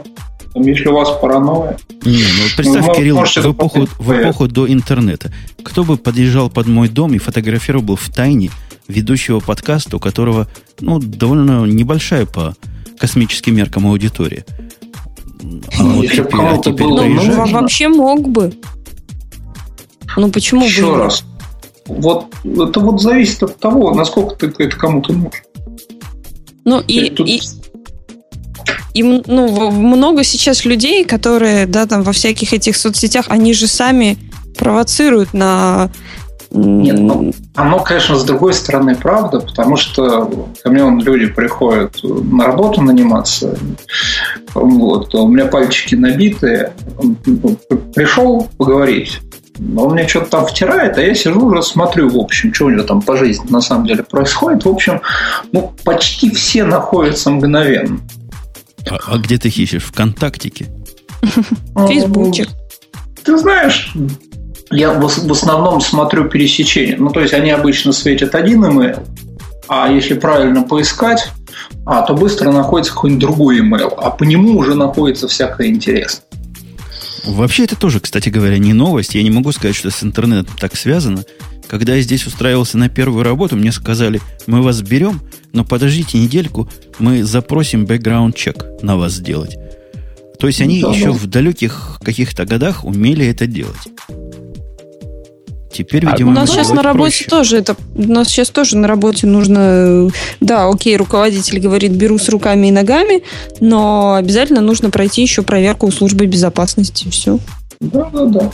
[0.54, 1.78] там, если у вас паранойя.
[2.04, 5.32] Не, ну представь, ну, Кирилл, в эпоху, в эпоху до интернета.
[5.64, 8.50] Кто бы подъезжал под мой дом и фотографировал в тайне
[8.92, 10.48] ведущего подкаста, у которого
[10.80, 12.56] ну, довольно небольшая по
[13.00, 14.46] космическим меркам аудитория.
[15.80, 18.54] А вот теперь, а теперь было, ну, вообще мог бы.
[20.18, 20.98] Ну почему Еще бы?
[20.98, 21.24] раз.
[21.88, 25.32] Вот это вот зависит от того, насколько ты это кому-то нужен.
[26.64, 27.28] Ну и, тут...
[27.28, 27.42] и,
[28.94, 34.18] и ну, много сейчас людей, которые, да, там во всяких этих соцсетях, они же сами
[34.58, 35.90] провоцируют на
[36.54, 41.98] нет, ну, оно, конечно, с другой стороны правда, потому что ко мне вон, люди приходят
[42.04, 43.58] на работу наниматься,
[44.54, 47.56] вот, у меня пальчики набитые, он ну,
[47.94, 49.22] пришел поговорить,
[49.78, 52.84] он мне что-то там втирает, а я сижу уже смотрю, в общем, что у него
[52.84, 54.66] там по жизни на самом деле происходит.
[54.66, 55.02] В общем,
[55.52, 58.00] ну, почти все находятся мгновенно.
[58.90, 59.84] А, а где ты ищешь?
[59.84, 60.68] ВКонтактике?
[61.76, 62.48] Фейсбуче.
[63.24, 63.94] Ты знаешь,
[64.72, 66.98] я в основном смотрю пересечения.
[66.98, 69.06] Ну, то есть они обычно светят один email,
[69.68, 71.30] а если правильно поискать,
[71.86, 76.26] а, то быстро находится какой-нибудь другой email, а по нему уже находится всякое интересное.
[77.26, 79.14] Вообще это тоже, кстати говоря, не новость.
[79.16, 81.24] Я не могу сказать, что с интернетом так связано.
[81.68, 85.22] Когда я здесь устраивался на первую работу, мне сказали, мы вас берем,
[85.54, 86.68] но подождите недельку,
[87.00, 89.56] мы запросим бэкграунд-чек на вас сделать.
[90.40, 91.12] То есть они да, еще да.
[91.12, 93.78] в далеких каких-то годах умели это делать.
[95.72, 97.30] Теперь, а видимо, у нас сейчас на работе проще.
[97.30, 97.76] тоже это.
[97.96, 100.10] У нас сейчас тоже на работе нужно.
[100.40, 103.24] Да, окей, руководитель говорит, беру с руками и ногами,
[103.60, 107.08] но обязательно нужно пройти еще проверку у службы безопасности.
[107.10, 107.40] Все.
[107.80, 108.52] Да, да, да.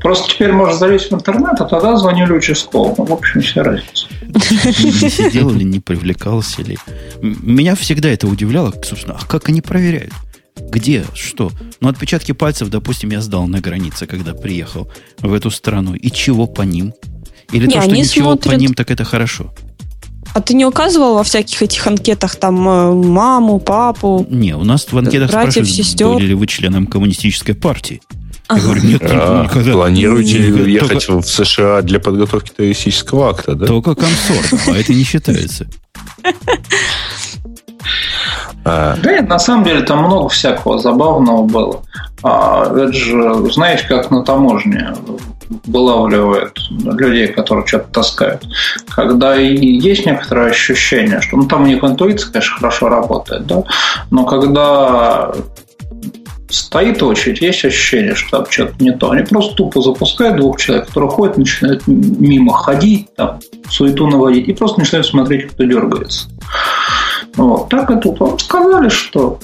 [0.00, 3.06] Просто теперь можно залезть в интернет, а тогда звонили участковому.
[3.06, 4.06] В общем, вся разница.
[4.22, 6.76] Не сидел или не привлекался ли.
[7.22, 10.12] Меня всегда это удивляло, собственно, а как они проверяют?
[10.56, 11.04] Где?
[11.14, 11.50] Что?
[11.80, 14.88] Ну, отпечатки пальцев, допустим, я сдал на границе, когда приехал
[15.18, 15.94] в эту страну.
[15.94, 16.94] И чего по ним?
[17.52, 18.52] Или не, то, что ничего смотрят...
[18.52, 19.52] по ним, так это хорошо?
[20.32, 24.26] А ты не указывал во всяких этих анкетах там э, маму, папу?
[24.28, 26.08] Не, у нас в анкетах братьев, спрашивают, сестер.
[26.08, 28.00] были ли вы членом коммунистической партии.
[28.50, 29.72] Я говорю, нет, а, никогда.
[29.72, 33.66] Планируете никогда, ехать только, в США для подготовки террористического акта, да?
[33.66, 35.66] Только консорт, а это не считается.
[38.64, 38.96] А...
[39.02, 41.82] Да нет, на самом деле там много всякого забавного было.
[42.22, 44.94] А, это же, знаете, как на таможне
[45.66, 48.46] вылавливают людей, которые что-то таскают.
[48.88, 53.62] Когда и есть некоторое ощущение, что ну, там у них интуиция, конечно, хорошо работает, да,
[54.10, 55.32] но когда
[56.48, 59.10] стоит очередь, есть ощущение, что там что-то не то.
[59.10, 64.52] Они просто тупо запускают двух человек, которые ходят, начинают мимо ходить, там, суету наводить, и
[64.52, 66.28] просто начинают смотреть, кто дергается.
[67.36, 67.68] Вот.
[67.68, 69.38] Так и тут вам сказали, что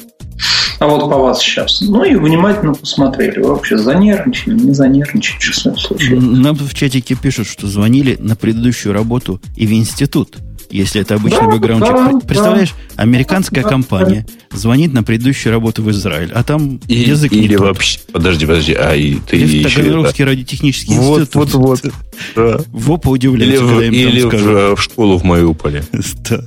[0.79, 1.83] а вот по вас сейчас.
[1.83, 3.41] Ну и внимательно посмотрели.
[3.41, 6.25] Вы вообще занервничали, не занервничали, что с вами случилось?
[6.25, 10.37] Нам в чатике пишут, что звонили на предыдущую работу и в институт
[10.71, 11.95] если это обычный да, бэкграундчик.
[11.95, 16.95] Да, Представляешь, да, американская да, компания звонит на предыдущую работу в Израиль, а там и,
[16.95, 18.13] язык или не вообще, тот.
[18.13, 19.81] подожди, подожди, а и ты или еще...
[19.81, 20.33] Таганрогский это...
[20.33, 21.53] радиотехнический вот, институт.
[21.55, 21.93] Вот, вот,
[22.37, 22.61] да.
[22.69, 25.85] Вопа удивляется, или, когда им или там в, в школу в Мариуполе.
[26.29, 26.45] Да,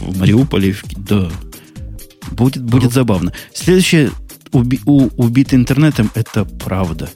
[0.00, 1.30] в Мариуполе, да.
[2.30, 3.32] Будет, будет забавно.
[3.52, 4.10] Следующее,
[4.52, 7.10] уби, у, убит интернетом, это правда.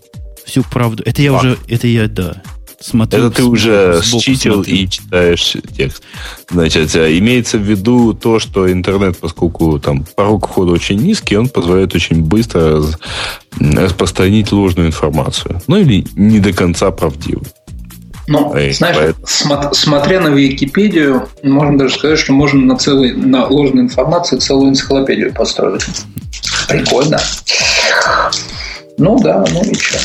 [0.44, 1.02] Всю правду.
[1.06, 1.44] Это я Факт.
[1.44, 2.42] уже, это я, да,
[2.80, 3.26] смотрю.
[3.26, 6.02] Это ты уже считил и читаешь текст.
[6.50, 11.48] Значит, э, имеется в виду то, что интернет, поскольку там порог входа очень низкий, он
[11.48, 12.82] позволяет очень быстро
[13.59, 15.60] распространить ложную информацию.
[15.66, 17.46] Ну или не до конца правдивую.
[18.28, 19.26] Ну, и знаешь, поэтому...
[19.26, 24.70] смо- смотря на Википедию, можно даже сказать, что можно на, целый, на ложной информации целую
[24.70, 25.82] энциклопедию построить.
[26.68, 27.18] Прикольно.
[28.98, 29.98] Ну да, ну и что.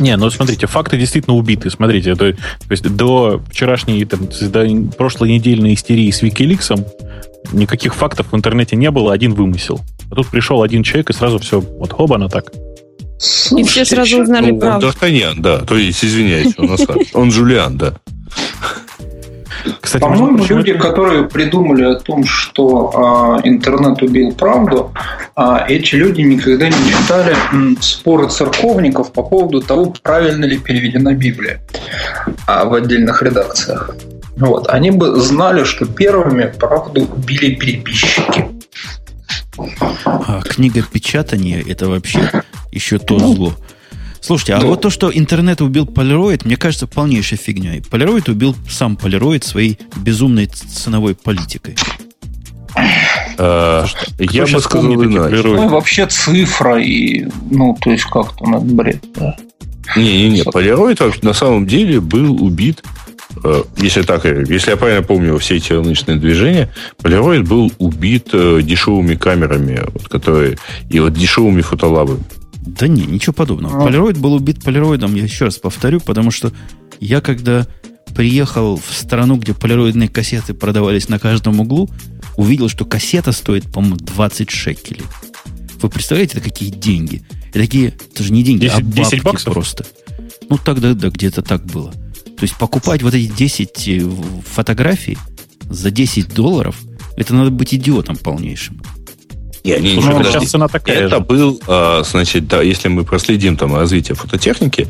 [0.00, 1.70] Не, ну смотрите, факты действительно убиты.
[1.70, 6.84] Смотрите, это, то есть до вчерашней, там, до прошлой недельной истерии с Викиликсом
[7.52, 9.80] никаких фактов в интернете не было, один вымысел.
[10.10, 12.52] А тут пришел один человек, и сразу все, вот оба так.
[13.18, 14.86] Слушайте, и все сразу узнали ну, правду.
[14.86, 15.58] Он Д'Артаньян, да.
[15.60, 16.76] То есть, извиняюсь, он,
[17.14, 17.94] он Жулиан, да.
[19.80, 24.92] Кстати, По-моему, люди, которые придумали о том, что э, интернет убил правду,
[25.36, 31.14] э, эти люди никогда не читали м, споры церковников по поводу того, правильно ли переведена
[31.14, 31.62] Библия
[32.46, 33.96] э, в отдельных редакциях.
[34.36, 34.68] Вот.
[34.68, 38.46] Они бы знали, что первыми правду убили переписчики.
[40.04, 42.30] А книга печатания это вообще
[42.72, 43.54] еще то ну, зло.
[44.20, 44.66] Слушайте, а да.
[44.66, 47.80] вот то, что интернет убил Полироид, мне кажется, полнейшей фигней.
[47.82, 51.76] Полироид убил сам Полироид своей безумной ценовой политикой.
[53.38, 53.84] А,
[54.18, 55.42] я бы сказал иначе.
[55.44, 59.36] Ну, вообще цифра и, ну, то есть как-то на бред, да.
[59.96, 62.82] Не-не-не, Полироид на самом деле был убит
[63.44, 68.60] э, если так, если я правильно помню все эти рыночные движения, Полироид был убит э,
[68.62, 70.58] дешевыми камерами, вот, которые,
[70.90, 72.24] и вот дешевыми фотолабами.
[72.66, 73.80] Да не, ничего подобного.
[73.80, 73.84] А.
[73.86, 76.52] Полироид был убит полироидом, я еще раз повторю, потому что
[77.00, 77.66] я когда
[78.14, 81.88] приехал в страну, где полироидные кассеты продавались на каждом углу,
[82.36, 85.04] увидел, что кассета стоит, по-моему, 20 шекелей.
[85.82, 87.22] Вы представляете, это какие деньги?
[87.50, 89.52] Это такие, это же не деньги, 10, а бабки 10 баксов?
[89.52, 89.86] просто.
[90.48, 91.92] Ну, тогда да, где-то так было.
[91.92, 94.10] То есть покупать вот эти 10 э,
[94.46, 95.18] фотографий
[95.68, 96.76] за 10 долларов,
[97.16, 98.82] это надо быть идиотом полнейшим.
[99.66, 101.20] Не, не, Слушай, ну, сейчас цена такая Это же.
[101.20, 104.88] был, а, значит, да, если мы проследим там развитие фототехники,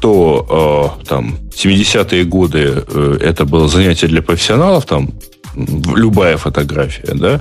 [0.00, 5.10] то а, там 70-е годы э, это было занятие для профессионалов, там
[5.56, 7.40] любая фотография, да.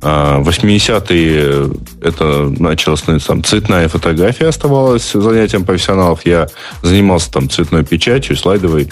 [0.00, 1.70] А 80-е
[2.02, 6.24] это началось там цветная фотография оставалась занятием профессионалов.
[6.24, 6.48] Я
[6.82, 8.90] занимался там цветной печатью, слайдовой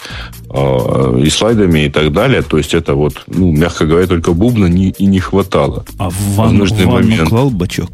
[0.50, 2.42] э, и слайдами и так далее.
[2.42, 5.84] То есть это вот, ну, мягко говоря, только бубна не, и не хватало.
[5.98, 7.28] А в ванну, в ванну момент.
[7.28, 7.90] клал бачок?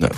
[0.00, 0.10] Да.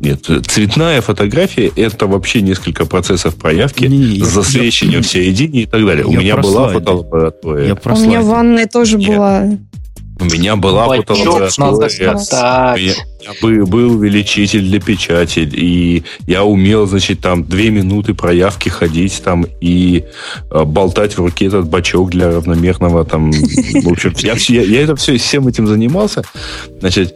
[0.00, 5.84] Нет, цветная фотография это вообще несколько процессов проявки не, засвечением я, в середине и так
[5.84, 6.06] далее.
[6.06, 7.76] У меня была фотолаборатория.
[7.84, 9.08] У меня в ванной тоже Нет.
[9.10, 9.44] была.
[10.18, 12.94] У меня была фотолаборатория.
[13.20, 18.70] У меня был, был увеличитель для печати, и я умел, значит, там две минуты проявки
[18.70, 20.04] ходить там и
[20.50, 23.32] э, болтать в руке этот бачок для равномерного там.
[23.32, 26.22] В общем, я, я, я это все, всем этим занимался.
[26.80, 27.14] Значит,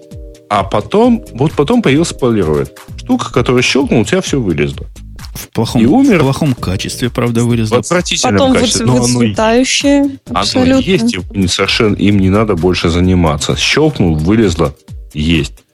[0.56, 2.78] а потом, вот потом появился полироид.
[2.98, 4.86] Штука, которая щелкнул, у тебя все вылезло.
[5.34, 6.18] В плохом, и умер.
[6.18, 7.76] в плохом качестве, правда, вылезло.
[7.76, 8.86] В отвратительном Потом качестве.
[8.86, 10.18] Потом выцветающее.
[10.32, 13.56] Оно есть, им, совершенно им не надо больше заниматься.
[13.56, 14.76] Щелкнул, вылезло,
[15.12, 15.64] есть.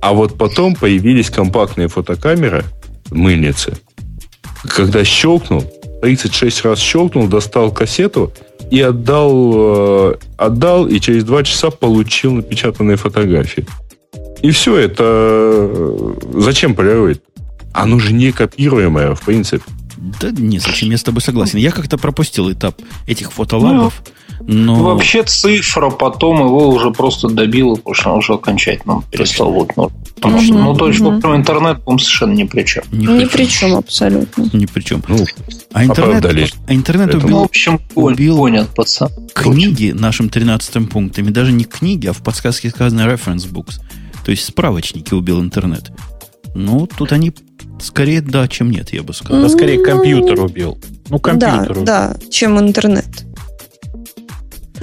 [0.00, 2.64] А вот потом появились компактные фотокамеры,
[3.12, 3.74] мыльницы.
[4.64, 5.62] Когда щелкнул,
[6.02, 8.32] 36 раз щелкнул, достал кассету
[8.72, 13.66] и отдал, э, отдал и через два часа получил напечатанные фотографии.
[14.42, 15.04] И все это...
[15.04, 17.22] Э, зачем полирует?
[17.72, 19.64] Оно же не копируемое, в принципе.
[20.20, 21.58] Да нет, зачем я с тобой согласен.
[21.58, 24.02] Я как-то пропустил этап этих фотолабов.
[24.40, 24.82] Ну, но...
[24.82, 29.90] Вообще цифра потом его уже просто добила, потому что он уже окончательно перестал вот, ну,
[30.14, 31.36] потому угу, что, ну, то есть, угу.
[31.36, 32.84] интернет, по совершенно ни при чем.
[32.90, 34.48] Ни, ни при чем, абсолютно.
[34.54, 35.04] Ни при чем.
[35.06, 35.26] Ну,
[35.72, 36.24] а интернет,
[36.66, 39.10] а интернет убил, ну, в общем, убил понят, пацан.
[39.34, 41.28] книги нашим 13 пунктом.
[41.28, 43.80] И даже не книги, а в подсказке сказано reference books.
[44.30, 45.90] То есть справочники убил интернет.
[46.54, 47.32] Ну, тут они
[47.80, 49.42] скорее да, чем нет, я бы сказал.
[49.42, 50.78] Да, скорее компьютер убил.
[51.08, 51.82] Ну, компьютер да, убил.
[51.82, 53.08] Да, чем интернет.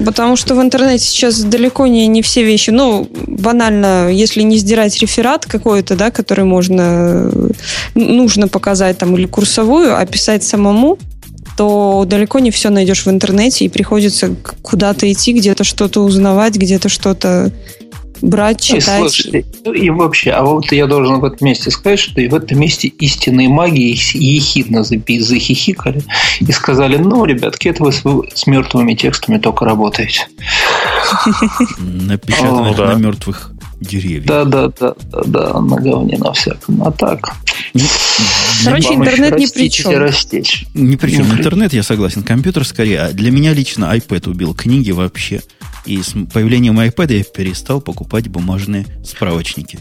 [0.04, 2.72] Потому что в интернете сейчас далеко не, не все вещи.
[2.72, 7.32] Ну, банально, если не сдирать реферат какой-то, да, который можно,
[7.96, 11.00] нужно показать там, или курсовую, а писать самому,
[11.56, 16.90] то далеко не все найдешь в интернете, и приходится куда-то идти, где-то что-то узнавать, где-то
[16.90, 17.54] что-то
[18.22, 18.82] брать, читать.
[18.82, 22.28] И, слушайте, ну и вообще, а вот я должен в этом месте сказать, что и
[22.28, 26.04] в этом месте истинные маги ехидно захихикали
[26.40, 30.28] и сказали, ну, ребятки, это вы с мертвыми текстами только работаете.
[31.80, 34.26] Напечатанных на мертвых деревьев.
[34.26, 36.84] Да, да, да, да, да, на говне на всяком.
[36.84, 37.32] А так.
[38.64, 39.92] Короче, интернет ни при чем.
[39.98, 40.66] Растечь.
[40.74, 41.32] Ни при чем.
[41.32, 42.24] Интернет, я согласен.
[42.24, 43.02] Компьютер скорее.
[43.02, 44.54] А для меня лично iPad убил.
[44.56, 45.42] Книги вообще.
[45.88, 49.80] И с появлением iPad я перестал покупать бумажные справочники.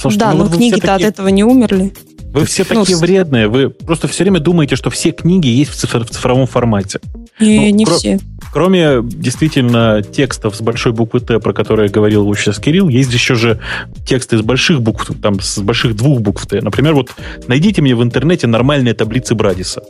[0.00, 0.94] Слушайте, да, ну, но книги-то такие...
[0.94, 1.92] от этого не умерли.
[2.32, 3.46] Вы все ну, такие вредные.
[3.46, 6.98] Вы просто все время думаете, что все книги есть в, цифр, в цифровом формате.
[7.38, 8.18] Не, ну, не кро- все.
[8.52, 13.34] Кроме действительно текстов с большой буквы Т, про которые говорил вот сейчас Кирилл, есть еще
[13.34, 13.60] же
[14.06, 16.62] тексты с больших букв, там с больших двух букв Т.
[16.62, 17.10] Например, вот
[17.48, 19.82] найдите мне в интернете нормальные таблицы Брадиса.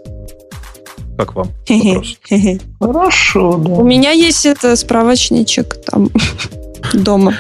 [1.16, 1.48] Как вам?
[2.80, 3.72] Хорошо, да.
[3.72, 6.10] У меня есть это справочничек там
[6.94, 7.36] дома.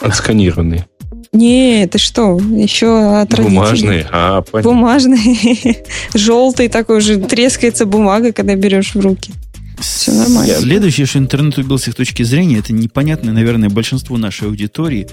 [0.00, 0.84] Отсканированный.
[1.32, 4.70] Не, ты что, еще от Бумажный, а, понятно.
[4.70, 5.82] Бумажный,
[6.14, 9.32] желтый такой же, трескается бумага, когда берешь в руки.
[9.80, 10.54] Все нормально.
[10.54, 15.08] Следующее, что интернет убился с точки зрения, это непонятное, наверное, большинству нашей аудитории.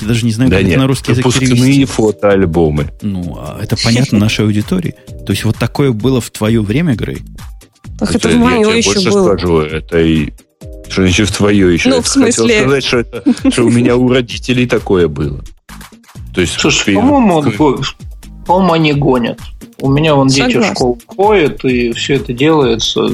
[0.00, 1.84] Я даже не знаю, да как нет, это на русский язык перевести.
[1.84, 2.88] фотоальбомы.
[3.02, 4.94] Ну, а это понятно нашей аудитории.
[5.26, 7.22] То есть вот такое было в твое время, Грей?
[8.00, 9.36] Ах, это, это в мое еще больше было.
[9.36, 10.32] Скажу, это и
[10.88, 11.88] что значит в твое еще?
[11.90, 12.44] Ну, в смысле...
[12.44, 15.42] Хотел сказать, что, это, что у меня у родителей такое было.
[16.34, 17.42] То есть, Слушай, по-моему,
[18.48, 19.38] по-моему, они гонят.
[19.80, 20.60] У меня вон Согласна.
[20.60, 23.10] дети в школу ходят, и все это делается.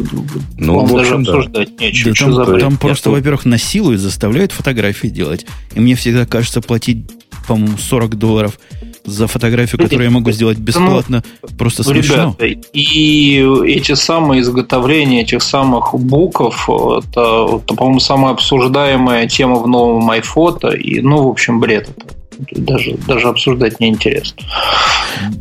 [0.57, 1.85] Ну, в общем, даже обсуждать да.
[1.85, 2.37] нечего.
[2.37, 5.45] Да, там, там просто, во-первых, насилуют, заставляют фотографии делать.
[5.75, 7.11] И мне всегда кажется платить,
[7.49, 8.61] по-моему, 40 долларов
[9.05, 12.37] за фотографию, которую я могу сделать бесплатно, ну, просто смешно.
[12.39, 19.67] Ребята, и эти самые изготовления этих самых буков, это, это по-моему, самая обсуждаемая тема в
[19.67, 22.15] новом iPhoto, и, ну, в общем, бред это
[22.51, 24.43] даже, даже обсуждать неинтересно.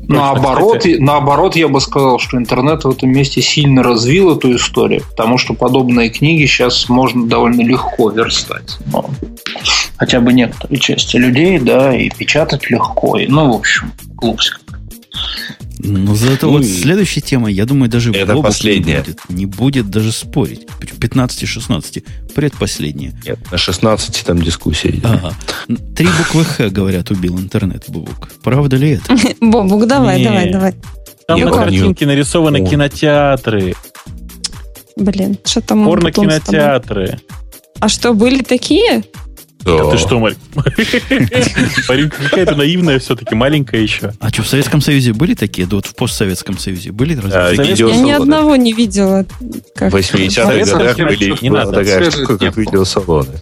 [0.07, 5.38] Наоборот, наоборот, я бы сказал, что интернет в этом месте сильно развил эту историю, потому
[5.38, 8.78] что подобные книги сейчас можно довольно легко верстать.
[8.91, 9.10] Но
[9.98, 13.18] хотя бы некоторые части людей, да, и печатать легко.
[13.18, 14.53] И, ну, в общем, глупость
[15.84, 18.97] но зато ну, вот следующая тема, я думаю, даже это последняя.
[18.97, 19.30] не будет.
[19.30, 20.68] Не будет даже спорить.
[20.80, 22.03] 15-16.
[22.34, 23.14] Предпоследняя.
[23.26, 25.05] Нет, на 16 там дискуссия идет.
[25.05, 25.34] Ага.
[25.95, 28.30] Три буквы Х, говорят, убил интернет, Бубук.
[28.43, 29.15] Правда ли это?
[29.41, 30.76] Бобук, давай, давай, давай.
[31.27, 33.76] Там на картинке нарисованы кинотеатры.
[34.95, 35.85] Блин, что там?
[35.85, 37.19] Порно-кинотеатры.
[37.80, 39.03] А что, были такие?
[39.64, 39.91] Да.
[39.91, 40.19] Ты что?
[41.90, 44.14] Маринка какая-то наивная все-таки, маленькая еще.
[44.19, 45.68] А что, в Советском Союзе были такие?
[45.68, 47.64] Да вот в постсоветском Союзе были разве?
[47.64, 49.26] Я ни одного не видела.
[49.40, 51.72] В 80-х годах были не надо.
[51.72, 53.41] такая штука, как видеосалоны.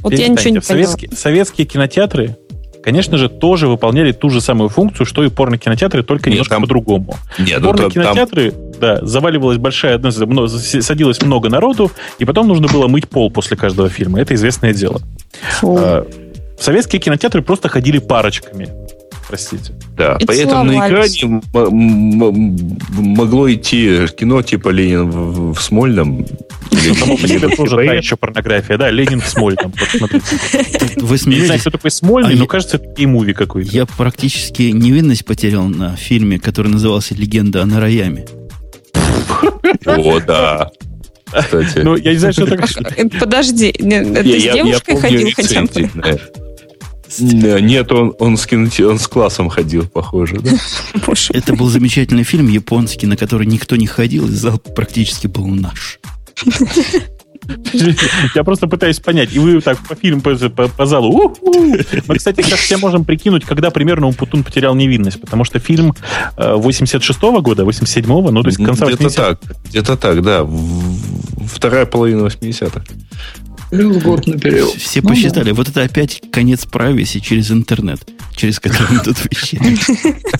[0.00, 0.96] Вот я ничего не поняла.
[1.14, 2.36] Советские кинотеатры
[2.82, 6.62] конечно же, тоже выполняли ту же самую функцию, что и порно-кинотеатры, только нет, немножко там...
[6.62, 7.16] по-другому.
[7.38, 8.71] Ну, порно-кинотеатры, там...
[8.82, 14.20] да, заваливалась большая, садилось много народу, и потом нужно было мыть пол после каждого фильма.
[14.20, 15.00] Это известное дело.
[15.60, 15.78] Фу.
[15.78, 16.06] А,
[16.58, 18.68] советские кинотеатры просто ходили парочками
[19.32, 19.72] простите.
[19.96, 21.40] Да, И поэтому на экране
[22.90, 26.26] могло идти кино типа Ленин в, в Смольном.
[26.98, 29.72] Само по себе тоже та еще порнография, да, Ленин в Смольном.
[30.96, 31.40] Вы смеетесь?
[31.40, 33.70] Не знаю, кто такой Смольный, а но кажется, это и муви какой-то.
[33.70, 38.26] Я практически невинность потерял на фильме, который назывался «Легенда о Нараяме».
[39.86, 40.70] О, да.
[41.32, 41.78] Кстати.
[41.78, 43.18] Ну, я не знаю, что это...
[43.18, 45.90] Подожди, ты с девушкой ходил хотя бы?
[47.18, 48.86] Нет, он, он, с киноте...
[48.86, 50.52] он с классом ходил, похоже, да?
[51.30, 55.98] Это был замечательный фильм японский, на который никто не ходил, и зал практически был наш.
[58.34, 59.34] Я просто пытаюсь понять.
[59.34, 61.08] И вы так по фильму, по, по, по залу.
[61.08, 61.76] У-ху!
[62.06, 65.20] Мы, кстати, сейчас все можем прикинуть, когда примерно Умпутун потерял невинность.
[65.20, 65.94] Потому что фильм
[66.36, 70.46] 86-го э, года, 87-го, ну, то есть конца Где-то так, где-то так, да.
[71.46, 72.82] Вторая половина 80-х.
[73.70, 74.68] Плюс год наперед.
[74.76, 75.54] Все ну, посчитали, да.
[75.54, 78.06] вот это опять конец прависи через интернет,
[78.36, 79.78] через который мы тут вещаем.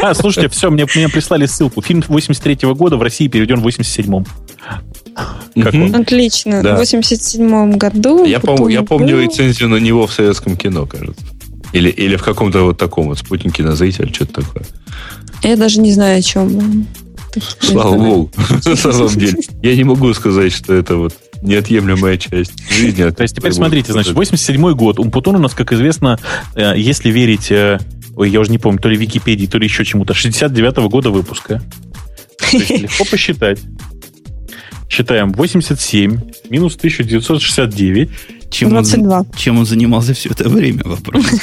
[0.00, 1.80] А, слушайте, все, мне, мне прислали ссылку.
[1.80, 4.26] Фильм 83 -го года в России переведен в 87-м.
[5.54, 6.62] Отлично.
[6.62, 6.76] Да.
[6.76, 8.24] В 87 году.
[8.24, 11.22] Я, пом- я помню рецензию на него в советском кино, кажется.
[11.72, 14.64] Или, или в каком-то вот таком вот спутнике кинозритель, что-то такое.
[15.42, 16.86] Я даже не знаю, о чем.
[17.60, 18.30] Слава богу,
[18.64, 19.38] на самом деле.
[19.62, 23.08] Я не могу сказать, что это вот неотъемлемая часть жизни.
[23.10, 24.98] То есть теперь смотрите, значит, 87 год.
[24.98, 26.18] Умпутун у нас, как известно,
[26.54, 27.78] э, если верить, э,
[28.16, 31.62] ой, я уже не помню, то ли Википедии, то ли еще чему-то, 69-го года выпуска.
[32.38, 33.58] То есть легко посчитать.
[34.92, 36.20] Считаем 87
[36.50, 38.10] минус 1969.
[38.50, 39.18] Чем 22.
[39.20, 41.24] Он, чем он занимался все это время, вопрос.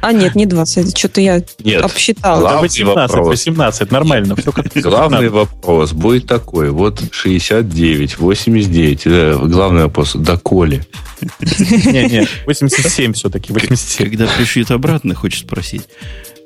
[0.00, 2.40] А нет, не 20, что-то я нет, обсчитала.
[2.40, 3.26] Главный 18, вопрос.
[3.28, 4.36] 18, нормально.
[4.36, 10.84] Все как главный вопрос будет такой, вот 69, 89, э, главный вопрос, доколе?
[11.40, 14.10] Нет, нет, 87 все-таки, 87.
[14.10, 15.88] Когда пришьют обратно, хочешь спросить.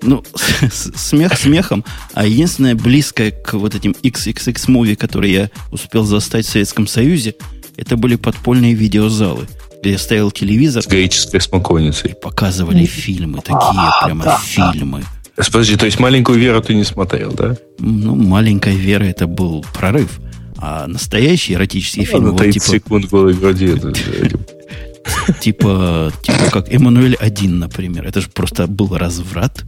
[0.02, 0.24] Ну,
[0.70, 6.50] смех смехом, а единственное близкое к вот этим XXX муви, которые я успел застать в
[6.50, 7.34] Советском Союзе,
[7.76, 9.48] это были подпольные видеозалы–
[9.82, 10.82] где я ставил телевизор.
[10.84, 12.14] С греческой смоковницей.
[12.14, 15.04] Показывали фильмы, такие а, прямо да, фильмы.
[15.36, 15.42] Да.
[15.44, 17.56] Подожди, то есть маленькую Веру ты не смотрел, да?
[17.80, 20.20] Ну, маленькая Вера это был прорыв.
[20.56, 22.38] А настоящие эротические ну, фильмы...
[22.38, 23.74] 30 вот, типа, секунд груди.
[25.40, 28.06] Типа, типа как Эммануэль один, например.
[28.06, 29.64] Это же просто был разврат.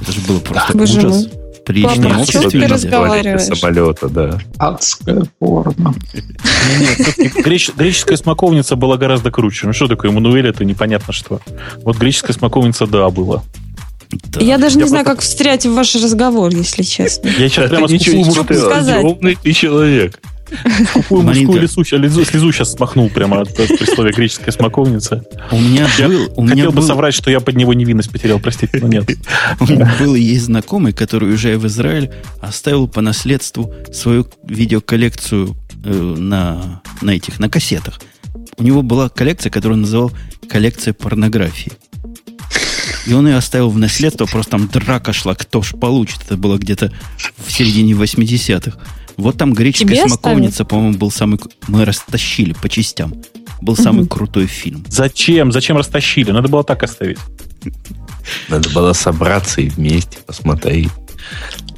[0.00, 1.28] Это же было просто ужас
[1.64, 3.58] приличном Папа, обществе ты разговариваешь?
[3.58, 4.38] самолета, да.
[4.58, 5.94] Адская форма.
[7.36, 9.66] Греческая смоковница была гораздо круче.
[9.66, 11.40] Ну что такое, Эммануэль, это непонятно что.
[11.82, 13.42] Вот греческая смоковница, да, была.
[14.10, 14.40] Да.
[14.40, 17.28] Я даже я не знаю, как встрять в ваш разговор, если честно.
[17.28, 19.02] Я сейчас прямо ничего не сказать.
[19.02, 20.20] Умный ты человек.
[20.90, 25.24] Скупую мужскую лесу, слезу сейчас смахнул прямо от, от присловия греческая смоковница.
[25.50, 26.22] У меня я был...
[26.36, 26.82] У хотел меня бы был...
[26.82, 29.08] соврать, что я под него невинность потерял, простите, но нет.
[29.60, 32.10] У меня был и есть знакомый, который, уезжая в Израиль,
[32.40, 38.00] оставил по наследству свою видеоколлекцию э, на, на этих, на кассетах.
[38.56, 40.12] У него была коллекция, которую он называл
[40.48, 41.72] коллекция порнографии.
[43.06, 46.22] И он ее оставил в наследство, просто там драка шла, кто ж получит.
[46.24, 46.92] Это было где-то
[47.46, 48.78] в середине 80-х.
[49.16, 51.38] Вот там греческая Тебе смоковница, по-моему, был самый...
[51.68, 53.14] Мы растащили по частям.
[53.60, 54.84] Был самый крутой фильм.
[54.88, 55.52] Зачем?
[55.52, 56.30] Зачем растащили?
[56.30, 57.18] Надо было так оставить.
[58.48, 60.90] Надо было собраться и вместе посмотреть.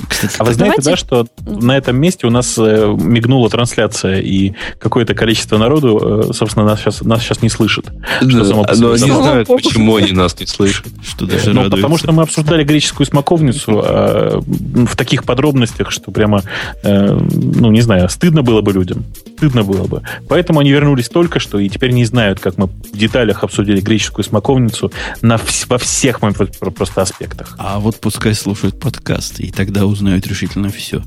[0.09, 0.91] Кстати, а вы знаете, давайте...
[0.91, 6.33] да, что на этом месте у нас э, мигнула трансляция, и какое-то количество народу, э,
[6.33, 7.87] собственно, нас сейчас, нас сейчас не слышит.
[8.21, 10.87] Что само по но они знают, почему они нас не слышат.
[11.03, 16.43] Что даже ну, потому что мы обсуждали греческую смоковницу э, в таких подробностях, что прямо,
[16.83, 19.05] э, ну, не знаю, стыдно было бы людям.
[19.37, 20.03] Стыдно было бы.
[20.29, 24.25] Поэтому они вернулись только что, и теперь не знают, как мы в деталях обсудили греческую
[24.25, 24.93] смоковницу
[25.23, 25.39] на,
[25.69, 27.55] во всех просто аспектах.
[27.59, 31.03] А вот пускай слушают подкасты, и тогда узнают решительно все.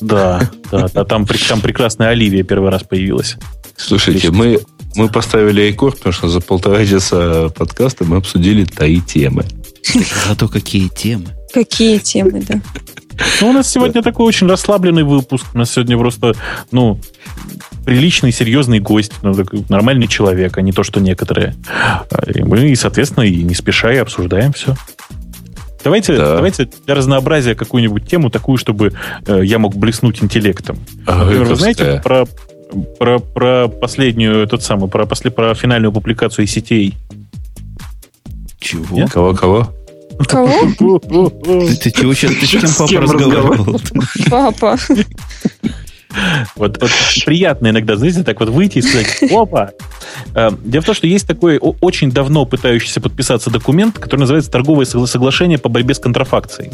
[0.00, 3.36] Да, да, да там, там прекрасная Оливия первый раз появилась.
[3.76, 4.60] Слушайте, мы,
[4.94, 9.44] мы поставили рекорд, потому что за полтора часа подкаста мы обсудили три темы.
[10.26, 11.26] Зато какие темы.
[11.52, 12.60] Какие темы, да.
[13.40, 15.44] Ну, у нас сегодня такой очень расслабленный выпуск.
[15.52, 16.34] У нас сегодня просто,
[16.70, 16.98] ну,
[17.84, 19.34] приличный, серьезный гость, ну,
[19.68, 21.54] нормальный человек, а не то, что некоторые.
[22.34, 24.74] И мы, соответственно, и не спеша и обсуждаем все.
[25.82, 26.36] Давайте, да.
[26.36, 28.92] давайте для разнообразия какую-нибудь тему такую, чтобы
[29.26, 30.78] э, я мог блеснуть интеллектом.
[31.06, 32.26] А, Например, вы знаете про,
[32.98, 36.96] про, про последнюю, тот самый, про, после, про финальную публикацию сетей?
[38.58, 39.06] Чего?
[39.06, 39.72] Кого-кого?
[40.28, 40.98] Кого?
[40.98, 42.34] Ты, ты чего сейчас?
[42.34, 43.80] Ты с кем папа разговаривал?
[44.28, 44.76] Папа.
[46.56, 46.90] Вот, вот
[47.24, 49.70] приятно иногда, знаете, так вот выйти и сказать, опа.
[50.34, 54.84] Э, дело в том, что есть такой очень давно пытающийся подписаться документ, который называется «Торговое
[54.84, 56.72] соглашение по борьбе с контрафакцией».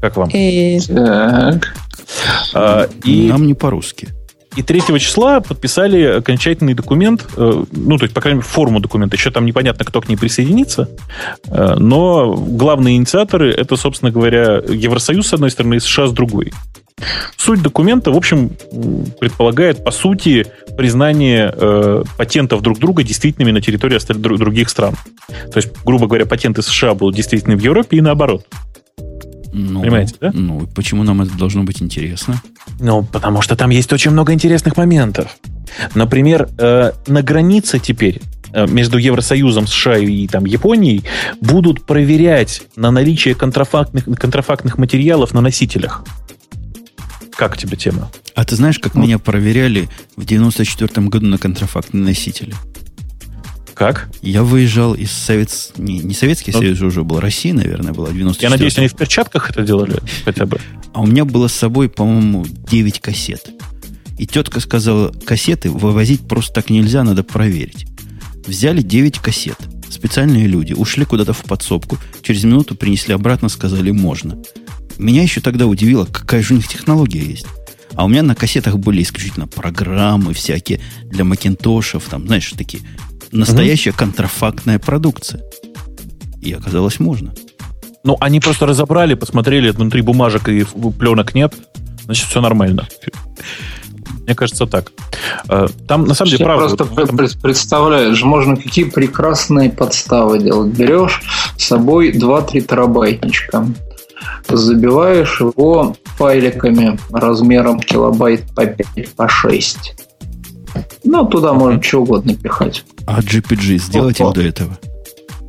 [0.00, 0.30] Как вам?
[0.32, 1.74] Э, так.
[2.54, 3.28] А, и...
[3.28, 4.08] Нам не по-русски.
[4.56, 9.14] И 3 числа подписали окончательный документ, ну, то есть, по крайней мере, форму документа.
[9.14, 10.88] Еще там непонятно, кто к ней присоединится.
[11.46, 16.52] Но главные инициаторы это, собственно говоря, Евросоюз с одной стороны и США с другой.
[17.36, 18.50] Суть документа, в общем,
[19.18, 20.46] предполагает, по сути,
[20.76, 23.98] признание э, патентов друг друга действительными на территории
[24.38, 24.94] других стран.
[25.28, 28.46] То есть, грубо говоря, патенты США будут действительны в Европе и наоборот.
[29.52, 30.30] Ну, Понимаете, да?
[30.32, 32.40] Ну, почему нам это должно быть интересно?
[32.78, 35.36] Ну, потому что там есть очень много интересных моментов.
[35.94, 38.20] Например, э, на границе теперь
[38.52, 41.04] э, между Евросоюзом, США и там, Японией
[41.40, 46.04] будут проверять на наличие контрафактных, контрафактных материалов на носителях.
[47.40, 48.12] Как тебе тема?
[48.34, 49.02] А ты знаешь, как ну.
[49.02, 52.54] меня проверяли в 94 году на контрафактные носители?
[53.72, 54.10] Как?
[54.20, 55.72] Я выезжал из Совет...
[55.78, 58.88] Не, не Советский ну, Союз уже был, Россия, наверное, была в 94 Я надеюсь, они
[58.88, 60.60] в перчатках это делали хотя бы.
[60.92, 63.48] А у меня было с собой, по-моему, 9 кассет.
[64.18, 67.86] И тетка сказала, кассеты вывозить просто так нельзя, надо проверить.
[68.46, 69.56] Взяли 9 кассет.
[69.88, 71.96] Специальные люди ушли куда-то в подсобку.
[72.20, 74.36] Через минуту принесли обратно, сказали, можно.
[74.98, 77.46] Меня еще тогда удивило, какая же у них технология есть.
[77.94, 82.82] А у меня на кассетах были исключительно программы всякие для макинтошев, там, знаешь, такие
[83.32, 83.98] настоящая угу.
[83.98, 85.42] контрафактная продукция.
[86.40, 87.34] И оказалось можно.
[88.02, 90.64] Ну, они просто разобрали, посмотрели, внутри бумажек и
[90.98, 91.54] пленок нет,
[92.04, 92.88] значит, все нормально.
[94.24, 94.92] Мне кажется, так.
[95.48, 96.76] Э, там, на самом деле, правда...
[96.76, 100.72] просто вот, представляешь, можно какие прекрасные подставы делать.
[100.72, 101.20] Берешь
[101.56, 103.66] с собой 2-3 терабайтничка,
[104.48, 109.94] забиваешь его файликами размером килобайт по 5, по 6.
[111.04, 112.84] Ну, туда можно что угодно пихать.
[113.06, 114.78] А GPG сделать вот, до этого?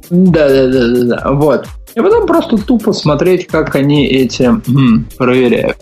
[0.09, 1.31] Да, да, да, да, да.
[1.31, 1.67] Вот.
[1.95, 5.77] И потом просто тупо смотреть, как они эти м, проверяют.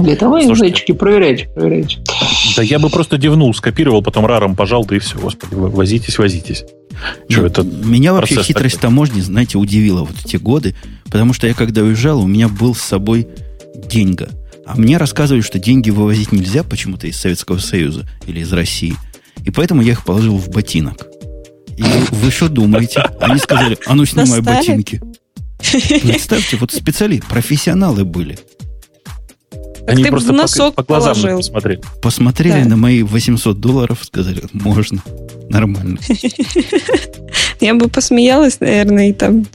[0.00, 1.98] Для того и зайчики, проверяйте, проверяйте.
[2.56, 6.64] Да я бы просто девнул, скопировал, потом раром пожал, да и все, господи, возитесь, возитесь.
[7.28, 8.88] Что, ну, это меня вообще хитрость такой?
[8.88, 12.80] таможни, знаете, удивила вот эти годы, потому что я когда уезжал, у меня был с
[12.80, 13.28] собой
[13.88, 14.28] деньга.
[14.66, 18.94] А мне рассказывали, что деньги вывозить нельзя почему-то из Советского Союза или из России.
[19.44, 21.06] И поэтому я их положил в ботинок.
[21.76, 23.00] И вы что думаете?
[23.20, 24.56] Они сказали, а ну снимай Достали?
[24.56, 25.02] ботинки.
[26.02, 28.38] Представьте, вот специалисты, профессионалы были.
[29.86, 31.38] Они просто носок по, по глазам положил.
[31.38, 31.80] посмотрели.
[32.02, 32.68] Посмотрели да.
[32.70, 35.02] на мои 800 долларов, сказали, можно,
[35.48, 35.98] нормально.
[37.60, 39.46] Я бы посмеялась, наверное, и там,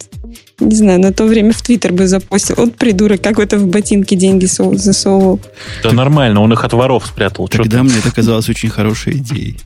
[0.59, 2.55] не знаю, на то время в Твиттер бы запостил.
[2.57, 5.39] Вот придурок какой-то в ботинке деньги засовывал.
[5.83, 7.47] Да нормально, он их от воров спрятал.
[7.47, 9.59] Тогда мне это казалось очень хорошей идеей.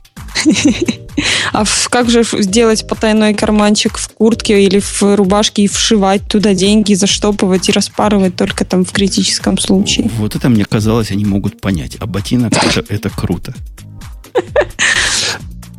[1.52, 6.94] А как же сделать потайной карманчик в куртке или в рубашке и вшивать туда деньги,
[6.94, 10.10] заштопывать и распарывать только там в критическом случае?
[10.16, 11.96] Вот это мне казалось, они могут понять.
[12.00, 13.54] А ботинок это, это круто.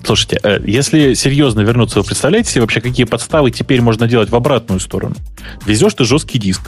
[0.06, 4.36] Слушайте, э, если серьезно вернуться, вы представляете себе вообще, какие подставы теперь можно делать в
[4.36, 5.16] обратную сторону?
[5.66, 6.62] Везешь ты жесткий диск,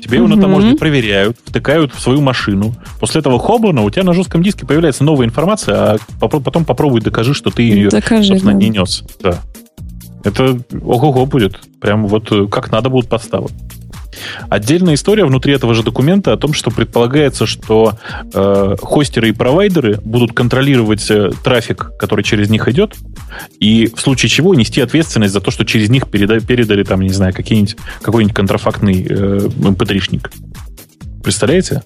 [0.00, 2.74] Тебе его на таможне проверяют, втыкают в свою машину.
[3.00, 7.34] После этого хоблана у тебя на жестком диске появляется новая информация, а потом попробуй докажи,
[7.34, 8.58] что ты ее, Докажи, собственно, да.
[8.58, 9.02] не нес.
[9.22, 9.40] Да.
[10.22, 11.60] Это ого-го будет.
[11.80, 13.48] Прям вот э, как надо будут подставы.
[14.48, 17.98] Отдельная история внутри этого же документа о том, что предполагается, что
[18.32, 22.96] э, хостеры и провайдеры будут контролировать э, трафик, который через них идет,
[23.60, 27.10] и в случае чего нести ответственность за то, что через них переда- передали там, не
[27.10, 30.30] знаю, какие-нибудь, какой-нибудь контрафактный э, mp3-шник.
[30.32, 31.82] Эм Представляете?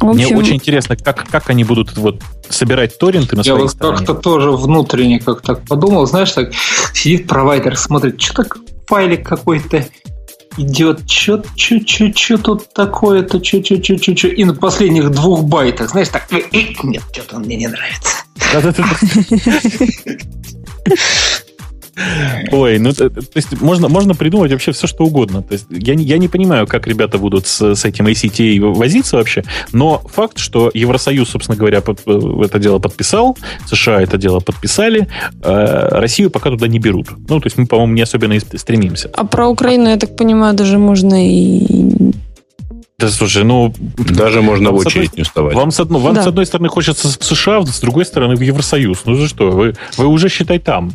[0.00, 0.14] общем...
[0.14, 4.52] Мне очень интересно, как, как они будут вот собирать торренты на Я вот как-то тоже
[4.52, 6.52] внутренне как так подумал, знаешь, так
[6.94, 9.86] сидит провайдер, смотрит, что так файлик какой-то
[10.58, 15.10] идет, что что что что тут такое-то, что что что что что и на последних
[15.10, 18.24] двух байтах, знаешь, так, «Э, э, нет, что-то он мне не нравится.
[22.52, 25.42] Ой, ну то, то есть можно, можно придумать вообще все, что угодно.
[25.42, 29.44] То есть я, я не понимаю, как ребята будут с, с этим ACTA возиться вообще,
[29.72, 35.08] но факт, что Евросоюз, собственно говоря, под, э, это дело подписал, США это дело подписали,
[35.42, 37.08] э, Россию пока туда не берут.
[37.28, 39.10] Ну, то есть мы, по-моему, не особенно и стремимся.
[39.14, 41.88] А про Украину, я так понимаю, даже можно и
[42.98, 43.72] да, слушай, ну...
[43.96, 45.54] Даже можно в очередь не вставать.
[45.54, 46.24] Вам, с, одной, вам да.
[46.24, 49.02] с одной стороны хочется в США, с другой стороны в Евросоюз.
[49.04, 49.52] Ну за что?
[49.52, 50.90] Вы, вы уже, считай, там.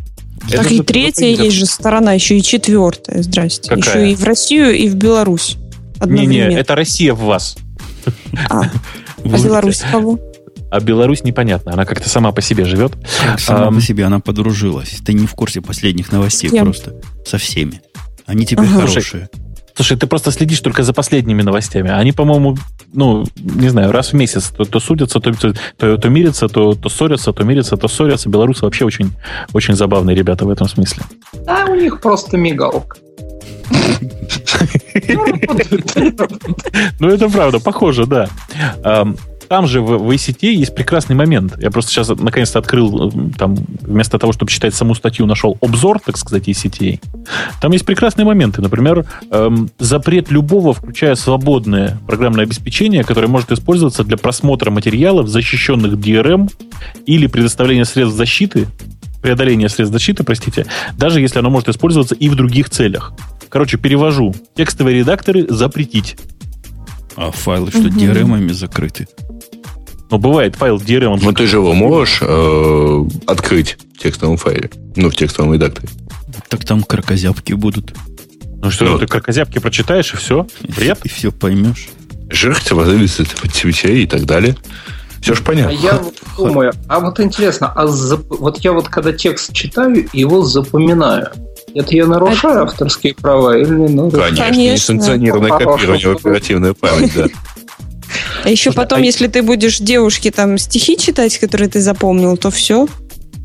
[0.49, 3.69] Так Это и третья есть же сторона, еще и четвертая, здрасте.
[3.69, 4.05] Какая?
[4.05, 5.57] Еще и в Россию, и в Беларусь.
[6.05, 7.55] Не-не, это Россия в вас.
[8.49, 8.61] А,
[9.23, 10.19] а Беларусь кого?
[10.69, 12.93] А Беларусь непонятно, она как-то сама по себе живет.
[13.37, 14.99] Сама по себе, она подружилась.
[15.05, 16.95] Ты не в курсе последних новостей просто.
[17.25, 17.81] Со всеми.
[18.25, 19.29] Они теперь хорошие.
[19.75, 21.89] Слушай, ты просто следишь только за последними новостями.
[21.89, 22.57] Они, по-моему,
[22.93, 25.31] ну, не знаю, раз в месяц то, то судятся, то,
[25.77, 28.29] то, то мирятся, то, то ссорятся, то мирятся, то ссорятся.
[28.29, 29.11] Белорусы вообще очень,
[29.53, 31.03] очень забавные ребята в этом смысле.
[31.45, 32.97] Да, у них просто мигалка.
[36.99, 38.29] Ну, это правда, похоже, да.
[39.47, 41.55] Там же в, в ICT есть прекрасный момент.
[41.61, 45.99] Я просто сейчас наконец-то открыл, э, там, вместо того, чтобы читать саму статью, нашел обзор,
[45.99, 46.99] так сказать, ICT.
[47.61, 48.61] Там есть прекрасные моменты.
[48.61, 55.93] Например, эм, запрет любого, включая свободное программное обеспечение, которое может использоваться для просмотра материалов, защищенных
[55.93, 56.49] DRM
[57.05, 58.67] или предоставления средств защиты,
[59.21, 60.65] преодоления средств защиты, простите,
[60.97, 63.13] даже если оно может использоваться и в других целях.
[63.49, 64.33] Короче, перевожу.
[64.55, 66.17] Текстовые редакторы запретить.
[67.15, 67.87] А файлы что, угу.
[67.87, 69.07] DRM-ами закрыты?
[70.13, 71.17] Ну, бывает файл DRM.
[71.23, 75.89] Но ты же его можешь э, открыть в текстовом файле, ну, в текстовом редакторе.
[76.49, 77.95] Так там кракозябки будут.
[78.61, 80.45] Ну что, ну, ты кракозябки прочитаешь, и все?
[80.77, 80.99] Бред?
[81.03, 81.89] И все поймешь.
[82.29, 84.55] Жиркте, возлюбится и так далее.
[85.19, 85.71] Все же понятно.
[85.71, 88.21] А я вот думаю, а вот интересно, а зап...
[88.29, 91.29] вот я вот когда текст читаю, его запоминаю.
[91.73, 94.25] Это я нарушаю авторские права или не нарушаю?
[94.25, 94.73] Конечно, Конечно.
[94.73, 97.25] несанкционированное копирование в оперативную память, да.
[98.43, 99.05] А еще потом, а...
[99.05, 102.87] если ты будешь девушке там стихи читать, которые ты запомнил, то все.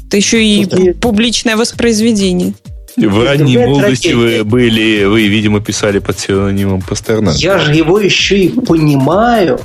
[0.06, 2.54] Это еще и публичное воспроизведение.
[2.96, 7.36] В ранней молодости вы были, вы, видимо, писали под псевдонимом Пастернак.
[7.36, 9.60] Я же его еще и понимаю.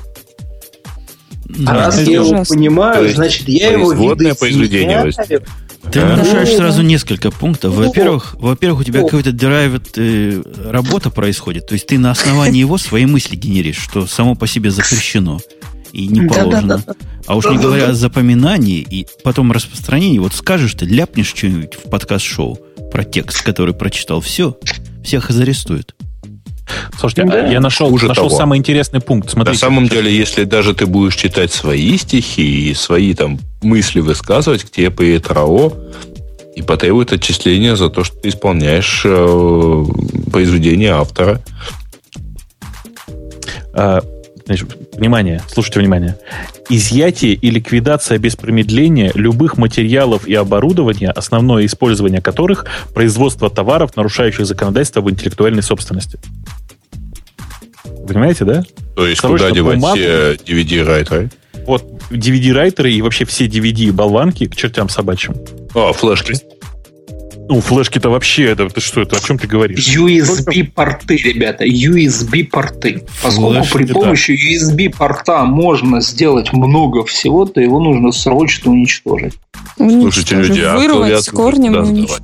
[1.67, 5.11] А раз я его понимаю, значит, я его произведение.
[5.91, 6.15] Ты а?
[6.15, 6.87] нарушаешь да, сразу да.
[6.87, 7.73] несколько пунктов.
[7.73, 11.67] Во-первых, во-первых, у тебя какой-то драйв, э, работа происходит.
[11.67, 15.39] То есть ты на основании его свои мысли генеришь, что само по себе запрещено
[15.91, 16.61] и не положено.
[16.61, 17.07] Да, да, да.
[17.27, 21.89] А уж не говоря о запоминании и потом распространении, вот скажешь ты, ляпнешь что-нибудь в
[21.89, 22.59] подкаст-шоу
[22.91, 24.57] про текст, который прочитал, все,
[25.03, 25.95] всех зарестуют.
[26.99, 27.47] Слушайте, да.
[27.47, 28.37] я нашел, Хуже нашел того.
[28.37, 29.29] самый интересный пункт.
[29.29, 33.99] Смотрите, На самом деле, если даже ты будешь читать свои стихи и свои там мысли
[33.99, 35.73] высказывать, к тебе приедет РАО
[36.55, 39.85] и потребует отчисления за то, что ты исполняешь э,
[40.31, 41.41] произведение автора.
[43.73, 44.01] А,
[44.45, 46.17] значит, внимание, слушайте внимание.
[46.69, 54.45] Изъятие и ликвидация без промедления любых материалов и оборудования, основное использование которых– производство товаров, нарушающих
[54.45, 56.19] законодательство в интеллектуальной собственности.
[58.07, 58.63] Понимаете, да?
[58.95, 61.31] То есть Короче, куда девать бумагу, все DVD-райтеры?
[61.65, 65.35] Вот DVD-райтеры и вообще все DVD-болванки к чертям собачьим.
[65.73, 66.33] А, флешки.
[67.49, 69.87] Ну, флешки-то вообще, это ты что, это о чем ты говоришь?
[69.87, 73.03] USB-порты, ребята, USB-порты.
[73.21, 79.33] Поскольку при помощи USB-порта можно сделать много всего, то его нужно срочно уничтожить.
[79.77, 82.23] Слушайте, люди, а вырвать с корнем и уничтожить.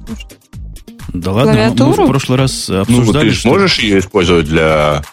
[1.14, 3.50] Да ладно, мы, мы в прошлый раз обсуждали, Ну, ты что...
[3.50, 5.04] можешь ее использовать для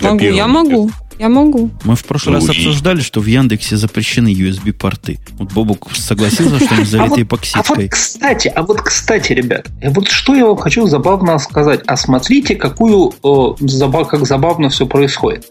[0.00, 0.90] Могу, я могу.
[1.18, 1.70] Я могу.
[1.84, 5.18] Мы в прошлый ну, раз обсуждали, что в Яндексе запрещены USB-порты.
[5.38, 7.62] Вот Бобук согласился, что они залиты эпоксидкой.
[7.62, 11.80] А вот, кстати, а вот, кстати, ребят, вот что я вам хочу забавно сказать.
[11.86, 15.46] А смотрите, какую, э, как забавно все происходит.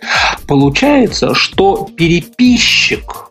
[0.47, 3.29] Получается, что переписчик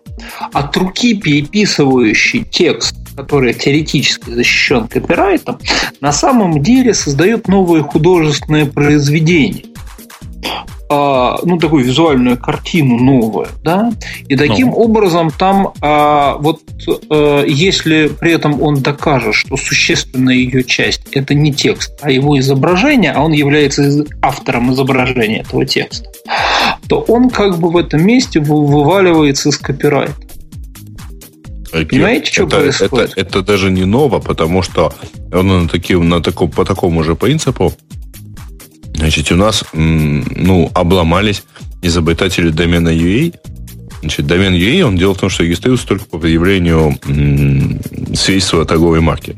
[0.52, 5.58] от руки переписывающий текст который теоретически защищен копирайтом,
[6.00, 9.71] на самом деле создает новые художественные произведения а,
[11.44, 13.92] ну, такую визуальную картину новую, да,
[14.28, 14.74] и таким ну.
[14.74, 16.60] образом там а, вот
[17.08, 22.38] а, если при этом он докажет, что существенная ее часть это не текст, а его
[22.38, 26.10] изображение, а он является автором изображения этого текста,
[26.88, 30.14] то он как бы в этом месте вываливается из копирайта.
[31.72, 33.12] Понимаете, что это, происходит?
[33.12, 34.92] Это, это даже не ново, потому что
[35.32, 37.72] он на, таким, на таком, по такому же принципу
[38.94, 41.44] Значит, у нас, ну, обломались
[41.82, 43.34] изобретатели домена UA.
[44.00, 46.98] Значит, домен UA, он дело в том, что регистрируется только по предъявлению
[48.14, 49.36] свидетельства о торговой марке.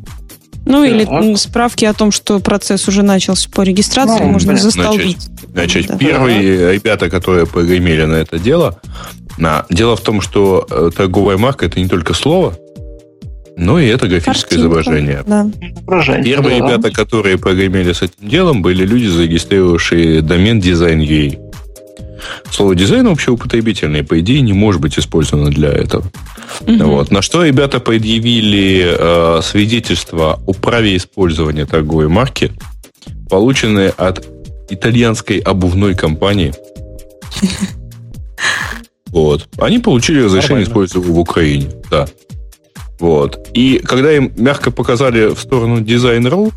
[0.67, 0.91] Ну, так.
[0.91, 5.21] или справки о том, что процесс уже начался по регистрации, ну, можно застолбить.
[5.53, 5.99] Значит, значит да.
[5.99, 8.81] первые ребята, которые прогремели на это дело,
[9.37, 12.57] на, дело в том, что э, торговая марка это не только слово,
[13.57, 15.23] ну и это графическое Картинка, изображение.
[15.27, 15.51] Да.
[16.23, 16.67] Первые да.
[16.67, 21.41] ребята, которые прогремели с этим делом, были люди, зарегистрировавшие домен Design.ua.
[22.51, 26.05] Слово дизайн общеупотребительное, по идее, не может быть использовано для этого.
[26.63, 26.85] Угу.
[26.85, 27.11] Вот.
[27.11, 32.53] На что ребята предъявили э, свидетельство о праве использования торговой марки,
[33.29, 34.25] полученные от
[34.71, 36.53] итальянской обувной компании.
[39.15, 39.47] Вот.
[39.59, 41.69] Они получили разрешение использовать в Украине.
[41.89, 42.09] Да.
[42.99, 43.49] Вот.
[43.55, 46.53] И когда им мягко показали в сторону design.ru,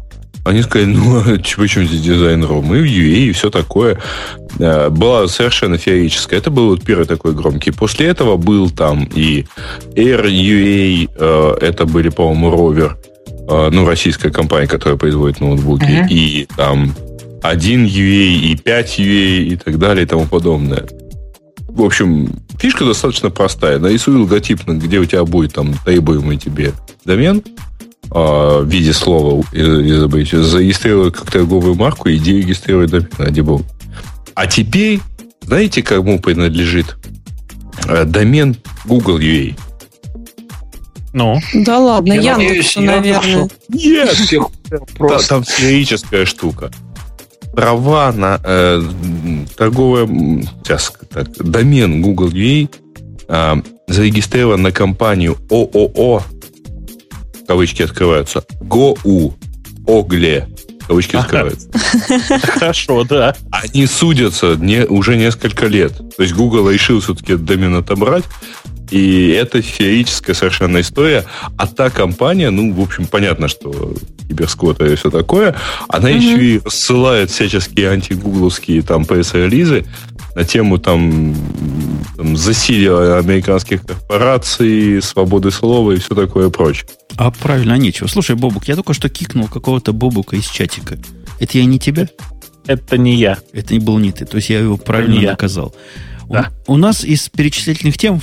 [0.47, 1.23] они сказали, ну, а
[1.57, 2.61] почему здесь design.ru?
[2.61, 3.99] Мы в UA и все такое.
[4.59, 6.39] Э, была совершенно феерическая.
[6.39, 7.71] Это был вот первый такой громкий.
[7.71, 9.45] После этого был там и
[9.95, 12.91] Air UA, э, это были, по-моему, Rover,
[13.49, 16.07] э, ну, российская компания, которая производит ноутбуки, uh-huh.
[16.09, 16.95] и там
[17.43, 20.85] 1 UA, и 5 UA, и так далее, и тому подобное.
[21.77, 23.77] В общем, фишка достаточно простая.
[23.77, 26.73] Нарисуй логотип, где у тебя будет там требуемый тебе
[27.05, 27.43] домен
[28.09, 33.63] а, в виде слова зарегистрировать как торговую марку, иди регистрируй домен, ради бога.
[34.33, 35.01] А теперь,
[35.41, 36.97] знаете, кому принадлежит
[37.85, 39.55] э, домен Google UA?
[41.13, 41.39] Ну?
[41.53, 43.49] Да ладно, я Яндексу, наверное.
[43.69, 44.17] Нет!
[45.29, 46.71] Там сферическая штука
[47.57, 48.83] права на э,
[49.57, 52.69] торговое сейчас, так, домен Google UA
[53.27, 53.55] э,
[53.87, 56.21] зарегистрирован на компанию ООО,
[57.47, 59.33] кавычки открываются, ГОУ,
[59.87, 60.47] ОГЛЕ,
[60.87, 61.67] кавычки открываются.
[62.43, 63.35] Хорошо, да.
[63.51, 65.97] Они судятся не, уже несколько лет.
[66.15, 68.25] То есть Google решил все-таки домен отобрать,
[68.89, 71.25] И это феерическая совершенно история.
[71.57, 73.93] А та компания, ну, в общем, понятно, что
[74.27, 75.55] киберскот и все такое,
[75.87, 76.17] она mm-hmm.
[76.17, 79.85] еще и рассылает всяческие антигугловские там пресс-релизы
[80.35, 81.35] на тему там,
[82.15, 86.87] там засилия американских корпораций, свободы слова и все такое прочее.
[87.15, 88.07] А правильно, нечего.
[88.07, 90.97] Слушай, Бобук, я только что кикнул какого-то Бобука из чатика.
[91.39, 92.07] Это я не тебя?
[92.67, 93.39] Это не я.
[93.53, 94.25] Это не был не ты.
[94.25, 95.73] То есть я его правильно наказал.
[96.29, 96.51] Да.
[96.67, 98.21] У, у нас из перечислительных тем,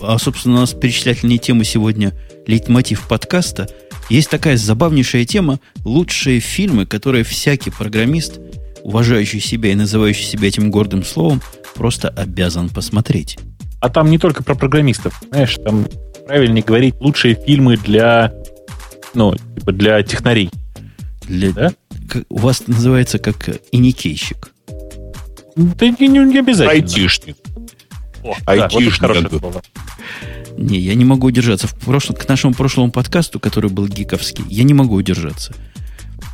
[0.00, 2.12] а, собственно, у нас перечислительные темы сегодня
[2.46, 3.68] лейтмотив подкаста,
[4.08, 8.40] есть такая забавнейшая тема «Лучшие фильмы, которые всякий программист
[8.82, 11.42] уважающий себя и называющий себя этим гордым словом,
[11.74, 13.38] просто обязан посмотреть.
[13.80, 15.20] А там не только про программистов.
[15.30, 15.86] Знаешь, там
[16.26, 18.32] правильнее говорить лучшие фильмы для,
[19.14, 20.50] ну, типа для технарей.
[21.26, 21.72] Для, да?
[22.08, 24.52] Как, у вас называется как иникейщик.
[25.56, 26.72] Да не, не обязательно.
[26.72, 27.36] Айтишник.
[28.22, 29.40] О, Айтишник.
[29.40, 29.62] Да,
[30.56, 31.66] Не, я не могу удержаться.
[31.66, 35.54] В прошлом, к нашему прошлому подкасту, который был гиковский, я не могу удержаться.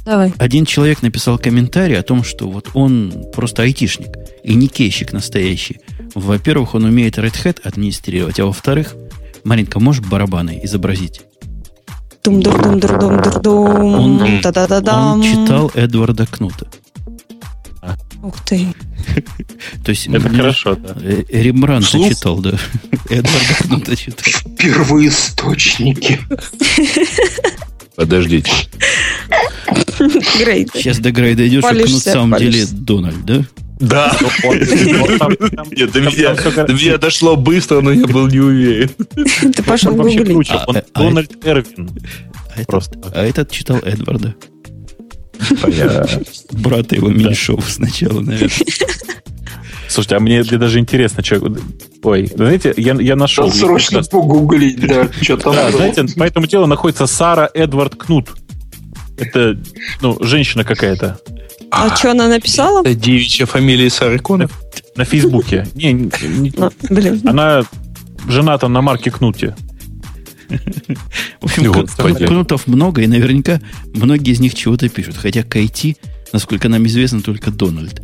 [0.04, 0.32] Давай.
[0.38, 5.80] Один человек написал комментарий о том, что вот он просто айтишник и не кейщик настоящий.
[6.14, 8.94] Во-первых, он умеет Red Hat администрировать, а во-вторых,
[9.44, 11.22] Маринка, можешь барабаны изобразить?
[12.26, 16.66] дум дум дум дум дум дум дум он, он читал Эдварда Кнута.
[18.26, 18.66] Ух ты.
[19.84, 20.96] То есть это хорошо, да.
[21.00, 22.50] Э, Рембрандта читал, да.
[23.08, 24.52] Эдварда Кнута читал.
[24.58, 26.18] Первоисточники.
[27.94, 28.50] Подождите.
[30.40, 30.66] Грей.
[30.74, 33.44] Сейчас до Грей дойдешь, а на самом деле Дональд, да?
[33.78, 34.16] Да.
[34.42, 38.90] Нет, до меня дошло быстро, но я был не уверен.
[39.52, 40.50] Ты пошел гуглить.
[40.66, 41.90] Он а, а Дональд Эрвин.
[43.14, 44.34] А этот читал Эдварда.
[46.52, 48.50] Брата его меньшов сначала, наверное.
[49.88, 51.56] Слушайте, а мне, мне даже интересно, что...
[52.02, 53.48] Ой, знаете, я, я нашел...
[53.48, 55.54] Да, срочно погуглить, да, что там.
[55.54, 58.30] Да, знаете, по этому делу находится Сара Эдвард Кнут.
[59.16, 59.58] Это,
[60.02, 61.18] ну, женщина какая-то.
[61.70, 62.80] А, а что она написала?
[62.80, 64.50] Это девичья фамилия Сары Конов?
[64.96, 65.66] На, на Фейсбуке.
[65.74, 66.52] Не, не, не,
[66.90, 67.22] блин.
[67.24, 67.62] Она
[68.28, 69.56] жената на Марке Кнуте.
[71.40, 73.60] В общем, кнутов много, и наверняка
[73.94, 75.16] многие из них чего-то пишут.
[75.16, 75.96] Хотя к IT,
[76.32, 78.02] насколько нам известно, только Дональд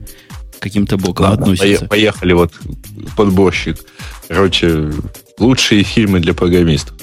[0.62, 1.86] каким-то боком Ладно, относится.
[1.86, 2.52] Поехали, вот
[3.16, 3.78] подборщик.
[4.28, 4.92] Короче,
[5.38, 6.96] лучшие фильмы для программистов.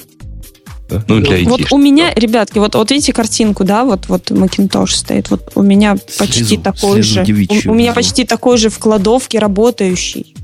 [0.88, 1.04] Да?
[1.06, 1.44] Ну, для IT.
[1.44, 5.30] Вот у меня, ребятки, вот, вот видите картинку, да, вот, вот Macintosh стоит.
[5.30, 7.68] Вот у меня почти слезу, такой слезу же.
[7.68, 10.34] У, у меня почти такой же в кладовке работающий.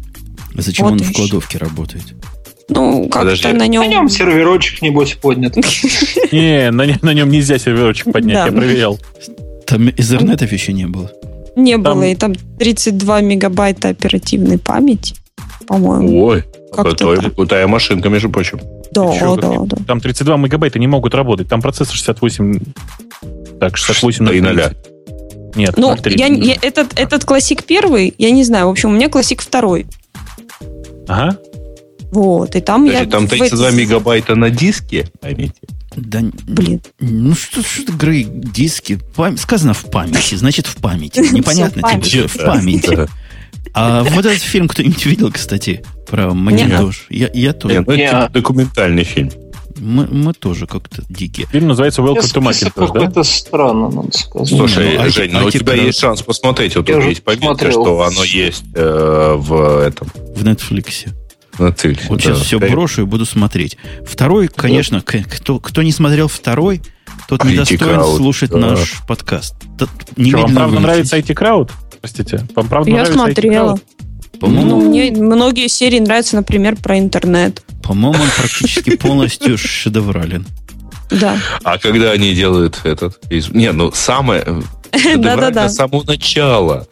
[0.56, 2.04] А зачем вот он в кладовке работает?
[2.68, 3.82] Ну, как-то на нем...
[3.82, 5.56] На нем серверочек, небось, поднят.
[6.32, 8.98] Не, на нем нельзя серверочек поднять, я проверял.
[9.66, 11.10] Там изернетов еще не было.
[11.56, 15.14] Не было, и там 32 мегабайта оперативной памяти,
[15.66, 16.24] по-моему.
[16.24, 18.60] Ой, крутая, крутая машинка, между прочим.
[18.90, 19.76] Да, Еще да, да.
[19.86, 22.60] Там 32 мегабайта не могут работать, там процессор 68...
[23.58, 24.74] Так, 68 на 0.
[25.56, 29.08] Нет, ну, я, я, этот, этот классик первый, я не знаю, в общем, у меня
[29.08, 29.86] классик второй.
[31.08, 31.38] Ага.
[32.12, 33.10] Вот, и там Подожди, я...
[33.10, 33.74] Там 32 в...
[33.74, 35.54] мегабайта на диске, поймите.
[35.96, 36.82] Да, Блин.
[37.00, 39.36] Ну что, что Грей, диски, пам...
[39.38, 41.20] сказано в памяти, значит в памяти.
[41.32, 43.08] Непонятно тебе, в памяти.
[43.72, 47.06] А вот этот фильм кто-нибудь видел, кстати, про Макинтош?
[47.10, 47.74] Я, я тоже.
[47.74, 49.30] Нет, ну, это документальный фильм.
[49.78, 51.46] Мы, мы тоже как-то дикие.
[51.48, 53.04] Фильм называется Welcome to Macintosh, да?
[53.04, 54.48] Это странно, надо сказать.
[54.48, 56.76] Слушай, ну, Жень, ну, у тебя есть шанс посмотреть.
[56.76, 60.08] Вот тут есть пометка, что оно есть э, в этом.
[60.14, 61.08] В Netflix.
[61.58, 61.98] На цель.
[62.08, 62.24] Вот да.
[62.24, 63.76] сейчас все брошу и буду смотреть.
[64.06, 66.82] Второй, конечно, кто, кто не смотрел второй,
[67.28, 68.58] тот недостоин слушать да.
[68.58, 69.54] наш подкаст.
[69.78, 71.70] Тот, Что, вам правда нравится IT Crowd?
[72.00, 73.80] Простите, вам правда Я нравится смотрела.
[74.40, 77.62] По-моему, ну, мне многие серии нравятся, например, про интернет.
[77.82, 80.46] По-моему, он практически полностью шедеврален.
[81.10, 81.38] Да.
[81.62, 83.18] А когда они делают этот...
[83.30, 84.44] Не, ну самое...
[84.94, 86.86] Шедеврально с самого начала.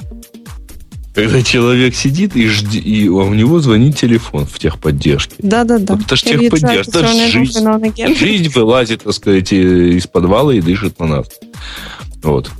[1.14, 5.36] Когда человек сидит и, жди, и у него звонит телефон в техподдержке.
[5.38, 5.94] Да-да-да.
[5.94, 6.98] Это же техподдержка.
[6.98, 11.28] Это жизнь, жизнь вылазит, так сказать, из подвала и дышит на нас.
[12.22, 12.50] Вот.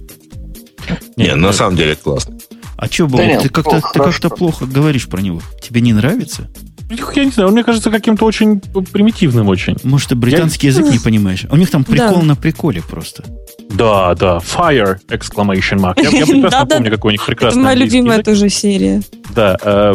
[1.16, 2.38] Не, на самом деле это классно.
[2.76, 5.40] А что, Бог, да ты как-то ты как-то плохо говоришь про него.
[5.62, 6.50] Тебе не нравится?
[6.90, 9.76] Я не знаю, он мне кажется каким-то очень примитивным очень.
[9.82, 10.72] Может, ты британский я...
[10.72, 11.46] язык не понимаешь?
[11.50, 12.22] У них там прикол да.
[12.22, 13.24] на приколе просто.
[13.70, 14.38] Да, да.
[14.38, 14.98] Fire!
[15.08, 15.94] Exclamation mark.
[15.96, 18.26] Я, я прекрасно помню, какой у них прекрасный Это моя любимая язык.
[18.26, 19.02] тоже серия.
[19.34, 19.56] Да.
[19.62, 19.94] Э,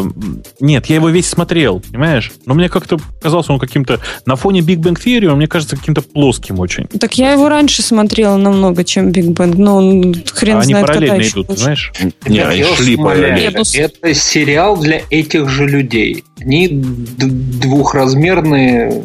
[0.59, 2.31] нет, я его весь смотрел, понимаешь?
[2.45, 3.99] Но мне как-то казался он каким-то...
[4.25, 6.85] На фоне Big Bang Theory он мне кажется каким-то плоским очень.
[6.87, 9.55] Так я его раньше смотрела намного, чем Big Bang.
[9.55, 11.93] Но он хрен знает, они параллельно идут, знаешь?
[12.27, 13.63] Не, они шли параллельно.
[13.75, 16.23] Это сериал для этих же людей.
[16.41, 19.03] Они двухразмерные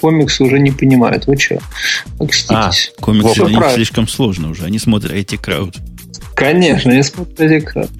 [0.00, 1.26] комиксы уже не понимают.
[1.26, 1.58] Вы что?
[2.50, 4.64] А, комиксы для них слишком сложно уже.
[4.64, 5.76] Они смотрят эти крауд.
[6.34, 7.90] Конечно, они смотрят эти крауд.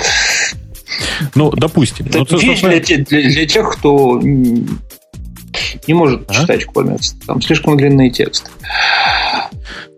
[1.34, 2.06] Ну, допустим.
[2.06, 6.34] Это ну, вещь для, для, для тех, кто не может а?
[6.34, 7.16] читать комиксы.
[7.26, 8.50] Там слишком длинные тексты.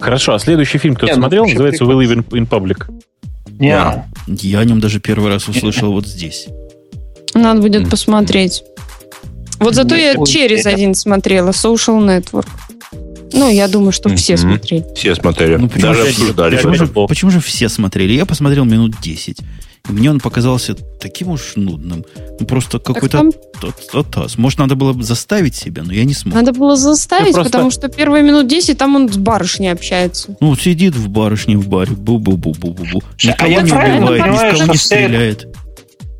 [0.00, 1.46] Хорошо, а следующий фильм кто-то ну, смотрел?
[1.46, 2.90] Называется We Live in Public.
[3.58, 3.76] Не.
[3.76, 4.06] А.
[4.26, 6.46] Я о нем даже первый раз услышал вот здесь.
[7.34, 8.62] Надо будет посмотреть.
[9.58, 12.46] Вот зато я через один смотрела, Social Network.
[13.32, 14.84] Ну, я думаю, что все смотрели.
[14.94, 15.56] Все смотрели.
[15.56, 16.56] Ну, почему, Даже обсуждали.
[16.56, 18.12] Почему же, почему же все смотрели?
[18.12, 19.38] Я посмотрел минут 10.
[19.88, 22.04] И мне он показался таким уж нудным.
[22.40, 23.32] Ну, просто какой-то там...
[23.60, 26.34] тот, Может, надо было заставить себя, но я не смог.
[26.34, 27.52] Надо было заставить, просто...
[27.52, 30.36] потому что первые минут 10 там он с барышней общается.
[30.40, 31.92] Ну, сидит в барышне в баре.
[31.92, 33.02] Бу-бу-бу-бу-бу-бу.
[33.22, 35.46] Никого а не убивает, никого не стреляет.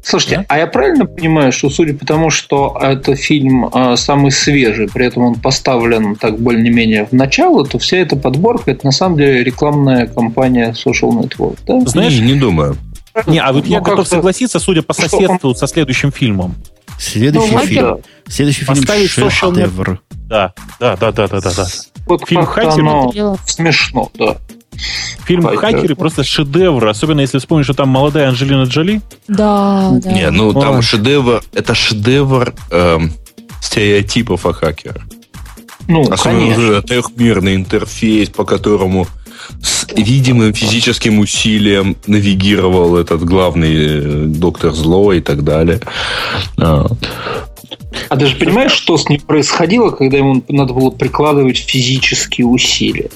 [0.09, 0.45] Слушайте, да?
[0.49, 5.05] а я правильно понимаю, что судя по тому, что это фильм э, самый свежий, при
[5.05, 9.43] этом он поставлен так более-менее в начало, то вся эта подборка это на самом деле
[9.43, 11.81] рекламная кампания Social Network, да?
[11.81, 12.77] Знаешь, не, не думаю.
[13.27, 16.55] Не, а вот ну, я готов согласиться, судя по соседству со следующим фильмом.
[17.01, 17.99] Следующий ну, фильм.
[18.29, 20.01] Следующий фильм шедевр.
[20.29, 21.67] Да, да, да, да, да, да, да.
[22.07, 23.39] Вот фильм Хакер.
[23.45, 24.37] Смешно, да.
[25.27, 29.01] Фильм Хакеры, Хакеры просто шедевр, особенно если вспомнишь, что там молодая Анджелина Джоли.
[29.29, 30.13] Да, да.
[30.13, 30.63] Не, ну Ой.
[30.63, 33.13] там шедевр, это шедевр эм,
[33.61, 35.03] стереотипов о хакерах.
[35.89, 36.83] Ну, Особенно конечно.
[36.83, 39.07] трехмерный интерфейс, по которому
[39.63, 45.81] с видимым физическим усилием навигировал этот главный э, доктор зло и так далее.
[46.59, 46.87] А.
[48.09, 53.11] а ты же понимаешь, что с ним происходило, когда ему надо было прикладывать физические усилия?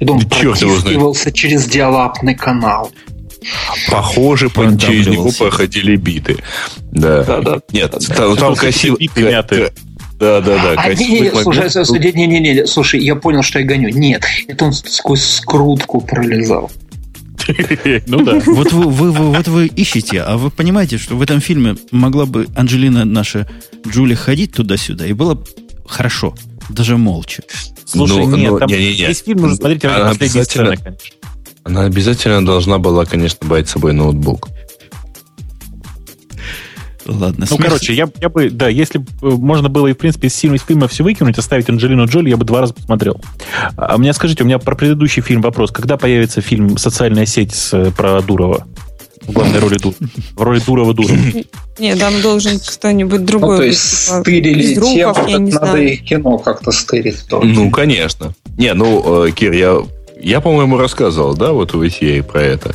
[0.00, 2.90] Он да протискивался через диалапный канал.
[3.88, 6.36] Похоже, по, через него проходили биты.
[6.92, 7.24] Да.
[7.24, 8.98] да, да Нет, да, там, там красиво.
[10.20, 10.74] Да, да, да.
[10.76, 13.88] А, не, не, слушай, слушай, не, не, не, слушай, я понял, что я гоню.
[13.88, 16.70] Нет, это он сквозь скрутку пролезал.
[18.06, 18.40] Ну да.
[18.46, 22.26] Вот вы, вы, вы, вот вы ищете, а вы понимаете, что в этом фильме могла
[22.26, 23.48] бы Анджелина наша
[23.88, 25.42] Джули ходить туда-сюда, и было
[25.86, 26.34] хорошо,
[26.74, 27.42] даже молча.
[27.84, 29.06] Слушай, ну, нет, ну, там не, не, не.
[29.06, 31.16] весь фильм нужно смотреть ради последней сцены, конечно.
[31.64, 34.48] Она обязательно должна была, конечно, брать с собой ноутбук.
[37.06, 37.68] Ладно, Ну, смех...
[37.68, 40.56] короче, я, я бы, да, если бы э, можно было и, в принципе, из фильма,
[40.56, 43.20] из фильма все выкинуть, оставить Анджелину Джоли, я бы два раза посмотрел.
[43.76, 45.72] А мне скажите, у меня про предыдущий фильм вопрос.
[45.72, 48.66] Когда появится фильм «Социальная сеть» с, э, про Дурова?
[49.22, 49.94] В главной роли Дур.
[50.34, 51.18] В роли Дурова Дурова.
[51.78, 53.50] Нет, там должен кто-нибудь другой.
[53.50, 57.24] Ну, то есть стырили тему, надо и кино как-то стырить.
[57.30, 58.34] Ну, конечно.
[58.58, 59.82] Не, ну, э, Кир, я,
[60.20, 62.74] я, по-моему, рассказывал, да, вот в эфире про это.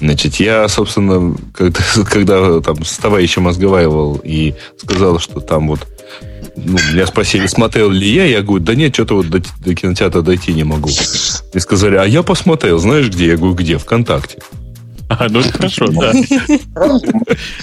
[0.00, 5.86] Значит, я, собственно, когда, когда там с товарищем разговаривал и сказал, что там вот
[6.56, 10.22] ну, меня спросили, смотрел ли я, я говорю, да нет, что-то вот до, до кинотеатра
[10.22, 10.88] дойти не могу.
[11.52, 13.28] И сказали, а я посмотрел, знаешь где?
[13.28, 13.78] Я говорю, где?
[13.78, 14.38] Вконтакте.
[15.18, 16.12] А, ну хорошо, да.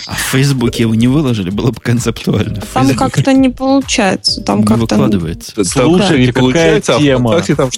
[0.07, 2.61] А в Фейсбуке вы не выложили, было бы концептуально.
[2.73, 4.41] Там как-то не получается.
[4.41, 4.95] Там не как-то...
[4.95, 5.63] выкладывается.
[5.63, 7.69] Слушай, не получается, а ВКонтакте там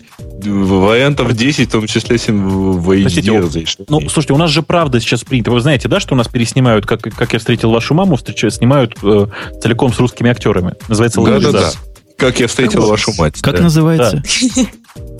[0.43, 3.85] вариантов 10, в том числе в HD.
[3.89, 5.51] Ну, слушайте, у нас же правда сейчас принято.
[5.51, 8.95] Вы знаете, да, что у нас переснимают, как, как я встретил вашу маму, встречаю, снимают
[9.03, 9.27] э,
[9.61, 10.73] целиком с русскими актерами.
[10.87, 11.71] Называется да, да, да.
[12.17, 13.41] Как я встретил как вашу мать.
[13.41, 13.63] Как да.
[13.63, 14.23] называется?
[14.55, 14.63] Да.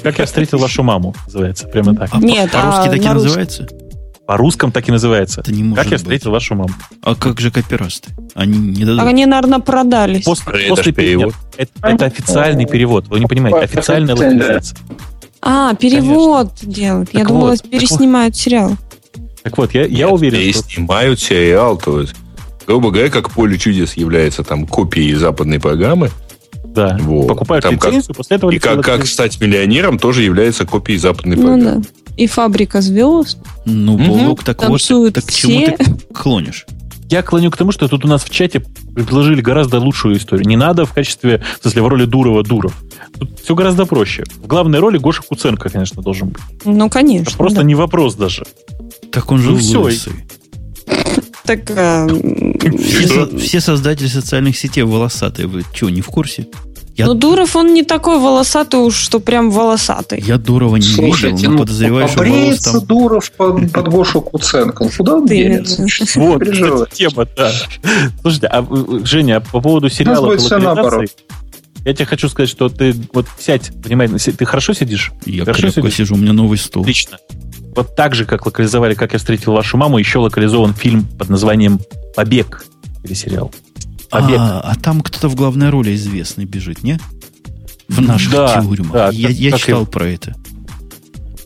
[0.04, 1.68] Как я встретил вашу маму, называется.
[1.68, 2.10] Прямо так.
[2.12, 3.68] А Нет, по-русски а таки называется?
[4.28, 5.40] По русском так и называется.
[5.40, 6.34] Это не может как я встретил быть.
[6.34, 6.74] вашу маму.
[7.02, 8.12] А как же копирасты?
[8.36, 9.02] Они не дадут.
[9.02, 10.26] Они, наверное, продались.
[10.26, 11.34] После, после перевод.
[11.56, 13.08] Это, это официальный перевод.
[13.08, 14.78] Вы не понимаете, официальная локализация.
[15.42, 16.74] А, перевод Конечно.
[16.74, 17.10] делают.
[17.14, 18.42] Я так думала, вот, переснимают вот.
[18.42, 18.78] сериал.
[19.44, 21.30] Так вот, я, я уверен, Переснимают что...
[21.30, 22.14] сериал, то есть,
[22.66, 26.12] грубо говоря, как «Поле чудес» является там копией западной программы,
[26.78, 26.98] да.
[27.02, 27.28] Вот.
[27.28, 28.52] Покупают там лицензию, как, после этого...
[28.52, 31.58] И как, как стать миллионером тоже является копией западной ну.
[31.60, 31.82] Да
[32.18, 33.38] и фабрика звезд.
[33.66, 34.38] Ну, угу.
[34.44, 34.82] так вот,
[35.14, 35.78] так к чему ты
[36.14, 36.66] клонишь?
[37.10, 38.60] Я клоню к тому, что тут у нас в чате
[38.94, 40.46] предложили гораздо лучшую историю.
[40.46, 42.74] Не надо в качестве, в смысле, в роли Дурова Дуров.
[43.18, 44.26] Тут все гораздо проще.
[44.36, 46.44] В главной роли Гоша Куценко, конечно, должен быть.
[46.66, 47.30] Ну, конечно.
[47.30, 47.64] Это просто да.
[47.64, 48.44] не вопрос даже.
[49.12, 49.90] Так он же ну, все.
[51.46, 52.08] Так, а...
[52.78, 55.48] все, все создатели социальных сетей волосатые.
[55.48, 56.48] Вы что, не в курсе?
[56.98, 57.06] Я...
[57.06, 60.20] Ну, Дуров, он не такой волосатый уж, что прям волосатый.
[60.20, 62.86] Я Дурова не Слушайте, видел, но ну, подозреваю, что волос там...
[62.86, 64.90] Дуров под, под Гошу Куценко.
[64.98, 65.86] Куда он денется?
[66.16, 66.44] Вот,
[66.92, 67.52] тема, да.
[68.22, 68.66] Слушайте, а,
[69.04, 70.36] Женя, по поводу сериала
[71.86, 75.14] я тебе хочу сказать, что ты вот сядь, понимаете, ты хорошо сидишь?
[75.26, 75.94] Я хорошо сидишь?
[75.94, 76.82] сижу, у меня новый стул.
[76.82, 77.18] Отлично.
[77.76, 81.80] Вот так же, как локализовали «Как я встретил вашу маму», еще локализован фильм под названием
[82.16, 82.66] «Побег»
[83.06, 83.54] или сериал.
[84.12, 87.00] А, а там кто-то в главной роли известный бежит, не?
[87.88, 88.92] В наших да, тюрьмах.
[88.92, 89.86] Да, я как, я как читал и...
[89.86, 90.36] про это.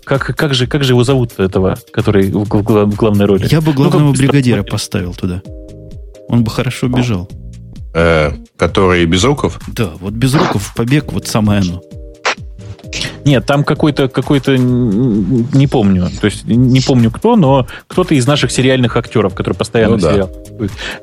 [0.03, 3.47] Как, как, же, как же его зовут этого, который в, в, в главной роли?
[3.49, 5.41] Я бы главного ну, бригадира поставил туда.
[6.27, 7.29] Он бы хорошо бежал.
[7.93, 9.59] Э, который Безруков?
[9.67, 11.81] Да, вот Безруков, побег, вот самое оно.
[13.25, 18.51] Нет, там какой-то, какой-то, не помню, то есть не помню кто, но кто-то из наших
[18.51, 20.13] сериальных актеров, который постоянно ну, да.
[20.13, 20.31] сериал.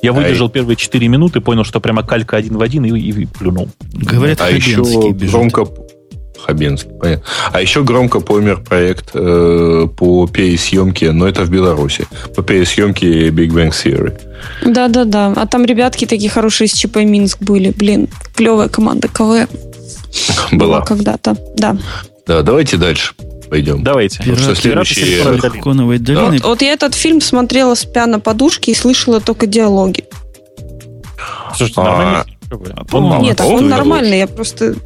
[0.03, 3.27] Я выдержал а первые 4 минуты, понял, что прямо калька один в один и, и
[3.27, 3.69] плюнул.
[3.93, 4.83] Говорят, а еще
[5.13, 5.31] бежит.
[5.31, 5.67] громко
[6.45, 7.25] Хабенский, понятно.
[7.53, 13.51] А еще громко помер проект э, по пересъемке, но это в Беларуси, по пересъемке Big
[13.51, 14.19] Bang Theory.
[14.65, 15.33] Да-да-да.
[15.37, 17.71] А там ребятки такие хорошие из ЧП Минск были.
[17.71, 19.49] Блин, клевая команда КВ.
[20.53, 20.83] Была.
[20.83, 21.77] когда-то, да.
[22.27, 23.15] Да, давайте дальше
[23.49, 23.83] пойдем.
[23.83, 24.23] Давайте.
[24.23, 25.61] Пираты, что следующий...
[25.61, 26.25] Коновой долины.
[26.25, 26.31] Да.
[26.31, 30.05] Вот, вот я этот фильм смотрела спя на подушке и слышала только диалоги.
[31.57, 34.77] Слушайте, а, а, Нет, он нормальный, я просто...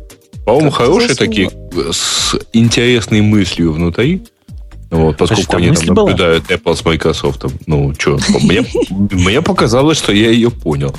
[0.46, 1.50] По-моему, хорошие такие,
[1.92, 4.22] с интересной мыслью внутри.
[4.90, 6.56] Вот, поскольку Значит, они там наблюдают была?
[6.56, 7.44] Apple с Microsoft.
[7.66, 10.94] Ну, что, мне, мне показалось, что я ее понял.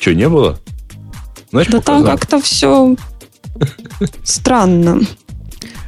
[0.00, 0.58] Что, не было?
[1.50, 2.96] Значит, да там как-то все
[4.24, 5.00] странно.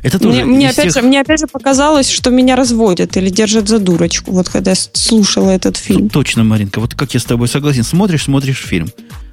[0.03, 0.95] Это тоже мне, мне, опять тех...
[0.95, 4.77] же, мне опять же показалось, что меня разводят или держат за дурочку, вот когда я
[4.93, 6.09] слушала этот фильм.
[6.09, 7.83] Точно, Маринка, вот как я с тобой согласен.
[7.83, 8.89] Смотришь, смотришь фильм.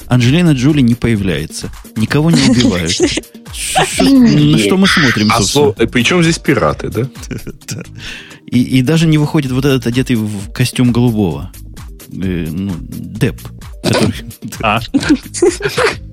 [0.08, 1.72] Анджелина Джоли не появляется.
[1.96, 2.92] Никого не убивают.
[4.00, 5.88] На что мы смотрим, а собственно?
[5.88, 7.08] Причем здесь пираты, да?
[8.46, 11.52] И, даже не выходит вот этот одетый в костюм голубого.
[12.12, 13.42] Э, ну, Деп.
[14.62, 14.80] А.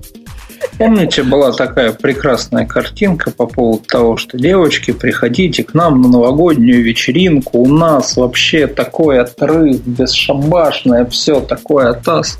[0.77, 6.83] Помните, была такая прекрасная картинка по поводу того, что девочки, приходите к нам на новогоднюю
[6.83, 12.37] вечеринку, у нас вообще такой отрыв, бесшабашное, все такое таз.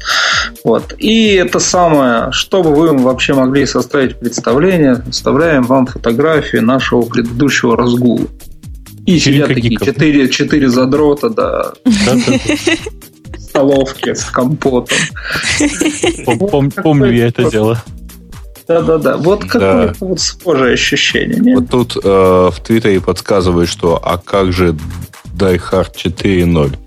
[0.64, 0.96] Вот.
[0.98, 8.28] И это самое, чтобы вы вообще могли составить представление, оставляем вам фотографию нашего предыдущего разгула.
[9.06, 11.74] И сидят такие четыре, четыре задрота, да.
[13.38, 14.98] Столовки с компотом.
[16.84, 17.84] Помню я это дело.
[18.68, 19.18] Да-да-да.
[19.18, 20.06] Вот какое-то да.
[20.06, 21.40] вот схожее ощущение.
[21.40, 21.60] Нет?
[21.60, 22.10] Вот тут э,
[22.52, 24.76] в Твиттере подсказывают, что а как же
[25.38, 26.78] Die Hard 4.0?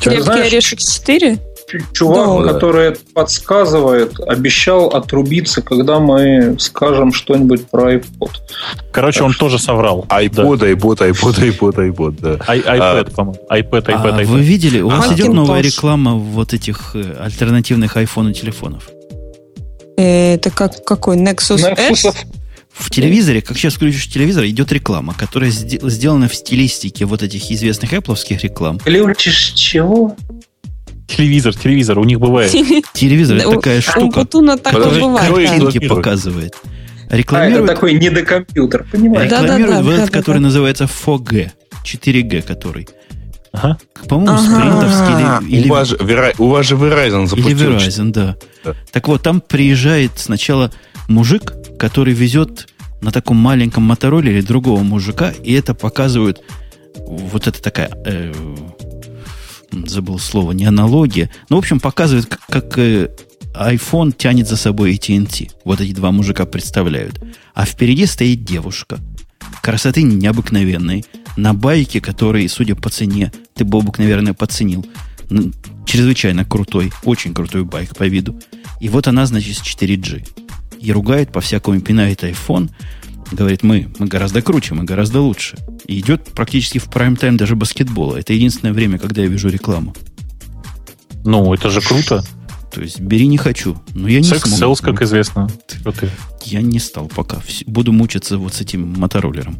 [0.00, 1.38] Крепкий орешек 4?
[1.92, 2.52] Чувак, да.
[2.52, 8.30] который это подсказывает, обещал отрубиться, когда мы скажем что-нибудь про iPod.
[8.90, 9.44] Короче, так он что...
[9.44, 10.04] тоже соврал.
[10.08, 10.70] iPod, да.
[10.72, 12.38] iPod, iPod, iPod, iPod, да.
[12.48, 13.40] I, iPad, а, по-моему.
[13.50, 14.24] iPad, iPad, а iPad.
[14.24, 14.80] Вы видели?
[14.80, 18.90] У вас идет новая реклама вот этих э, альтернативных iPhone телефонов.
[20.00, 21.16] Это как какой?
[21.16, 22.14] Nexus, Nexus S?
[22.70, 27.92] В телевизоре, как сейчас включишь телевизор, идет реклама, которая сделана в стилистике вот этих известных
[27.92, 28.78] Apple реклам.
[28.78, 30.16] Включишь чего?
[31.06, 32.50] Телевизор, телевизор, у них бывает.
[32.94, 36.56] Телевизор это такая штука, которая картинки показывает.
[37.10, 39.30] Рекламирует, а, это такой недокомпьютер, понимаешь?
[39.30, 41.50] Рекламирует вот этот, который называется 4G,
[41.84, 42.88] 4G который.
[43.52, 43.78] Ага.
[44.08, 44.44] По-моему, ага.
[44.44, 45.68] спринтовский или...
[45.68, 47.48] У вас, же, у вас же Verizon запустил.
[47.48, 48.36] Или Verizon, да.
[48.92, 50.72] Так вот, там приезжает сначала
[51.08, 52.68] мужик, который везет
[53.00, 56.42] на таком маленьком мотороллере другого мужика, и это показывает
[57.06, 57.90] вот это такая...
[58.04, 58.32] Э,
[59.72, 61.30] забыл слово, не аналогия.
[61.48, 63.10] Ну, в общем, показывает, как, как э,
[63.54, 65.50] iPhone тянет за собой AT&T.
[65.64, 67.20] Вот эти два мужика представляют.
[67.54, 68.98] А впереди стоит девушка.
[69.62, 71.04] Красоты необыкновенной
[71.36, 74.84] на байке, который, судя по цене, ты, Бобук, наверное, подценил.
[75.86, 78.38] Чрезвычайно крутой, очень крутой байк по виду.
[78.80, 80.26] И вот она, значит, с 4G.
[80.80, 82.70] И ругает по-всякому, пинает iPhone.
[83.32, 85.58] Говорит, мы, мы гораздо круче, мы гораздо лучше.
[85.86, 88.16] И идет практически в прайм-тайм даже баскетбола.
[88.16, 89.94] Это единственное время, когда я вижу рекламу.
[91.24, 92.24] Ну, это же круто.
[92.72, 93.76] То есть бери не хочу.
[93.94, 94.74] Но я не Sex смогу.
[94.74, 95.48] Sales, как известно.
[96.44, 97.40] Я не стал пока.
[97.66, 99.56] Буду мучиться вот с этим мотороллером.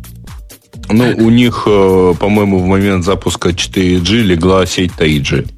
[0.92, 5.48] Ну, у них, э, по-моему, в момент запуска 4G легла сеть 3G.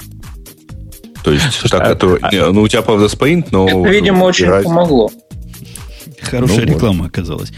[1.24, 2.18] То есть, Слушай, та, а, которая...
[2.22, 3.68] А, ну, у тебя, правда, спринт, но...
[3.68, 4.64] Это, видимо, очень раз...
[4.64, 5.10] помогло.
[6.20, 7.08] Хорошая ну, реклама вот.
[7.08, 7.52] оказалась.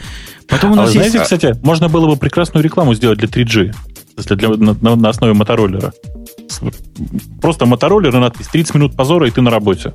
[0.48, 1.10] Потом у нас а есть...
[1.10, 3.74] знаете, кстати, можно было бы прекрасную рекламу сделать для 3G.
[4.16, 5.92] Если для, на, на основе мотороллера.
[7.40, 9.94] Просто мотороллер и надпись 30 минут позора, и ты на работе.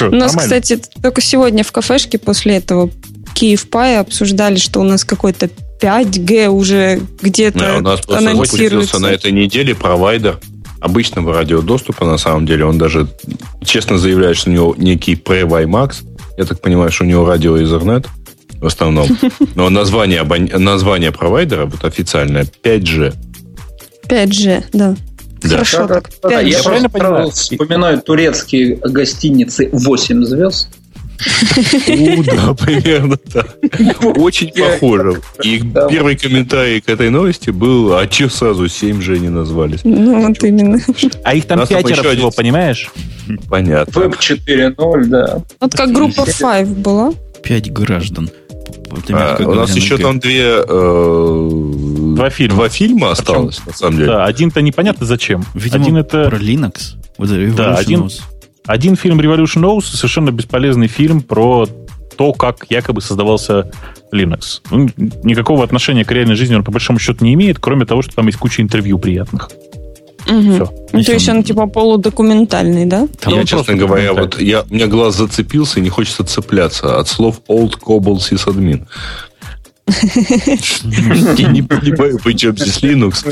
[0.00, 2.90] У нас, кстати, только сегодня в кафешке после этого
[3.34, 5.48] Киев Пай обсуждали, что у нас какой-то
[5.80, 10.38] 5G уже где-то да, у нас просто запустился на этой неделе провайдер
[10.80, 12.64] обычного радиодоступа, на самом деле.
[12.64, 13.06] Он даже
[13.64, 16.04] честно заявляет, что у него некий Pre-WiMAX.
[16.38, 18.06] Я так понимаю, что у него радио Ethernet
[18.60, 19.08] в основном.
[19.54, 23.14] Но название, название провайдера, вот официальное, 5G.
[24.08, 24.96] 5G, да.
[25.42, 27.30] Хорошо, да, так, да, да, Я правильно понимаю?
[27.30, 30.68] вспоминаю турецкие гостиницы 8 звезд.
[31.88, 33.56] Ну да, примерно так.
[34.16, 35.20] Очень похоже.
[35.42, 39.80] И первый комментарий к этой новости был, а че сразу 7 же не назвались?
[39.84, 40.78] Ну вот именно.
[41.24, 42.90] А их там пятеро всего, понимаешь?
[43.48, 44.02] Понятно.
[44.02, 45.42] Веб 4.0, да.
[45.60, 47.12] Вот как группа 5 была.
[47.42, 48.30] Пять граждан.
[49.10, 50.64] А, у нас еще там две...
[50.66, 51.48] Э,
[52.16, 52.54] два фильма.
[52.56, 54.08] Два фильма осталось, на самом деле.
[54.08, 55.44] Да, один-то непонятно зачем.
[55.54, 56.28] Видимо, один это...
[56.28, 56.96] про Linux.
[57.54, 58.10] да, один,
[58.66, 61.66] один фильм Revolution OS совершенно бесполезный фильм про
[62.16, 63.70] то, как якобы создавался
[64.12, 64.60] Linux.
[64.70, 64.90] Ну,
[65.22, 68.26] никакого отношения к реальной жизни он по большому счету не имеет, кроме того, что там
[68.26, 69.50] есть куча интервью приятных.
[70.28, 70.52] Угу.
[70.52, 70.72] Все.
[70.92, 73.08] Ну, то есть он типа полудокументальный, да?
[73.20, 77.08] Там я, честно говоря, вот я, у меня глаз зацепился и не хочется цепляться от
[77.08, 78.86] слов Old Cobalt Sysadmin.
[81.36, 83.24] Я не понимаю, почему здесь Linux.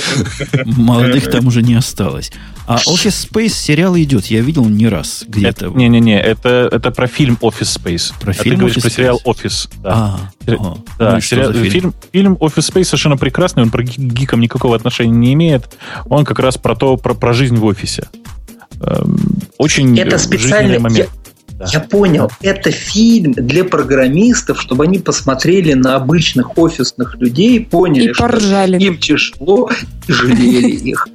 [0.65, 2.31] Молодых там уже не осталось.
[2.67, 5.69] А Office Space сериал идет, я видел не раз где-то.
[5.69, 8.13] Не-не-не, это, это про фильм Office Space.
[8.21, 9.71] Про а фильм ты говоришь про сериал Office.
[9.83, 10.77] Да, а, ага.
[10.99, 11.71] да ну, сериал, фильм?
[11.71, 11.95] фильм?
[12.13, 15.77] Фильм Office Space совершенно прекрасный, он про гикам никакого отношения не имеет.
[16.07, 18.09] Он как раз про то, про, про жизнь в офисе.
[18.81, 19.19] Эм,
[19.57, 21.09] очень это специально, момент.
[21.59, 21.67] Да.
[21.73, 28.15] Я понял, это фильм для программистов, чтобы они посмотрели на обычных офисных людей, поняли, и
[28.15, 28.79] поржали.
[28.79, 29.71] что им тяжело,
[30.07, 31.09] и жалели их.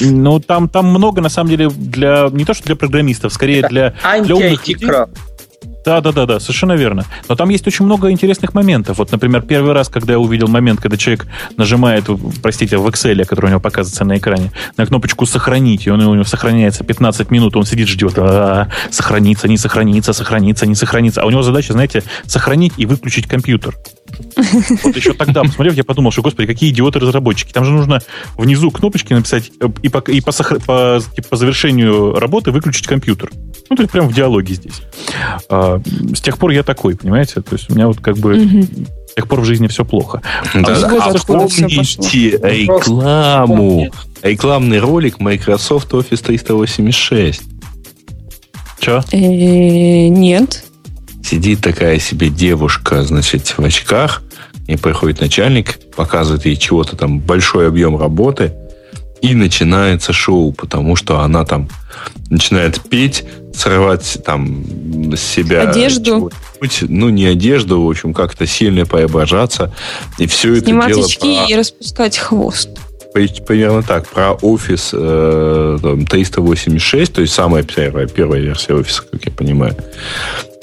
[0.00, 3.94] Ну, там, там много, на самом деле, для не то, что для программистов, скорее для,
[4.22, 4.86] для умных людей.
[5.84, 7.04] Да, да, да, да, совершенно верно.
[7.28, 8.98] Но там есть очень много интересных моментов.
[8.98, 11.26] Вот, например, первый раз, когда я увидел момент, когда человек
[11.56, 12.04] нажимает,
[12.42, 16.14] простите, в Excel, который у него показывается на экране, на кнопочку «Сохранить», и он у
[16.14, 21.22] него сохраняется 15 минут, он сидит, ждет, а, сохранится, не сохранится, сохранится, не сохранится.
[21.22, 23.74] А у него задача, знаете, сохранить и выключить компьютер.
[24.84, 27.52] Вот еще тогда, посмотрев, я подумал, что, господи, какие идиоты-разработчики.
[27.52, 28.00] Там же нужно
[28.36, 33.30] внизу кнопочки написать э, и по, и по, по, типа, по завершению работы выключить компьютер.
[33.68, 34.82] Ну, то есть прям в диалоге здесь.
[35.48, 35.80] А,
[36.14, 37.40] с тех пор я такой, понимаете?
[37.40, 38.62] То есть у меня вот как бы угу.
[39.08, 40.22] с тех пор в жизни все плохо.
[40.54, 43.90] Да, а, а помните рекламу,
[44.22, 47.42] рекламный ролик Microsoft Office 386?
[48.80, 49.02] Че?
[49.12, 50.64] Э, нет.
[51.30, 54.20] Сидит такая себе девушка, значит, в очках,
[54.66, 58.52] и приходит начальник, показывает ей чего-то там, большой объем работы,
[59.22, 61.68] и начинается шоу, потому что она там
[62.30, 63.22] начинает петь,
[63.54, 64.64] срывать там
[65.14, 65.70] с себя...
[65.70, 66.32] Одежду.
[66.88, 69.72] Ну, не одежду, в общем, как-то сильно преображаться.
[70.18, 71.06] И все Снимать это дело...
[71.06, 71.46] очки про...
[71.46, 72.70] и распускать хвост.
[73.14, 74.08] Примерно так.
[74.08, 79.76] Про офис э, 386, то есть самая первая, первая версия офиса, как я понимаю.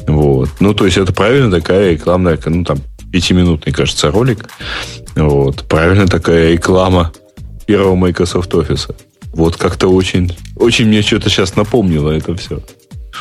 [0.08, 0.50] Вот.
[0.60, 2.80] Ну, то есть это правильно такая рекламная, ну, там,
[3.12, 4.50] пятиминутный, кажется, ролик.
[5.16, 5.64] Вот.
[5.68, 7.12] Правильно такая реклама
[7.66, 8.96] первого Microsoft Office.
[9.34, 12.62] Вот как-то очень, очень мне что-то сейчас напомнило это все.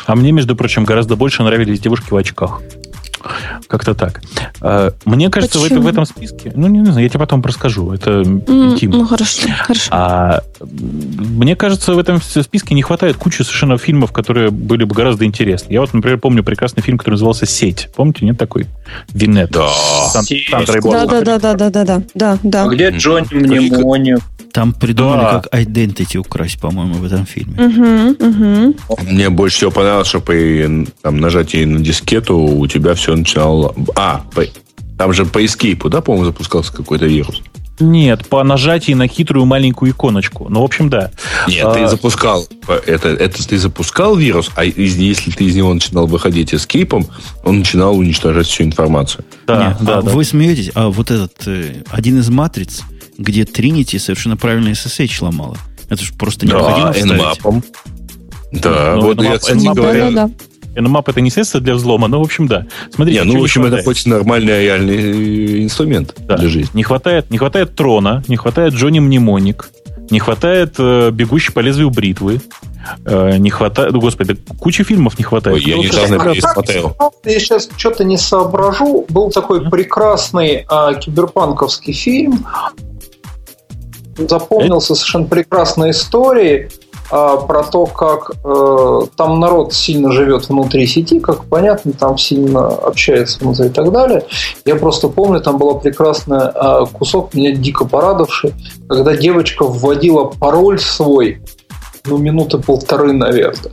[0.06, 2.62] А мне, между прочим, гораздо больше нравились девушки в очках.
[3.68, 4.22] Как-то так.
[4.60, 6.52] А, мне кажется, в, это, в этом списке...
[6.54, 7.92] Ну, не, не знаю, я тебе потом расскажу.
[7.92, 8.98] Это mm, интимно.
[8.98, 9.88] Ну, хорошо, хорошо.
[9.90, 15.24] А, мне кажется, в этом списке не хватает кучи совершенно фильмов, которые были бы гораздо
[15.24, 15.74] интереснее.
[15.74, 17.88] Я вот, например, помню прекрасный фильм, который назывался «Сеть».
[17.94, 18.66] Помните, нет такой?
[19.12, 19.50] Винет.
[19.50, 19.68] Да.
[20.08, 22.64] Сан, да, да, да, да, да, да, да, да, да.
[22.64, 24.18] А где Джонни Мнемоник?
[24.52, 25.40] Там придумали, да.
[25.40, 27.62] как Identity украсть, по-моему, в этом фильме.
[27.62, 29.02] Угу, угу.
[29.02, 33.74] Мне больше всего понравилось, что при там, нажатии на дискету у тебя все начинало...
[33.94, 34.44] А, по...
[34.96, 37.42] там же по эскейпу, да, по-моему, запускался какой-то вирус?
[37.78, 40.48] Нет, по нажатии на хитрую маленькую иконочку.
[40.48, 41.10] Ну, в общем, да.
[41.46, 41.74] Нет, а...
[41.74, 42.46] ты запускал
[42.86, 47.06] это, это ты запускал вирус, а из, если ты из него начинал выходить эскейпом,
[47.44, 49.24] он начинал уничтожать всю информацию.
[49.46, 50.10] Да, Нет, да, а да.
[50.10, 52.82] Вы смеетесь, а вот этот э, один из матриц,
[53.18, 55.56] где Trinity совершенно правильно SSH ломала.
[55.88, 57.64] Это же просто необходимо да, Nmap.
[58.52, 60.30] Да, ну, вот я, кстати говоря...
[60.76, 60.88] Да, да.
[60.88, 62.66] Nmap это не средство для взлома, но в общем да.
[62.92, 66.36] Смотрите, не, ну в общем это хоть нормальный реальный инструмент да.
[66.36, 66.70] для жизни.
[66.74, 69.70] Не хватает, не хватает трона, не хватает Джонни Мнемоник,
[70.10, 72.40] не хватает э, бегущий по лезвию бритвы,
[73.04, 75.56] э, не хватает, ну, господи, куча фильмов не хватает.
[75.56, 76.96] Ой, я недавно пересмотрел.
[77.24, 79.04] Я сейчас что-то не соображу.
[79.08, 82.46] Был такой прекрасный э, киберпанковский фильм
[84.18, 86.70] запомнился совершенно прекрасной историей
[87.10, 92.66] а, про то, как э, там народ сильно живет внутри сети, как понятно, там сильно
[92.66, 94.24] общается внутри и так далее.
[94.64, 98.54] Я просто помню, там была прекрасная э, кусок, меня дико порадовавший,
[98.88, 101.40] когда девочка вводила пароль свой,
[102.06, 103.72] ну, минуты полторы, наверное.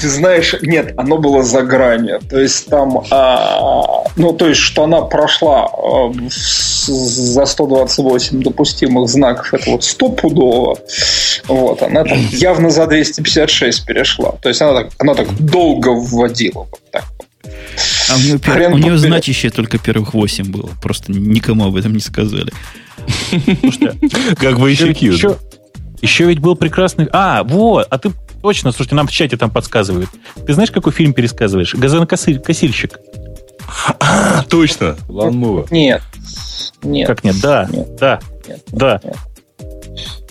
[0.00, 2.20] Ты знаешь, нет, оно было за гранью.
[2.28, 9.54] То есть там, а, ну, то есть, что она прошла а, за 128 допустимых знаков,
[9.54, 10.78] это вот стопудово.
[11.48, 14.32] Вот, она там явно за 256 перешла.
[14.42, 16.66] То есть она так, она так долго вводила.
[16.70, 17.04] Вот так
[18.10, 18.72] А у нее, пер...
[18.72, 20.70] у нее значище только первых 8 было.
[20.82, 22.52] Просто никому об этом не сказали.
[24.38, 25.38] Как бы еще, еще,
[26.02, 27.08] еще ведь был прекрасный...
[27.12, 30.10] А, вот, а ты Точно, слушайте, нам в чате там подсказывают.
[30.46, 31.74] Ты знаешь, какой фильм пересказываешь?
[31.74, 32.98] «Газонокосильщик».
[34.00, 35.66] А, точно, Ланмува.
[35.70, 36.02] Нет.
[36.82, 37.06] Нет.
[37.08, 37.36] Как нет?
[37.42, 37.96] Да, нет.
[37.96, 39.00] да, нет, да.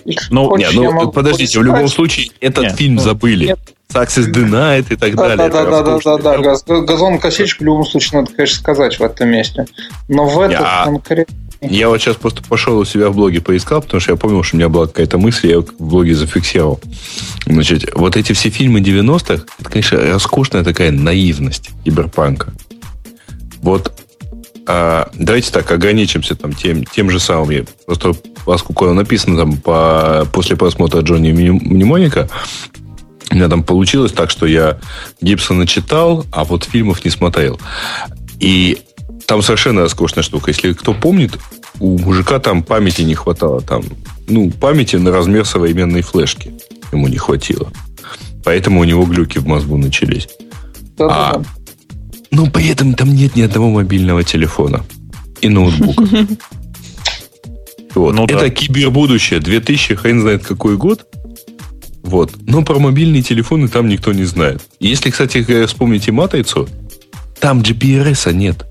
[0.05, 0.27] Нет.
[0.29, 2.75] Ну, нет, ну подождите, в любом случае, этот нет.
[2.75, 3.47] фильм забыли.
[3.47, 3.59] Нет.
[3.93, 5.49] Success Denied и так да, далее.
[5.49, 6.81] Да, да, да, да, да, да.
[6.81, 9.65] Газон косичку в любом случае надо, конечно, сказать в этом месте.
[10.07, 13.99] Но в этом конкретно я вот сейчас просто пошел у себя в блоге поискал, потому
[13.99, 16.79] что я помнил, что у меня была какая-то мысль, я в блоге зафиксировал.
[17.45, 22.53] Значит, вот эти все фильмы 90-х, это, конечно, роскошная такая наивность киберпанка.
[23.61, 23.91] Вот
[24.67, 27.67] а, давайте так, ограничимся там тем, тем же самым.
[27.85, 28.13] Просто
[28.45, 32.29] поскольку написано там по, после просмотра Джонни Мнемоника,
[33.31, 34.79] у меня там получилось так, что я
[35.21, 37.59] Гибсона читал, а вот фильмов не смотрел.
[38.39, 38.79] И
[39.25, 40.51] там совершенно роскошная штука.
[40.51, 41.37] Если кто помнит,
[41.79, 43.61] у мужика там памяти не хватало.
[43.61, 43.83] Там,
[44.27, 46.53] ну, памяти на размер современной флешки
[46.91, 47.71] ему не хватило.
[48.43, 50.27] Поэтому у него глюки в мозгу начались.
[50.97, 51.45] Да, а, да.
[52.31, 54.83] Ну, при этом там нет ни одного мобильного телефона
[55.41, 56.03] и ноутбука.
[57.95, 58.13] Вот.
[58.13, 58.49] Ну, Это да.
[58.49, 59.39] кибербудущее.
[59.39, 61.05] 2000, хрен знает какой год.
[62.03, 62.33] Вот.
[62.45, 64.61] Но про мобильные телефоны там никто не знает.
[64.81, 66.67] Если, кстати, вспомните «Матрицу»,
[67.39, 68.65] там GPRS нет.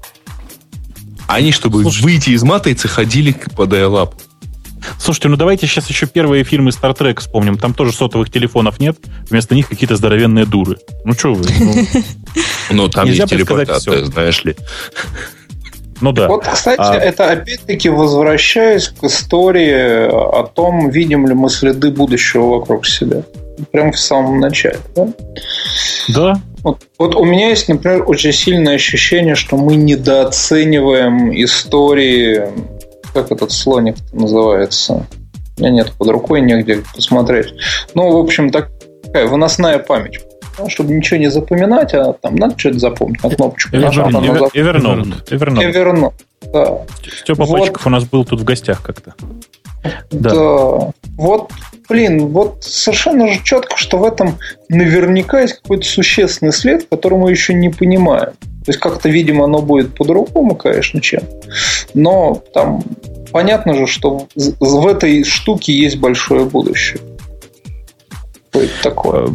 [1.26, 4.12] Они, чтобы Слушай, выйти из матрицы, ходили по dial
[4.98, 7.58] Слушайте, ну давайте сейчас еще первые фильмы Star Trek вспомним.
[7.58, 8.96] Там тоже сотовых телефонов нет.
[9.30, 10.78] Вместо них какие-то здоровенные дуры.
[11.04, 11.46] Ну что вы?
[11.58, 11.74] Ну,
[12.70, 14.56] ну там есть телепортация, знаешь ли.
[16.00, 16.28] Ну да.
[16.28, 16.94] Вот, кстати, а...
[16.94, 23.22] это опять-таки возвращаясь к истории о том, видим ли мы следы будущего вокруг себя.
[23.72, 25.08] Прям в самом начале, да?
[26.08, 32.42] Да, вот, вот у меня есть, например, очень сильное ощущение, что мы недооцениваем истории,
[33.12, 35.06] как этот слоник называется.
[35.58, 37.52] У меня нет под рукой негде посмотреть.
[37.94, 40.20] Ну, в общем, такая выносная память.
[40.58, 43.76] Ну, чтобы ничего не запоминать, а там надо что-то запомнить на кнопочку.
[43.76, 44.52] Evernote.
[44.54, 45.24] Evernote.
[45.28, 46.12] Evernote.
[46.50, 46.78] Да.
[47.20, 47.58] Степа вот.
[47.58, 49.14] Почков у нас был тут в гостях как-то.
[50.10, 50.30] Да.
[50.30, 50.92] да.
[51.16, 51.50] Вот
[51.88, 54.38] блин, вот совершенно же четко, что в этом
[54.68, 58.32] наверняка есть какой-то существенный след, который мы еще не понимаем.
[58.64, 61.22] То есть как-то, видимо, оно будет по-другому, конечно, чем.
[61.92, 62.82] Но там
[63.30, 67.00] понятно же, что в этой штуке есть большое будущее.
[68.50, 69.28] Что такое?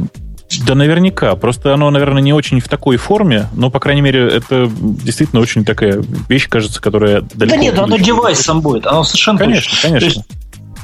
[0.66, 1.36] Да, наверняка.
[1.36, 5.64] Просто оно, наверное, не очень в такой форме, но, по крайней мере, это действительно очень
[5.64, 7.56] такая вещь, кажется, которая далеко...
[7.56, 8.88] Да нет, оно девайсом будет.
[8.88, 9.90] Оно совершенно Конечно, точно.
[9.90, 10.24] конечно.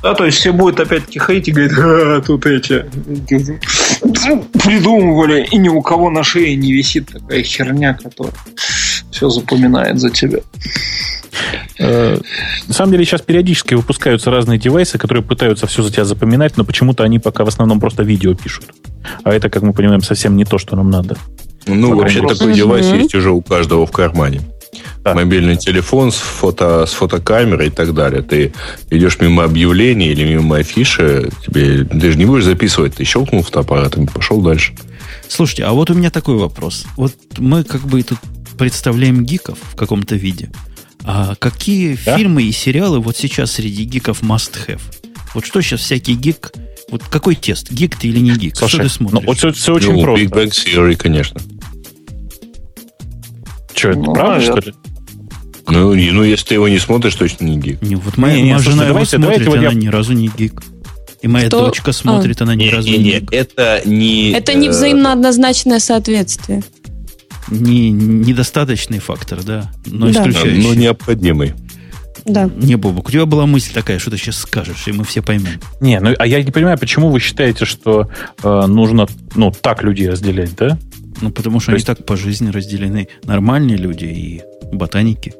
[0.02, 2.86] Да, то есть все будут опять-таки ходить и говорить, а, тут эти
[4.64, 8.34] придумывали, и ни у кого на шее не висит такая херня, которая
[9.12, 10.40] все запоминает за тебя.
[11.80, 12.18] Э,
[12.68, 16.64] на самом деле сейчас периодически выпускаются разные девайсы, которые пытаются все за тебя запоминать, но
[16.64, 18.66] почему-то они пока в основном просто видео пишут.
[19.24, 21.18] А это, как мы понимаем, совсем не то, что нам надо.
[21.68, 24.42] Ну, вообще такой девайс есть уже у каждого в кармане
[25.04, 25.14] да.
[25.14, 28.22] мобильный телефон с, фото, с фотокамерой и так далее.
[28.22, 28.54] Ты
[28.90, 34.06] идешь мимо объявления или мимо афиши, тебе, ты же не будешь записывать, ты щелкнул фотоаппаратом
[34.06, 34.74] и пошел дальше.
[35.28, 36.86] Слушайте, а вот у меня такой вопрос.
[36.98, 38.20] Вот мы как бы тут
[38.58, 40.50] представляем гиков в каком-то виде.
[41.04, 42.18] А какие да?
[42.18, 44.82] фильмы и сериалы вот сейчас среди гиков must have?
[45.34, 46.52] Вот что сейчас всякий гик...
[46.90, 47.72] Вот какой тест?
[47.72, 48.56] Гик ты или не гик?
[48.56, 49.20] Слушай, что ты смотришь?
[49.22, 50.26] Ну, вот все, все очень ну, просто.
[50.26, 51.42] Big Bang Theory, конечно.
[53.76, 54.62] Что, это ну, правда, наверное.
[54.62, 54.76] что ли?
[55.68, 57.82] Ну, ну, если ты его не смотришь, точно не гик.
[57.82, 59.74] Не, вот моя, не, моя жена его смотрит, давайте, она я...
[59.74, 60.62] ни разу не гик.
[61.22, 61.66] И моя Кто?
[61.66, 62.44] дочка смотрит, а.
[62.44, 63.34] она ни не, разу не, не гик.
[63.34, 64.32] Это не...
[64.32, 66.64] Это не э, взаимно однозначное соответствие.
[67.50, 70.22] Не, недостаточный фактор, да, но да.
[70.22, 70.64] исключающий.
[70.64, 71.54] Но необходимый.
[72.26, 72.50] Да.
[72.56, 75.60] Не, Бобок, у тебя была мысль такая, что ты сейчас скажешь, и мы все поймем.
[75.80, 78.10] Не, ну а я не понимаю, почему вы считаете, что
[78.42, 80.78] э, нужно ну, так людей разделять, да?
[81.22, 81.88] Ну, потому что То они есть...
[81.88, 83.08] так по жизни разделены.
[83.24, 85.34] Нормальные люди и ботаники.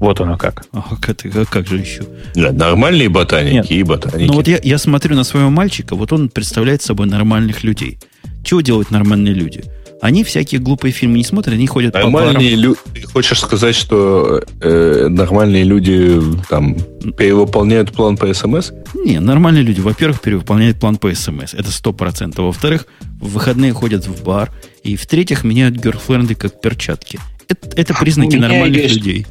[0.00, 0.64] Вот оно как.
[0.72, 2.04] А как, это, как же еще?
[2.34, 3.70] Да, нормальные ботаники Нет.
[3.70, 4.26] и ботаники.
[4.26, 7.98] Ну вот я, я смотрю на своего мальчика, вот он представляет собой нормальных людей.
[8.42, 9.62] Чего делают нормальные люди?
[10.00, 12.76] Они всякие глупые фильмы не смотрят, они ходят нормальные по барам.
[12.94, 16.74] Ты хочешь сказать, что э, нормальные люди там
[17.18, 18.72] перевыполняют план по СМС?
[18.94, 21.52] Не, нормальные люди, во-первых, перевыполняют план по СМС.
[21.52, 22.46] Это сто процентов.
[22.46, 22.86] Во-вторых,
[23.20, 24.50] в выходные ходят в бар.
[24.82, 27.20] И в-третьих, меняют герфленды как перчатки.
[27.48, 29.26] Это, это признаки нормальных есть, людей.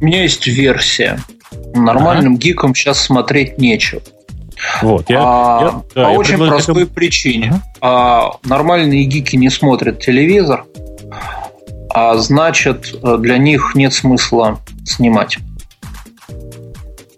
[0.00, 1.20] У меня есть версия.
[1.74, 2.42] Нормальным ага.
[2.42, 4.02] гикам сейчас смотреть нечего.
[4.82, 6.92] Вот, я, а, я, да, по я очень простой это...
[6.92, 7.62] причине.
[7.80, 10.64] А, нормальные гики не смотрят телевизор,
[11.88, 15.38] а значит, для них нет смысла снимать.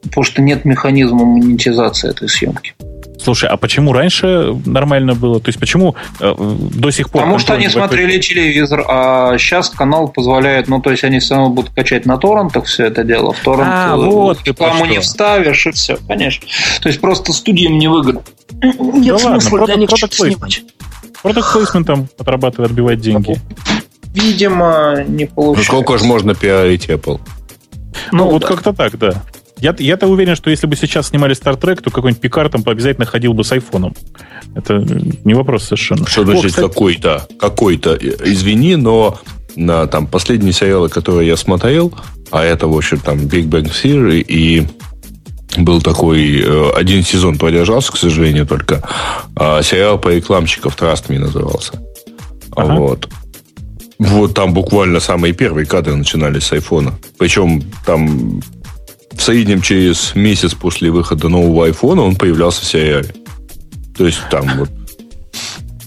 [0.03, 2.75] Потому что нет механизма монетизации этой съемки.
[3.23, 5.41] Слушай, а почему раньше нормально было?
[5.41, 7.23] То есть почему э, до сих пор...
[7.23, 11.51] Потому что они смотрели телевизор, а сейчас канал позволяет, ну, то есть они все равно
[11.51, 13.33] будут качать на торрентах все это дело.
[13.33, 16.47] В торрент а, вот рекламу не вставишь, и все, конечно.
[16.81, 18.23] То есть просто студиям невыгодно.
[18.51, 20.63] Нет да смысла ладно, для них что-то снимать.
[21.23, 23.39] Продукт плейсментом отрабатывает, отбивать деньги.
[24.15, 25.73] Видимо, не получается.
[25.73, 27.21] Ну, сколько же можно пиарить Apple?
[28.11, 28.49] Ну, ну вот да.
[28.49, 29.23] как-то так, да.
[29.63, 33.07] Я, я-то уверен, что если бы сейчас снимали Star Trek, то какой-нибудь Пикар там обязательно
[33.07, 33.95] ходил бы с айфоном.
[34.57, 34.85] Это
[35.25, 36.05] не вопрос совершенно.
[36.05, 36.67] Что значит кстати...
[36.67, 37.29] какой-то?
[37.39, 37.95] Какой-то.
[37.95, 39.21] Извини, но
[39.55, 41.95] на там последние сериалы, которые я смотрел,
[42.33, 44.67] а это, в общем, там Big Bang Theory и
[45.57, 48.83] был такой э, один сезон продержался, к сожалению, только
[49.37, 51.75] а сериал по рекламщиков Trust Me назывался.
[52.57, 52.75] Ага.
[52.75, 53.09] Вот.
[54.01, 56.99] Вот там буквально самые первые кадры начинались с айфона.
[57.17, 58.41] Причем там
[59.15, 63.15] в среднем через месяц после выхода нового айфона он появлялся в сериале.
[63.97, 64.71] То есть там вот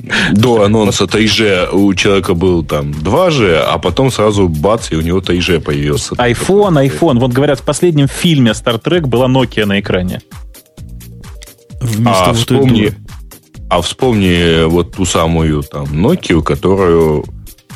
[0.34, 5.20] до анонса 3G у человека был там 2G, а потом сразу бац, и у него
[5.20, 6.16] 3G появился.
[6.16, 7.20] iPhone, iPhone.
[7.20, 10.22] Вот говорят, в последнем фильме Star Trek была Nokia на экране.
[11.82, 12.94] Вместо а, вспомни,
[13.70, 17.26] а вспомни вот ту самую там Nokia, которую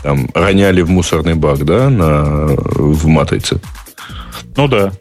[0.02, 3.60] там роняли в мусорный бак, да, на, в матрице.
[4.56, 4.92] Ну да.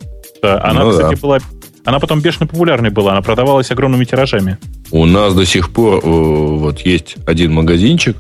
[0.43, 1.21] Да, она, ну, кстати, да.
[1.21, 1.39] была...
[1.85, 4.59] Она потом бешено популярной была, она продавалась огромными тиражами.
[4.91, 8.17] У нас до сих пор э, вот есть один магазинчик,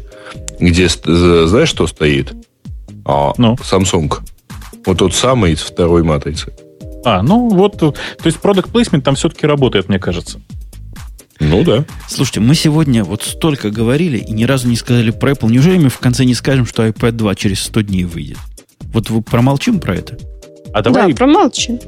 [0.59, 2.35] где, знаешь, что стоит?
[3.05, 3.55] А, ну.
[3.55, 4.13] Samsung.
[4.87, 6.53] Вот тот самый из второй матрицы.
[7.05, 10.41] А, ну вот, то есть product placement там все-таки работает, мне кажется.
[11.41, 11.85] Ну да.
[12.09, 15.51] Слушайте, мы сегодня вот столько говорили и ни разу не сказали про Apple.
[15.51, 18.39] Неужели мы в конце не скажем, что iPad 2 через 100 дней выйдет?
[18.93, 20.19] Вот вы промолчим про это?
[20.73, 21.13] А давай...
[21.13, 21.79] Да, промолчим.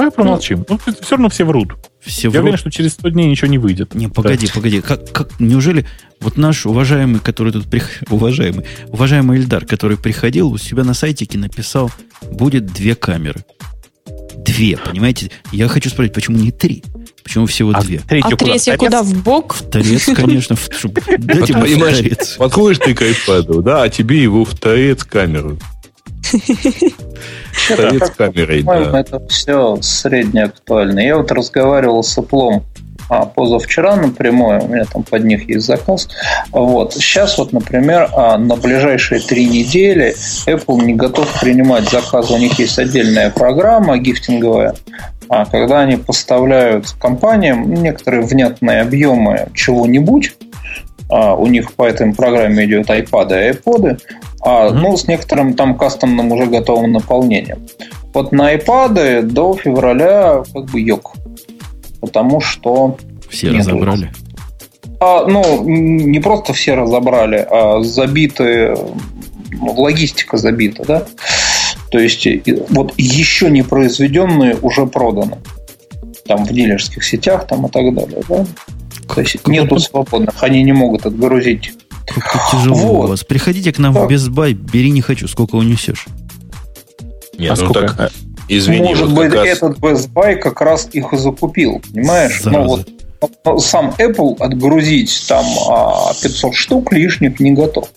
[0.00, 0.64] Давай промолчим.
[0.66, 1.74] Ну, ну все равно все врут.
[2.00, 2.42] Все Я врут.
[2.42, 3.94] уверен, что через 100 дней ничего не выйдет.
[3.94, 4.52] Не, погоди, да.
[4.54, 4.80] погоди.
[4.80, 5.84] Как, как, неужели
[6.20, 8.02] вот наш уважаемый, который тут прих...
[8.10, 11.90] уважаемый, уважаемый Эльдар, который приходил, у себя на сайтике написал,
[12.30, 13.44] будет две камеры.
[14.38, 15.30] Две, понимаете?
[15.52, 16.82] Я хочу спросить, почему не три?
[17.22, 17.98] Почему всего а две?
[17.98, 18.52] Третью а куда?
[18.52, 19.02] третья куда?
[19.02, 19.52] В бок?
[19.52, 20.56] В торец, конечно.
[21.18, 22.36] Дайте в торец.
[22.38, 25.58] Подходишь ты к iPad, да, а тебе его в торец камеру.
[27.52, 29.00] Стоит с камерой, да.
[29.00, 31.00] Это все средне актуально.
[31.00, 32.62] Я вот разговаривал с Apple
[33.10, 36.08] а, позавчера напрямую, у меня там под них есть заказ.
[36.52, 36.94] Вот.
[36.94, 40.14] Сейчас вот, например, а, на ближайшие три недели
[40.46, 42.34] Apple не готов принимать заказы.
[42.34, 44.76] У них есть отдельная программа гифтинговая,
[45.28, 50.36] а когда они поставляют компаниям некоторые внятные объемы чего-нибудь,
[51.10, 54.00] а, у них по этой программе идет iPad и iPod,
[54.42, 54.72] а, mm-hmm.
[54.72, 57.66] ну, с некоторым там кастомным уже готовым наполнением.
[58.14, 61.14] Вот на iPad до февраля как бы йог.
[62.00, 62.96] Потому что...
[63.28, 64.10] Все разобрали?
[65.00, 68.76] А, ну, не просто все разобрали, а забиты,
[69.60, 71.06] логистика забита, да?
[71.90, 72.26] То есть,
[72.68, 75.38] вот еще не произведенные уже проданы.
[76.26, 78.46] Там в дилерских сетях там и так далее, да?
[79.14, 81.72] То есть, нету свободных, они не могут отгрузить
[82.06, 83.04] как тяжело вот.
[83.04, 83.24] у вас.
[83.24, 84.08] Приходите к нам так.
[84.08, 86.06] в Best Buy, бери не хочу, сколько унесешь.
[87.38, 87.94] Нет, а ну сколько?
[87.94, 88.12] так,
[88.48, 88.84] извини.
[88.84, 89.46] Может вот быть, раз...
[89.46, 92.42] этот Best Buy как раз их и закупил, понимаешь?
[92.44, 92.88] Ну, вот
[93.44, 95.44] ну, сам Apple отгрузить там
[96.22, 97.88] 500 а, штук лишних не готов.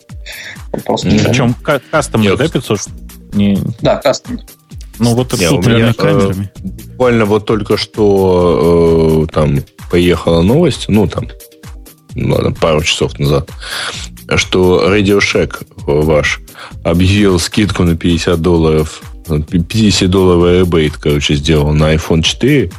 [0.85, 1.25] Просто mm.
[1.25, 1.55] Причем
[1.91, 2.79] кастомных, да, 500?
[3.33, 3.57] Не...
[3.81, 4.45] Да, кастомных.
[4.99, 6.51] Ну вот это с меня, камерами.
[6.55, 6.59] Э,
[6.91, 9.59] буквально вот только что э, там
[9.89, 11.27] поехала новость, ну там
[12.15, 13.49] ладно, пару часов назад,
[14.35, 16.39] что Radio Shack ваш
[16.83, 22.71] объявил скидку на 50 долларов, 50 долларов ребейт, короче, сделал на iPhone 4,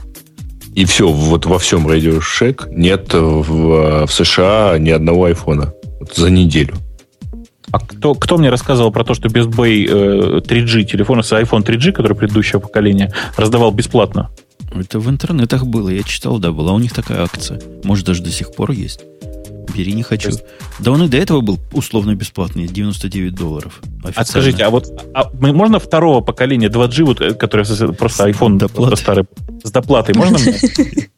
[0.75, 6.15] и все, вот во всем Radio Shack нет в, в США ни одного айфона вот
[6.15, 6.75] за неделю.
[7.75, 11.65] А кто, кто мне рассказывал про то, что Best Buy э, 3G, телефон с iPhone
[11.65, 14.31] 3G, который предыдущего поколения, раздавал бесплатно?
[14.73, 17.61] Это в интернетах было, я читал, да, была у них такая акция.
[17.83, 19.01] Может, даже до сих пор есть.
[19.75, 20.29] бери, не хочу.
[20.29, 20.45] Есть...
[20.79, 23.81] Да он и до этого был условно бесплатный, 99 долларов.
[24.15, 28.95] А скажите, а вот а можно второго поколения 2G, вот, э, который просто iPhone просто
[28.95, 29.25] старый,
[29.65, 30.61] с доплатой, можно мне?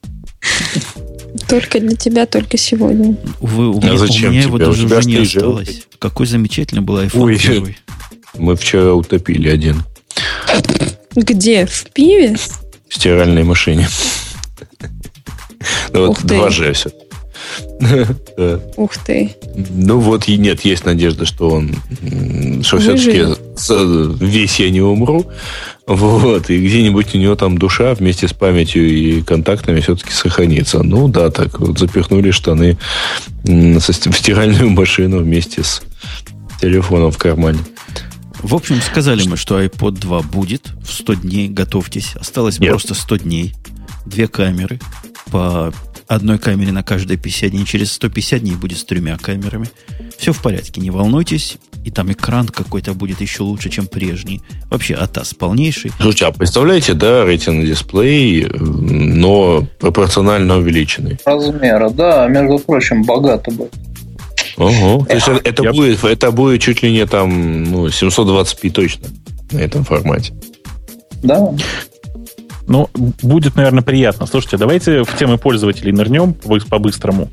[1.48, 3.16] Только для тебя, только сегодня.
[3.40, 5.68] Увы, у, а меня, зачем у меня его даже уже не осталось.
[5.68, 5.82] Жил?
[5.98, 7.78] Какой замечательный был iPhone Ой, первый.
[8.35, 9.82] Мы вчера утопили один.
[11.14, 11.66] Где?
[11.66, 12.36] В пиве?
[12.89, 13.89] В стиральной машине.
[15.93, 16.90] Ну вот 2G все.
[18.77, 19.35] Ух ты.
[19.70, 21.74] Ну вот, и нет, есть надежда, что он,
[22.62, 23.24] что все-таки
[24.24, 25.31] весь я не умру.
[25.86, 30.82] Вот, и где-нибудь у него там душа вместе с памятью и контактами все-таки сохранится.
[30.82, 32.77] Ну да, так вот запихнули штаны
[33.44, 35.82] в стиральную машину вместе с
[36.60, 37.60] телефоном в кармане.
[38.43, 41.48] В общем, сказали мы, что iPod 2 будет в 100 дней.
[41.48, 42.14] Готовьтесь.
[42.16, 42.70] Осталось Нет.
[42.70, 43.55] просто 100 дней.
[44.05, 44.78] Две камеры
[45.31, 45.73] по
[46.07, 47.65] одной камере на каждые 50 дней.
[47.65, 49.69] Через 150 дней будет с тремя камерами.
[50.19, 51.59] Все в порядке, не волнуйтесь.
[51.85, 54.43] И там экран какой-то будет еще лучше, чем прежний.
[54.70, 55.93] Вообще, АТАС полнейший.
[56.01, 61.19] Слушайте, а представляете, да, рейтинг дисплей, но пропорционально увеличенный.
[61.24, 63.73] Размера, да, между прочим, богато будет.
[64.57, 65.05] Ого.
[65.07, 65.73] То есть это, я...
[65.73, 69.09] будет, это будет чуть ли не там ну, 720p точно
[69.53, 70.33] на этом формате.
[71.23, 71.55] Да.
[72.66, 74.26] Ну, будет, наверное, приятно.
[74.26, 77.30] Слушайте, давайте в темы пользователей нырнем по-быстрому.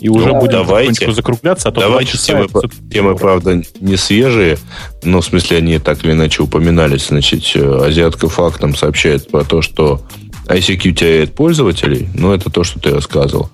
[0.00, 1.12] И уже ну, будем давайте.
[1.12, 2.48] закругляться, а то давайте темы,
[2.90, 4.56] темы, правда, не свежие,
[5.02, 7.08] но в смысле они так или иначе упоминались.
[7.08, 10.00] Значит, э, азиатка фактом сообщает про то, что
[10.46, 13.50] ICQ теряет пользователей, ну, это то, что ты рассказывал.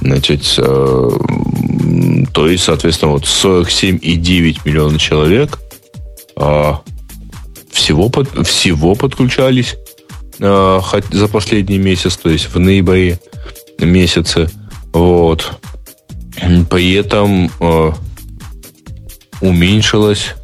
[0.00, 1.10] Значит, э,
[2.32, 5.58] то есть, соответственно, вот 47,9 миллиона человек
[6.36, 6.72] э,
[7.70, 9.76] всего, под, всего подключались
[10.42, 13.20] за последний месяц, то есть в ноябре
[13.78, 14.50] месяце.
[14.92, 15.58] Вот.
[16.68, 17.92] При этом э,
[19.40, 20.34] уменьшилось,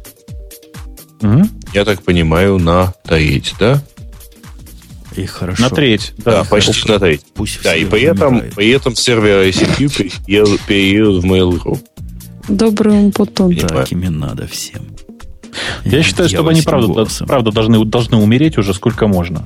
[1.21, 1.43] угу.
[1.73, 3.83] я так понимаю, на треть, да?
[5.15, 5.63] И хорошо.
[5.63, 6.13] На треть.
[6.19, 7.21] Да, да почти на треть.
[7.33, 11.79] Пусть да, и при этом, при этом сервер ICQ переедут в Mail.ru.
[12.47, 13.53] Добрым потом.
[13.55, 14.83] Так ими надо всем.
[15.83, 19.45] Я, Я считаю, что они правда, правда должны, должны умереть уже сколько можно.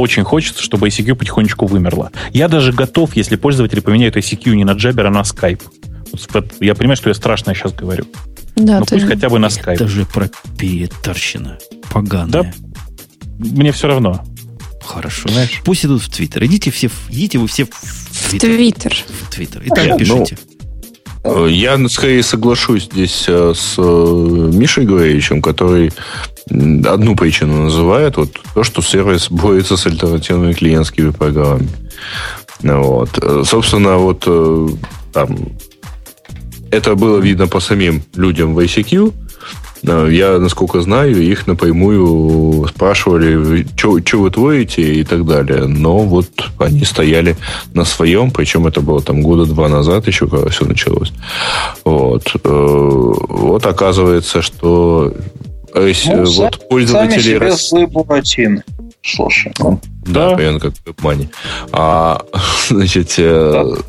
[0.00, 2.10] Очень хочется, чтобы ICQ потихонечку вымерла.
[2.32, 5.60] Я даже готов, если пользователи поменяют ICQ не на Jabber, а на Skype.
[6.60, 8.06] Я понимаю, что я страшно сейчас говорю.
[8.56, 9.74] Да, Но пусть хотя бы на Skype.
[9.74, 11.58] Это же пропиетарщина.
[11.92, 12.30] Поганая.
[12.30, 12.52] Да,
[13.38, 14.24] мне все равно.
[14.82, 15.28] Хорошо.
[15.28, 15.60] Знаешь?
[15.66, 16.46] Пусть идут в Твиттер.
[16.46, 18.94] Идите все, идите вы все в Твиттер.
[19.22, 19.62] В Твиттер.
[19.62, 20.38] И там ну, пишите.
[20.40, 20.49] Ну,
[21.24, 25.92] я скорее соглашусь здесь э, с э, Мишей Гуэевичем, который
[26.48, 31.68] одну причину называет, вот то, что сервис борется с альтернативными клиентскими программами.
[32.62, 33.10] Вот.
[33.22, 34.26] Э, собственно, вот
[35.12, 35.36] там
[36.70, 39.12] это было видно по самим людям в ICQ,
[39.82, 45.66] я, насколько знаю, их напрямую спрашивали, что вы творите и так далее.
[45.66, 46.26] Но вот
[46.58, 47.36] они стояли
[47.72, 51.12] на своем, причем это было там года два назад еще, когда все началось.
[51.84, 52.34] Вот.
[52.44, 55.14] Э, вот оказывается, что
[55.74, 57.10] ну, вот пользователи...
[57.10, 57.72] Сами себе Рос...
[59.02, 59.52] Слушай.
[59.58, 61.26] Да, да, примерно как в
[61.72, 62.22] А,
[62.68, 63.82] значит, э, да.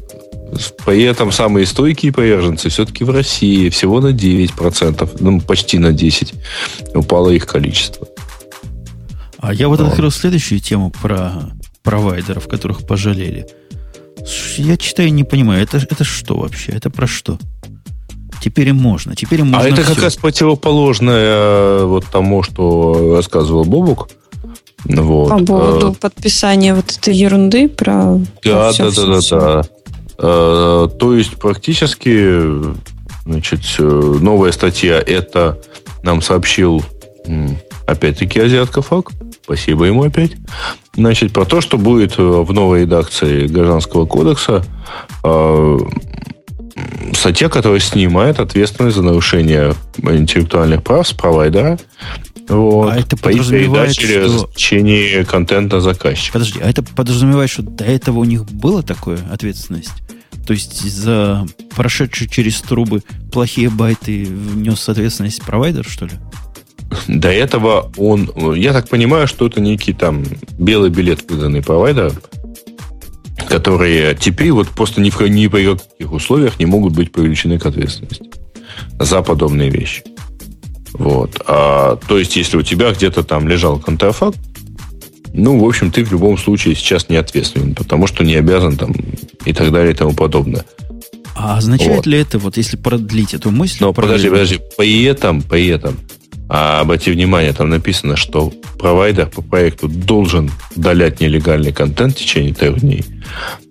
[0.86, 6.36] При этом самые стойкие приверженцы все-таки в России всего на 9%, ну, почти на 10%
[6.94, 8.07] упало их количество.
[9.40, 9.88] А я вот Но.
[9.88, 11.52] открыл следующую тему про
[11.84, 13.48] провайдеров, которых пожалели.
[14.57, 16.73] Я читаю и не понимаю, это, это что вообще?
[16.73, 17.40] Это про что?
[18.44, 19.15] Теперь им можно.
[19.15, 19.94] Теперь им можно а это все.
[19.94, 24.10] как раз противоположное э, вот тому, что рассказывал Бобук.
[24.86, 25.30] Вот.
[25.30, 28.19] По поводу а, подписания вот этой ерунды про...
[28.44, 29.64] Да, про да, да, да, да.
[30.22, 32.39] Э, то есть практически
[33.26, 35.60] значит, э, новая статья это
[36.03, 36.84] нам сообщил
[37.88, 39.11] опять-таки азиатка ФАК.
[39.43, 40.34] Спасибо ему опять.
[40.95, 44.64] Значит, про то, что будет э, в новой редакции Гражданского кодекса
[47.14, 51.77] статья, которая снимает ответственность за нарушение интеллектуальных прав с провайдера
[52.52, 52.91] вот.
[52.91, 54.49] А это подразумевает, через что...
[54.53, 56.34] течение контента заказчика.
[56.34, 59.93] Подожди, а это подразумевает, что до этого у них была такая ответственность?
[60.45, 61.45] То есть за
[61.76, 66.14] прошедшие через трубы плохие байты внес ответственность провайдер, что ли?
[67.07, 68.30] До этого он...
[68.56, 70.26] Я так понимаю, что это некий там
[70.57, 72.11] белый билет, выданный провайдер,
[73.52, 77.65] которые теперь вот просто ни, в, ни при каких условиях не могут быть привлечены к
[77.65, 78.30] ответственности
[78.99, 80.03] за подобные вещи.
[80.94, 81.41] Вот.
[81.48, 84.38] А, то есть, если у тебя где-то там лежал контрафакт,
[85.34, 88.94] ну, в общем, ты в любом случае сейчас не ответственен, потому что не обязан там
[89.45, 90.65] и так далее и тому подобное.
[91.36, 92.07] А означает вот.
[92.07, 93.78] ли это, вот если продлить эту мысль...
[93.80, 95.98] Но подожди, подожди, при этом, при этом,
[96.53, 102.53] а обрати внимание, там написано, что провайдер по проекту должен удалять нелегальный контент в течение
[102.53, 103.06] трех дней.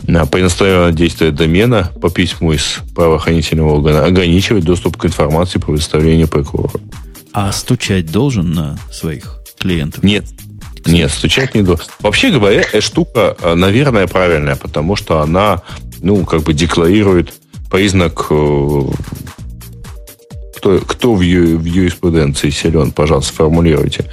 [0.08, 5.72] А по иностранному действия домена по письму из правоохранительного органа ограничивать доступ к информации по
[5.72, 6.80] представлению прокурора.
[7.34, 10.02] А стучать должен на своих клиентов?
[10.02, 10.24] Нет.
[10.86, 11.84] Нет, стучать не должен.
[11.98, 15.60] Вообще говоря, эта штука, э, наверное, правильная, потому что она,
[16.00, 17.34] ну, как бы декларирует
[17.70, 18.82] признак э,
[20.60, 24.04] кто, кто в, ю, в юриспруденции силен, пожалуйста, формулируйте.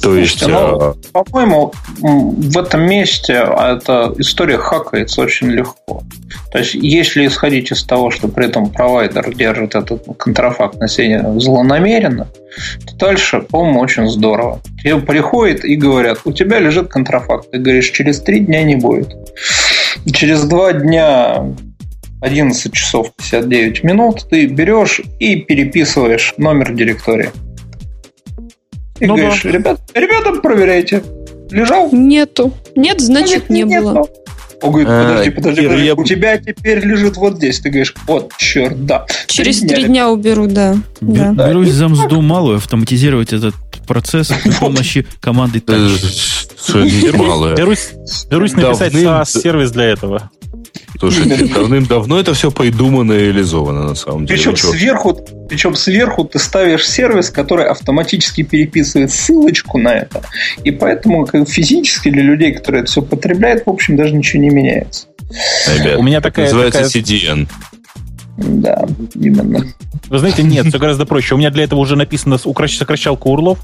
[0.00, 1.22] То Слушайте, есть, ну, а...
[1.24, 6.02] по-моему, в этом месте эта история хакается очень легко.
[6.50, 11.24] То есть, если исходить из того, что при этом провайдер держит этот контрафакт на себе
[11.36, 12.26] злонамеренно,
[12.86, 14.60] то дальше, по-моему, очень здорово.
[14.82, 17.50] Тебе приходят и говорят, у тебя лежит контрафакт.
[17.52, 19.14] Ты говоришь, через три дня не будет.
[20.12, 21.44] Через два дня
[22.22, 27.30] 11 часов 59 минут ты берешь и переписываешь номер директории.
[29.00, 29.50] И ну говоришь, да.
[29.50, 31.02] ребят, ребята, проверяйте.
[31.50, 31.90] Лежал?
[31.90, 32.52] Нету.
[32.76, 33.84] Нет, значит, не нету.
[33.84, 34.08] было.
[34.62, 35.94] Он говорит, подожди, а, подожди, подожди, я...
[35.96, 37.58] у тебя теперь лежит вот здесь.
[37.58, 39.06] Ты говоришь, вот, черт, да.
[39.26, 40.76] Через три дня, уберу, да.
[41.00, 41.48] Бер, да.
[41.48, 43.56] Берусь за мзду малую автоматизировать этот
[43.88, 46.48] процесс при помощи команды touch.
[47.56, 47.90] Берусь,
[48.30, 50.30] берусь написать SaaS-сервис для этого.
[50.98, 54.38] Слушай, давным-давно это все придумано и реализовано на самом деле.
[54.38, 55.14] Причем сверху,
[55.48, 60.22] причем сверху ты ставишь сервис, который автоматически переписывает ссылочку на это.
[60.64, 64.50] И поэтому как физически для людей, которые это все потребляют, в общем, даже ничего не
[64.50, 65.06] меняется.
[65.78, 66.46] Ребят, у меня такая...
[66.46, 67.02] Называется такая...
[67.02, 67.48] CDN.
[68.38, 69.64] Да, именно.
[70.08, 71.34] Вы знаете, нет, все гораздо проще.
[71.34, 73.58] У меня для этого уже написано сокращалка урлов.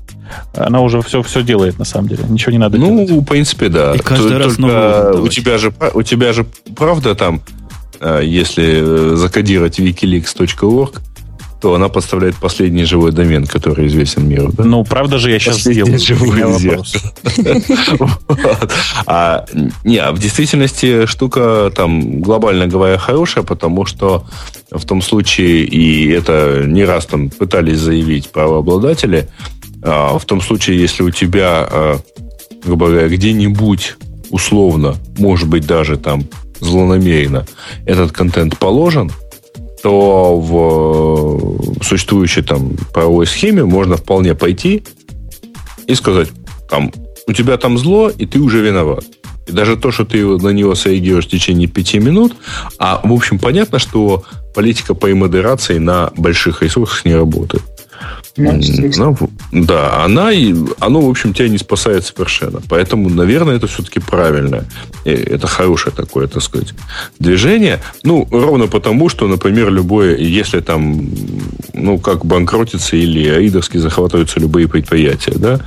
[0.55, 2.25] Она уже все, все делает, на самом деле.
[2.29, 3.23] Ничего не надо Ну, делать.
[3.23, 3.95] в принципе, да.
[3.95, 6.47] И каждый Только раз новый у тебя, же, у тебя же,
[6.77, 7.41] правда, там,
[8.01, 11.01] э, если закодировать wikileaks.org,
[11.61, 14.53] то она подставляет последний живой домен, который известен миру.
[14.53, 14.65] Да?
[14.65, 15.99] Ну, правда же, я сейчас сделаю.
[15.99, 16.43] Живой
[19.07, 19.45] А
[19.85, 24.25] не, а в действительности штука там, глобально говоря, хорошая, потому что
[24.71, 29.29] в том случае, и это не раз там пытались заявить правообладатели,
[29.83, 31.99] а, в том случае, если у тебя, а,
[32.65, 33.97] грубо говоря, где-нибудь
[34.31, 36.25] условно, может быть, даже там
[36.61, 37.47] злонамеренно
[37.85, 39.11] этот контент положен–
[39.83, 44.83] то в существующей там правовой схеме можно вполне пойти
[45.87, 46.29] и сказать,
[46.69, 46.93] там,
[47.27, 49.05] у тебя там зло, и ты уже виноват.
[49.47, 52.35] И даже то, что ты на него среагируешь в течение пяти минут,
[52.79, 54.25] а, в общем, понятно, что
[54.55, 57.63] политика по модерации на больших ресурсах не работает.
[58.97, 59.17] Ну,
[59.53, 60.31] да, она,
[60.79, 62.61] оно, в общем, тебя не спасает совершенно.
[62.69, 64.65] Поэтому, наверное, это все-таки правильное.
[65.05, 66.75] Это хорошее такое, так сказать,
[67.19, 67.81] движение.
[68.05, 71.09] Ну, ровно потому, что, например, любое, если там,
[71.73, 75.61] ну, как банкротится или аидовски захватываются любые предприятия, да,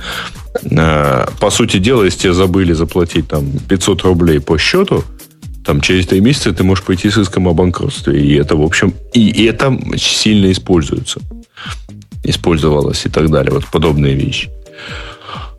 [0.76, 5.04] а, по сути дела, если тебе забыли заплатить там 500 рублей по счету,
[5.64, 8.20] там через три месяца ты можешь пойти с иском о банкротстве.
[8.20, 11.20] И это, в общем, и это сильно используется
[12.22, 13.52] использовалось и так далее.
[13.52, 14.50] Вот подобные вещи.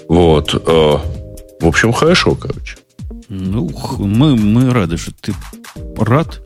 [0.08, 0.54] Вот.
[0.54, 0.98] Э,
[1.60, 2.78] в общем, хорошо, короче.
[3.30, 5.34] Ну, мы, мы рады, что ты
[5.98, 6.42] рад.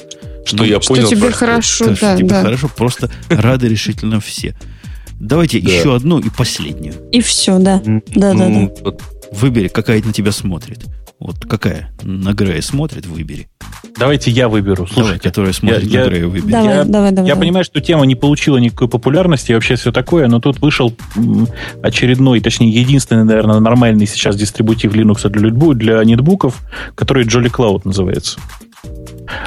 [0.45, 1.09] Что ну, я что понял.
[1.09, 2.41] тебе просто, хорошо, да, что тебе да.
[2.41, 4.55] хорошо, просто рады решительно все.
[5.19, 5.69] Давайте да.
[5.69, 6.95] еще одну и последнюю.
[7.11, 7.81] И все, да.
[7.83, 8.91] Да, да, да.
[9.31, 10.85] Выбери, какая на тебя смотрит.
[11.19, 13.49] Вот какая на Грея смотрит, выбери.
[13.97, 14.85] Давайте я выберу.
[14.85, 16.51] Слушайте, давай, которая смотрит я, на Грея, выбери.
[16.51, 17.47] Давай, я, давай, давай, я давай.
[17.47, 20.93] понимаю, что тема не получила никакой популярности и вообще все такое, но тут вышел
[21.81, 26.59] очередной, точнее, единственный, наверное, нормальный сейчас дистрибутив Linux для, для нетбуков,
[26.93, 28.39] который Jolly Cloud называется.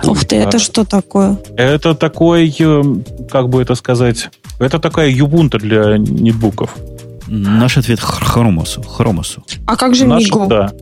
[0.03, 1.39] Ух ты, это что такое?
[1.57, 2.83] Это такой, э,
[3.31, 4.29] как бы это сказать,
[4.59, 6.77] это такая Ubuntu для нетбуков.
[7.29, 8.83] Наш ответ Хромосу.
[8.83, 9.45] Хромосу.
[9.67, 10.47] А как же Наш, Миго?
[10.47, 10.73] Да.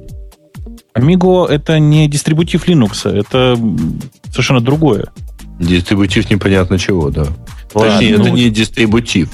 [0.94, 3.58] Amigo это не дистрибутив Linux, это
[4.30, 5.08] совершенно другое.
[5.58, 7.26] Дистрибутив непонятно чего, да.
[7.74, 9.28] Ладно, Точнее, ну, это не дистрибутив.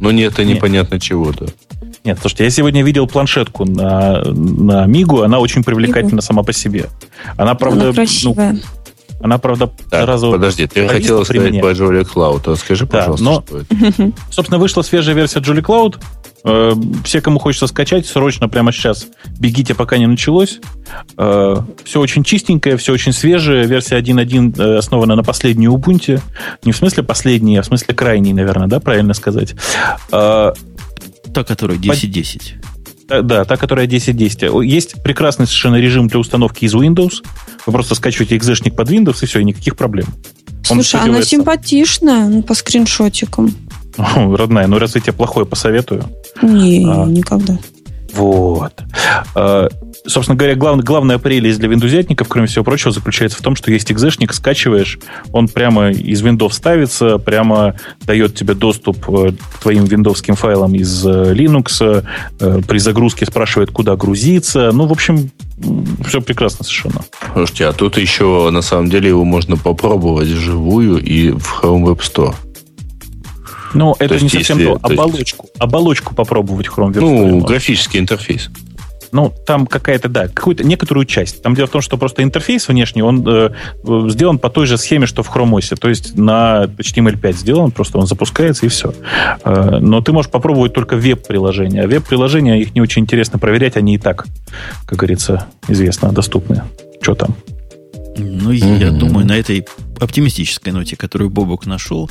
[0.00, 1.46] Но не это непонятно чего, да.
[2.04, 6.86] Нет, слушайте, я сегодня видел планшетку на, на Мигу, она очень привлекательна сама по себе.
[7.36, 8.52] Она, правда, она красивая.
[8.52, 8.60] Ну,
[9.20, 10.32] она, правда, так, сразу...
[10.32, 12.42] Подожди, ты хотела сказать про Jolly Cloud.
[12.44, 14.12] Расскажи, да, пожалуйста, но, что это.
[14.30, 15.96] Собственно, вышла свежая версия Jolly Cloud.
[16.44, 20.60] Э, все, кому хочется скачать, срочно прямо сейчас бегите, пока не началось.
[21.18, 23.66] Э, все очень чистенькое, все очень свежее.
[23.66, 26.20] Версия 1.1 э, основана на последней Ubuntu.
[26.64, 29.54] Не в смысле последней, а в смысле крайней, наверное, да, правильно сказать.
[30.10, 32.75] Та, которая 10.10.
[33.08, 34.64] Да, та, которая 10.10.
[34.64, 37.22] Есть прекрасный совершенно режим для установки из Windows.
[37.64, 40.06] Вы просто скачиваете экзешник под Windows, и все, и никаких проблем.
[40.64, 43.54] Слушай, она симпатичная ну, по скриншотикам.
[43.96, 46.04] родная, ну разве я тебе плохое посоветую?
[46.42, 47.58] Не, а, никогда.
[48.16, 48.72] Вот.
[49.34, 49.68] А,
[50.06, 53.92] собственно говоря, глав, главная прелесть для виндузятников, кроме всего прочего, заключается в том, что есть
[53.92, 54.98] экзешник, скачиваешь,
[55.32, 61.06] он прямо из Windows ставится, прямо дает тебе доступ э, к твоим виндовским файлам из
[61.06, 62.04] э, Linux,
[62.40, 64.70] э, при загрузке спрашивает, куда грузиться.
[64.72, 65.30] Ну, в общем,
[66.06, 67.04] все прекрасно совершенно.
[67.32, 71.98] Слушайте, а тут еще, на самом деле, его можно попробовать вживую и в Chrome Web
[71.98, 72.34] Store.
[73.76, 74.80] Ну, это то не совсем если, то.
[74.82, 75.42] Оболочку.
[75.44, 75.60] То есть...
[75.60, 76.98] Оболочку попробовать Chrome.
[76.98, 78.50] Ну, графический интерфейс.
[79.12, 81.42] Ну, там какая-то, да, какую-то некоторую часть.
[81.42, 83.50] Там дело в том, что просто интерфейс внешний, он э,
[84.08, 85.76] сделан по той же схеме, что в Chrome OS.
[85.76, 88.94] То есть на HTML5 сделан, просто он запускается и все.
[89.44, 91.84] Э, но ты можешь попробовать только веб-приложения.
[91.84, 94.26] А веб-приложения, их не очень интересно проверять, они и так,
[94.86, 96.64] как говорится, известно, доступны.
[97.00, 97.36] Что там?
[98.18, 98.78] Ну, mm-hmm.
[98.78, 99.66] я думаю, на этой
[100.00, 102.10] оптимистической ноте, которую Бобок нашел,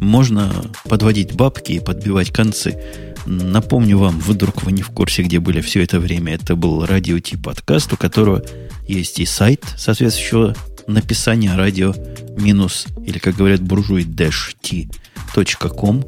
[0.00, 0.52] можно
[0.88, 2.78] подводить бабки и подбивать концы.
[3.26, 6.34] Напомню вам, вдруг вы не в курсе, где были все это время.
[6.34, 8.42] Это был радио Ти подкаст, у которого
[8.86, 10.54] есть и сайт соответствующего
[10.86, 11.94] написания радио
[12.36, 16.04] минус, или, как говорят буржуи, dash t.com.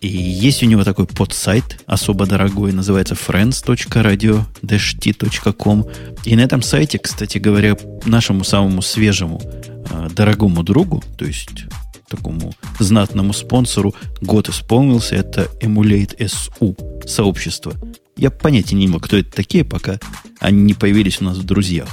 [0.00, 5.86] И есть у него такой подсайт, особо дорогой, называется friends.radio-t.com.
[6.24, 7.74] И на этом сайте, кстати говоря,
[8.04, 11.64] нашему самому свежему, э, дорогому другу, то есть
[12.08, 15.16] такому знатному спонсору год исполнился.
[15.16, 17.74] Это Emulate SU сообщество.
[18.16, 19.98] Я понятия не имел, кто это такие, пока
[20.40, 21.88] они не появились у нас в друзьях.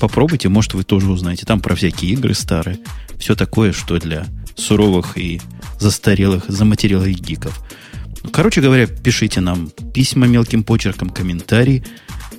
[0.00, 1.46] Попробуйте, может, вы тоже узнаете.
[1.46, 2.78] Там про всякие игры старые.
[3.18, 5.40] Все такое, что для суровых и
[5.78, 7.62] застарелых, заматерелых гиков.
[8.32, 11.84] Короче говоря, пишите нам письма мелким почерком, комментарии.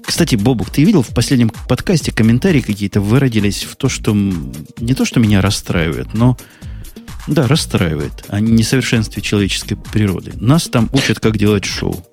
[0.04, 5.06] Кстати, Бобук, ты видел в последнем подкасте комментарии какие-то выродились в то, что не то,
[5.06, 6.38] что меня расстраивает, но
[7.28, 10.34] да, расстраивает о несовершенстве человеческой природы.
[10.36, 12.06] Нас там учат, как делать шоу.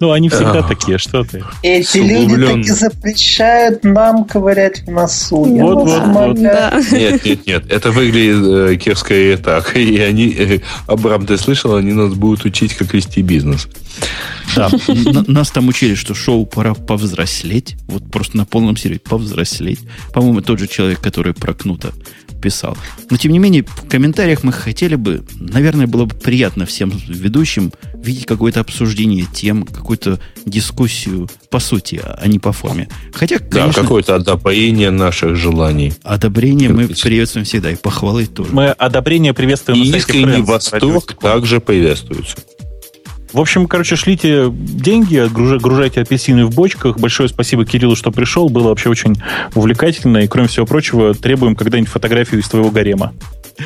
[0.00, 1.44] Ну, они всегда такие, что ты.
[1.62, 5.44] Эти люди таки запрещают нам ковырять в носу.
[5.44, 6.38] Вот, вот, вот.
[6.38, 7.70] Нет, нет, нет.
[7.70, 9.76] Это выглядит э, кирское так.
[9.76, 13.68] И они, э, Абрам, ты слышал, они нас будут учить, как вести бизнес.
[14.56, 14.70] Да,
[15.26, 17.76] нас там учили, что шоу пора повзрослеть.
[17.86, 19.80] Вот просто на полном серьезе повзрослеть.
[20.14, 21.92] По-моему, тот же человек, который про Кнута
[22.40, 22.76] писал.
[23.10, 27.72] Но, тем не менее, в комментариях мы хотели бы, наверное, было бы приятно всем ведущим
[27.94, 32.88] видеть какое-то обсуждение тем, какую-то дискуссию по сути, а не по форме.
[33.12, 33.72] Хотя, конечно...
[33.72, 35.92] Да, какое-то одобрение наших желаний.
[36.02, 38.52] Одобрение мы приветствуем всегда, и похвалы тоже.
[38.52, 39.82] Мы одобрение приветствуем.
[39.82, 42.36] И искренний восторг также приветствуется.
[43.32, 46.98] В общем, короче, шлите деньги, гружайте апельсины в бочках.
[46.98, 48.48] Большое спасибо Кириллу, что пришел.
[48.48, 49.16] Было вообще очень
[49.54, 50.18] увлекательно.
[50.18, 53.12] И, кроме всего прочего, требуем когда-нибудь фотографию из твоего гарема.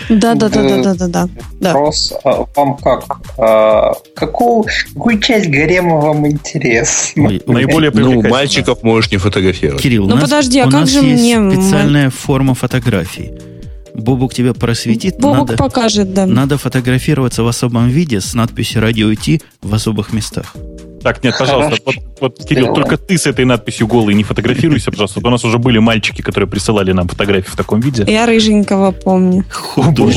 [0.08, 1.28] Да, да, да, да, да, да,
[1.60, 1.72] да.
[1.74, 3.18] Вопрос а, вам как?
[3.38, 4.64] А, какую,
[4.94, 7.30] какую часть гарема вам интересна?
[7.46, 9.82] Наиболее Ну, мальчиков можешь не фотографировать.
[9.82, 11.38] Кирилл, ну, подожди, а как же мне...
[11.50, 13.51] специальная форма фотографии.
[13.94, 15.18] Бобук тебя просветит.
[15.18, 16.26] Бобук надо, покажет, да.
[16.26, 20.56] Надо фотографироваться в особом виде с надписью «Радио идти» в особых местах.
[21.02, 25.20] Так, нет, пожалуйста, вот, вот, Кирилл, только ты с этой надписью голый не фотографируйся, пожалуйста.
[25.20, 28.04] Вот у нас уже были мальчики, которые присылали нам фотографии в таком виде.
[28.06, 29.44] Я рыженького помню.
[29.50, 30.12] Худого,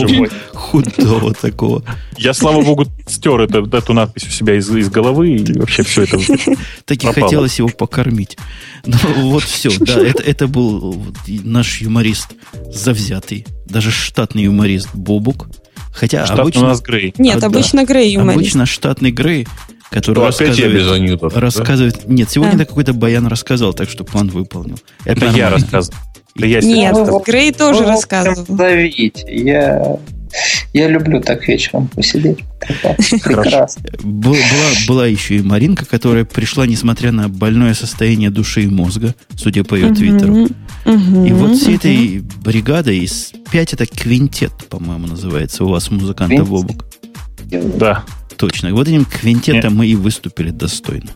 [0.54, 1.84] худого такого.
[2.18, 6.04] Я, слава богу, стер это, эту надпись у себя из, из головы и вообще все
[6.04, 6.18] это
[6.86, 8.38] Так и хотелось его покормить.
[8.86, 8.98] Ну,
[9.30, 12.34] вот все, да, это, это был наш юморист
[12.72, 15.48] завзятый, даже штатный юморист Бобук.
[15.92, 16.62] Хотя штатный обычно...
[16.62, 17.14] у нас Грей.
[17.18, 18.38] Нет, а, обычно да, Грей юморист.
[18.38, 19.48] Обычно штатный Грей,
[19.90, 20.92] который ну, рассказывает...
[20.92, 22.14] Анекдотов, рассказывает да?
[22.14, 22.66] Нет, сегодня да.
[22.66, 24.78] какой-то баян рассказал, так что план выполнил.
[25.06, 25.98] Это, это я рассказывал.
[26.36, 28.46] Это я Нет, Грей тоже рассказывал.
[28.56, 29.24] Давить.
[29.28, 29.98] Я
[30.74, 32.40] я люблю так вечером посидеть.
[33.24, 33.84] Прекрасно.
[34.04, 34.36] Была,
[34.88, 39.76] была еще и Маринка, которая пришла, несмотря на больное состояние души и мозга, судя по
[39.76, 40.48] ее твиттеру.
[40.86, 46.86] И вот всей этой бригадой из пять это квинтет, по-моему, называется у вас музыканта Бобук.
[47.46, 48.04] Да.
[48.38, 48.74] Точно.
[48.74, 51.12] Вот этим квинтетом мы и выступили достойно.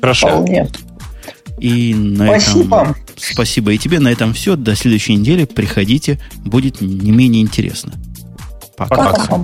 [0.00, 0.28] Хорошо.
[0.28, 0.68] Вполне.
[1.58, 2.82] И на спасибо.
[2.82, 2.96] этом...
[3.16, 4.00] Спасибо и тебе.
[4.00, 4.56] На этом все.
[4.56, 5.44] До следующей недели.
[5.44, 6.20] Приходите.
[6.44, 7.94] Будет не менее интересно.
[8.76, 9.12] Пока.
[9.12, 9.40] Пока.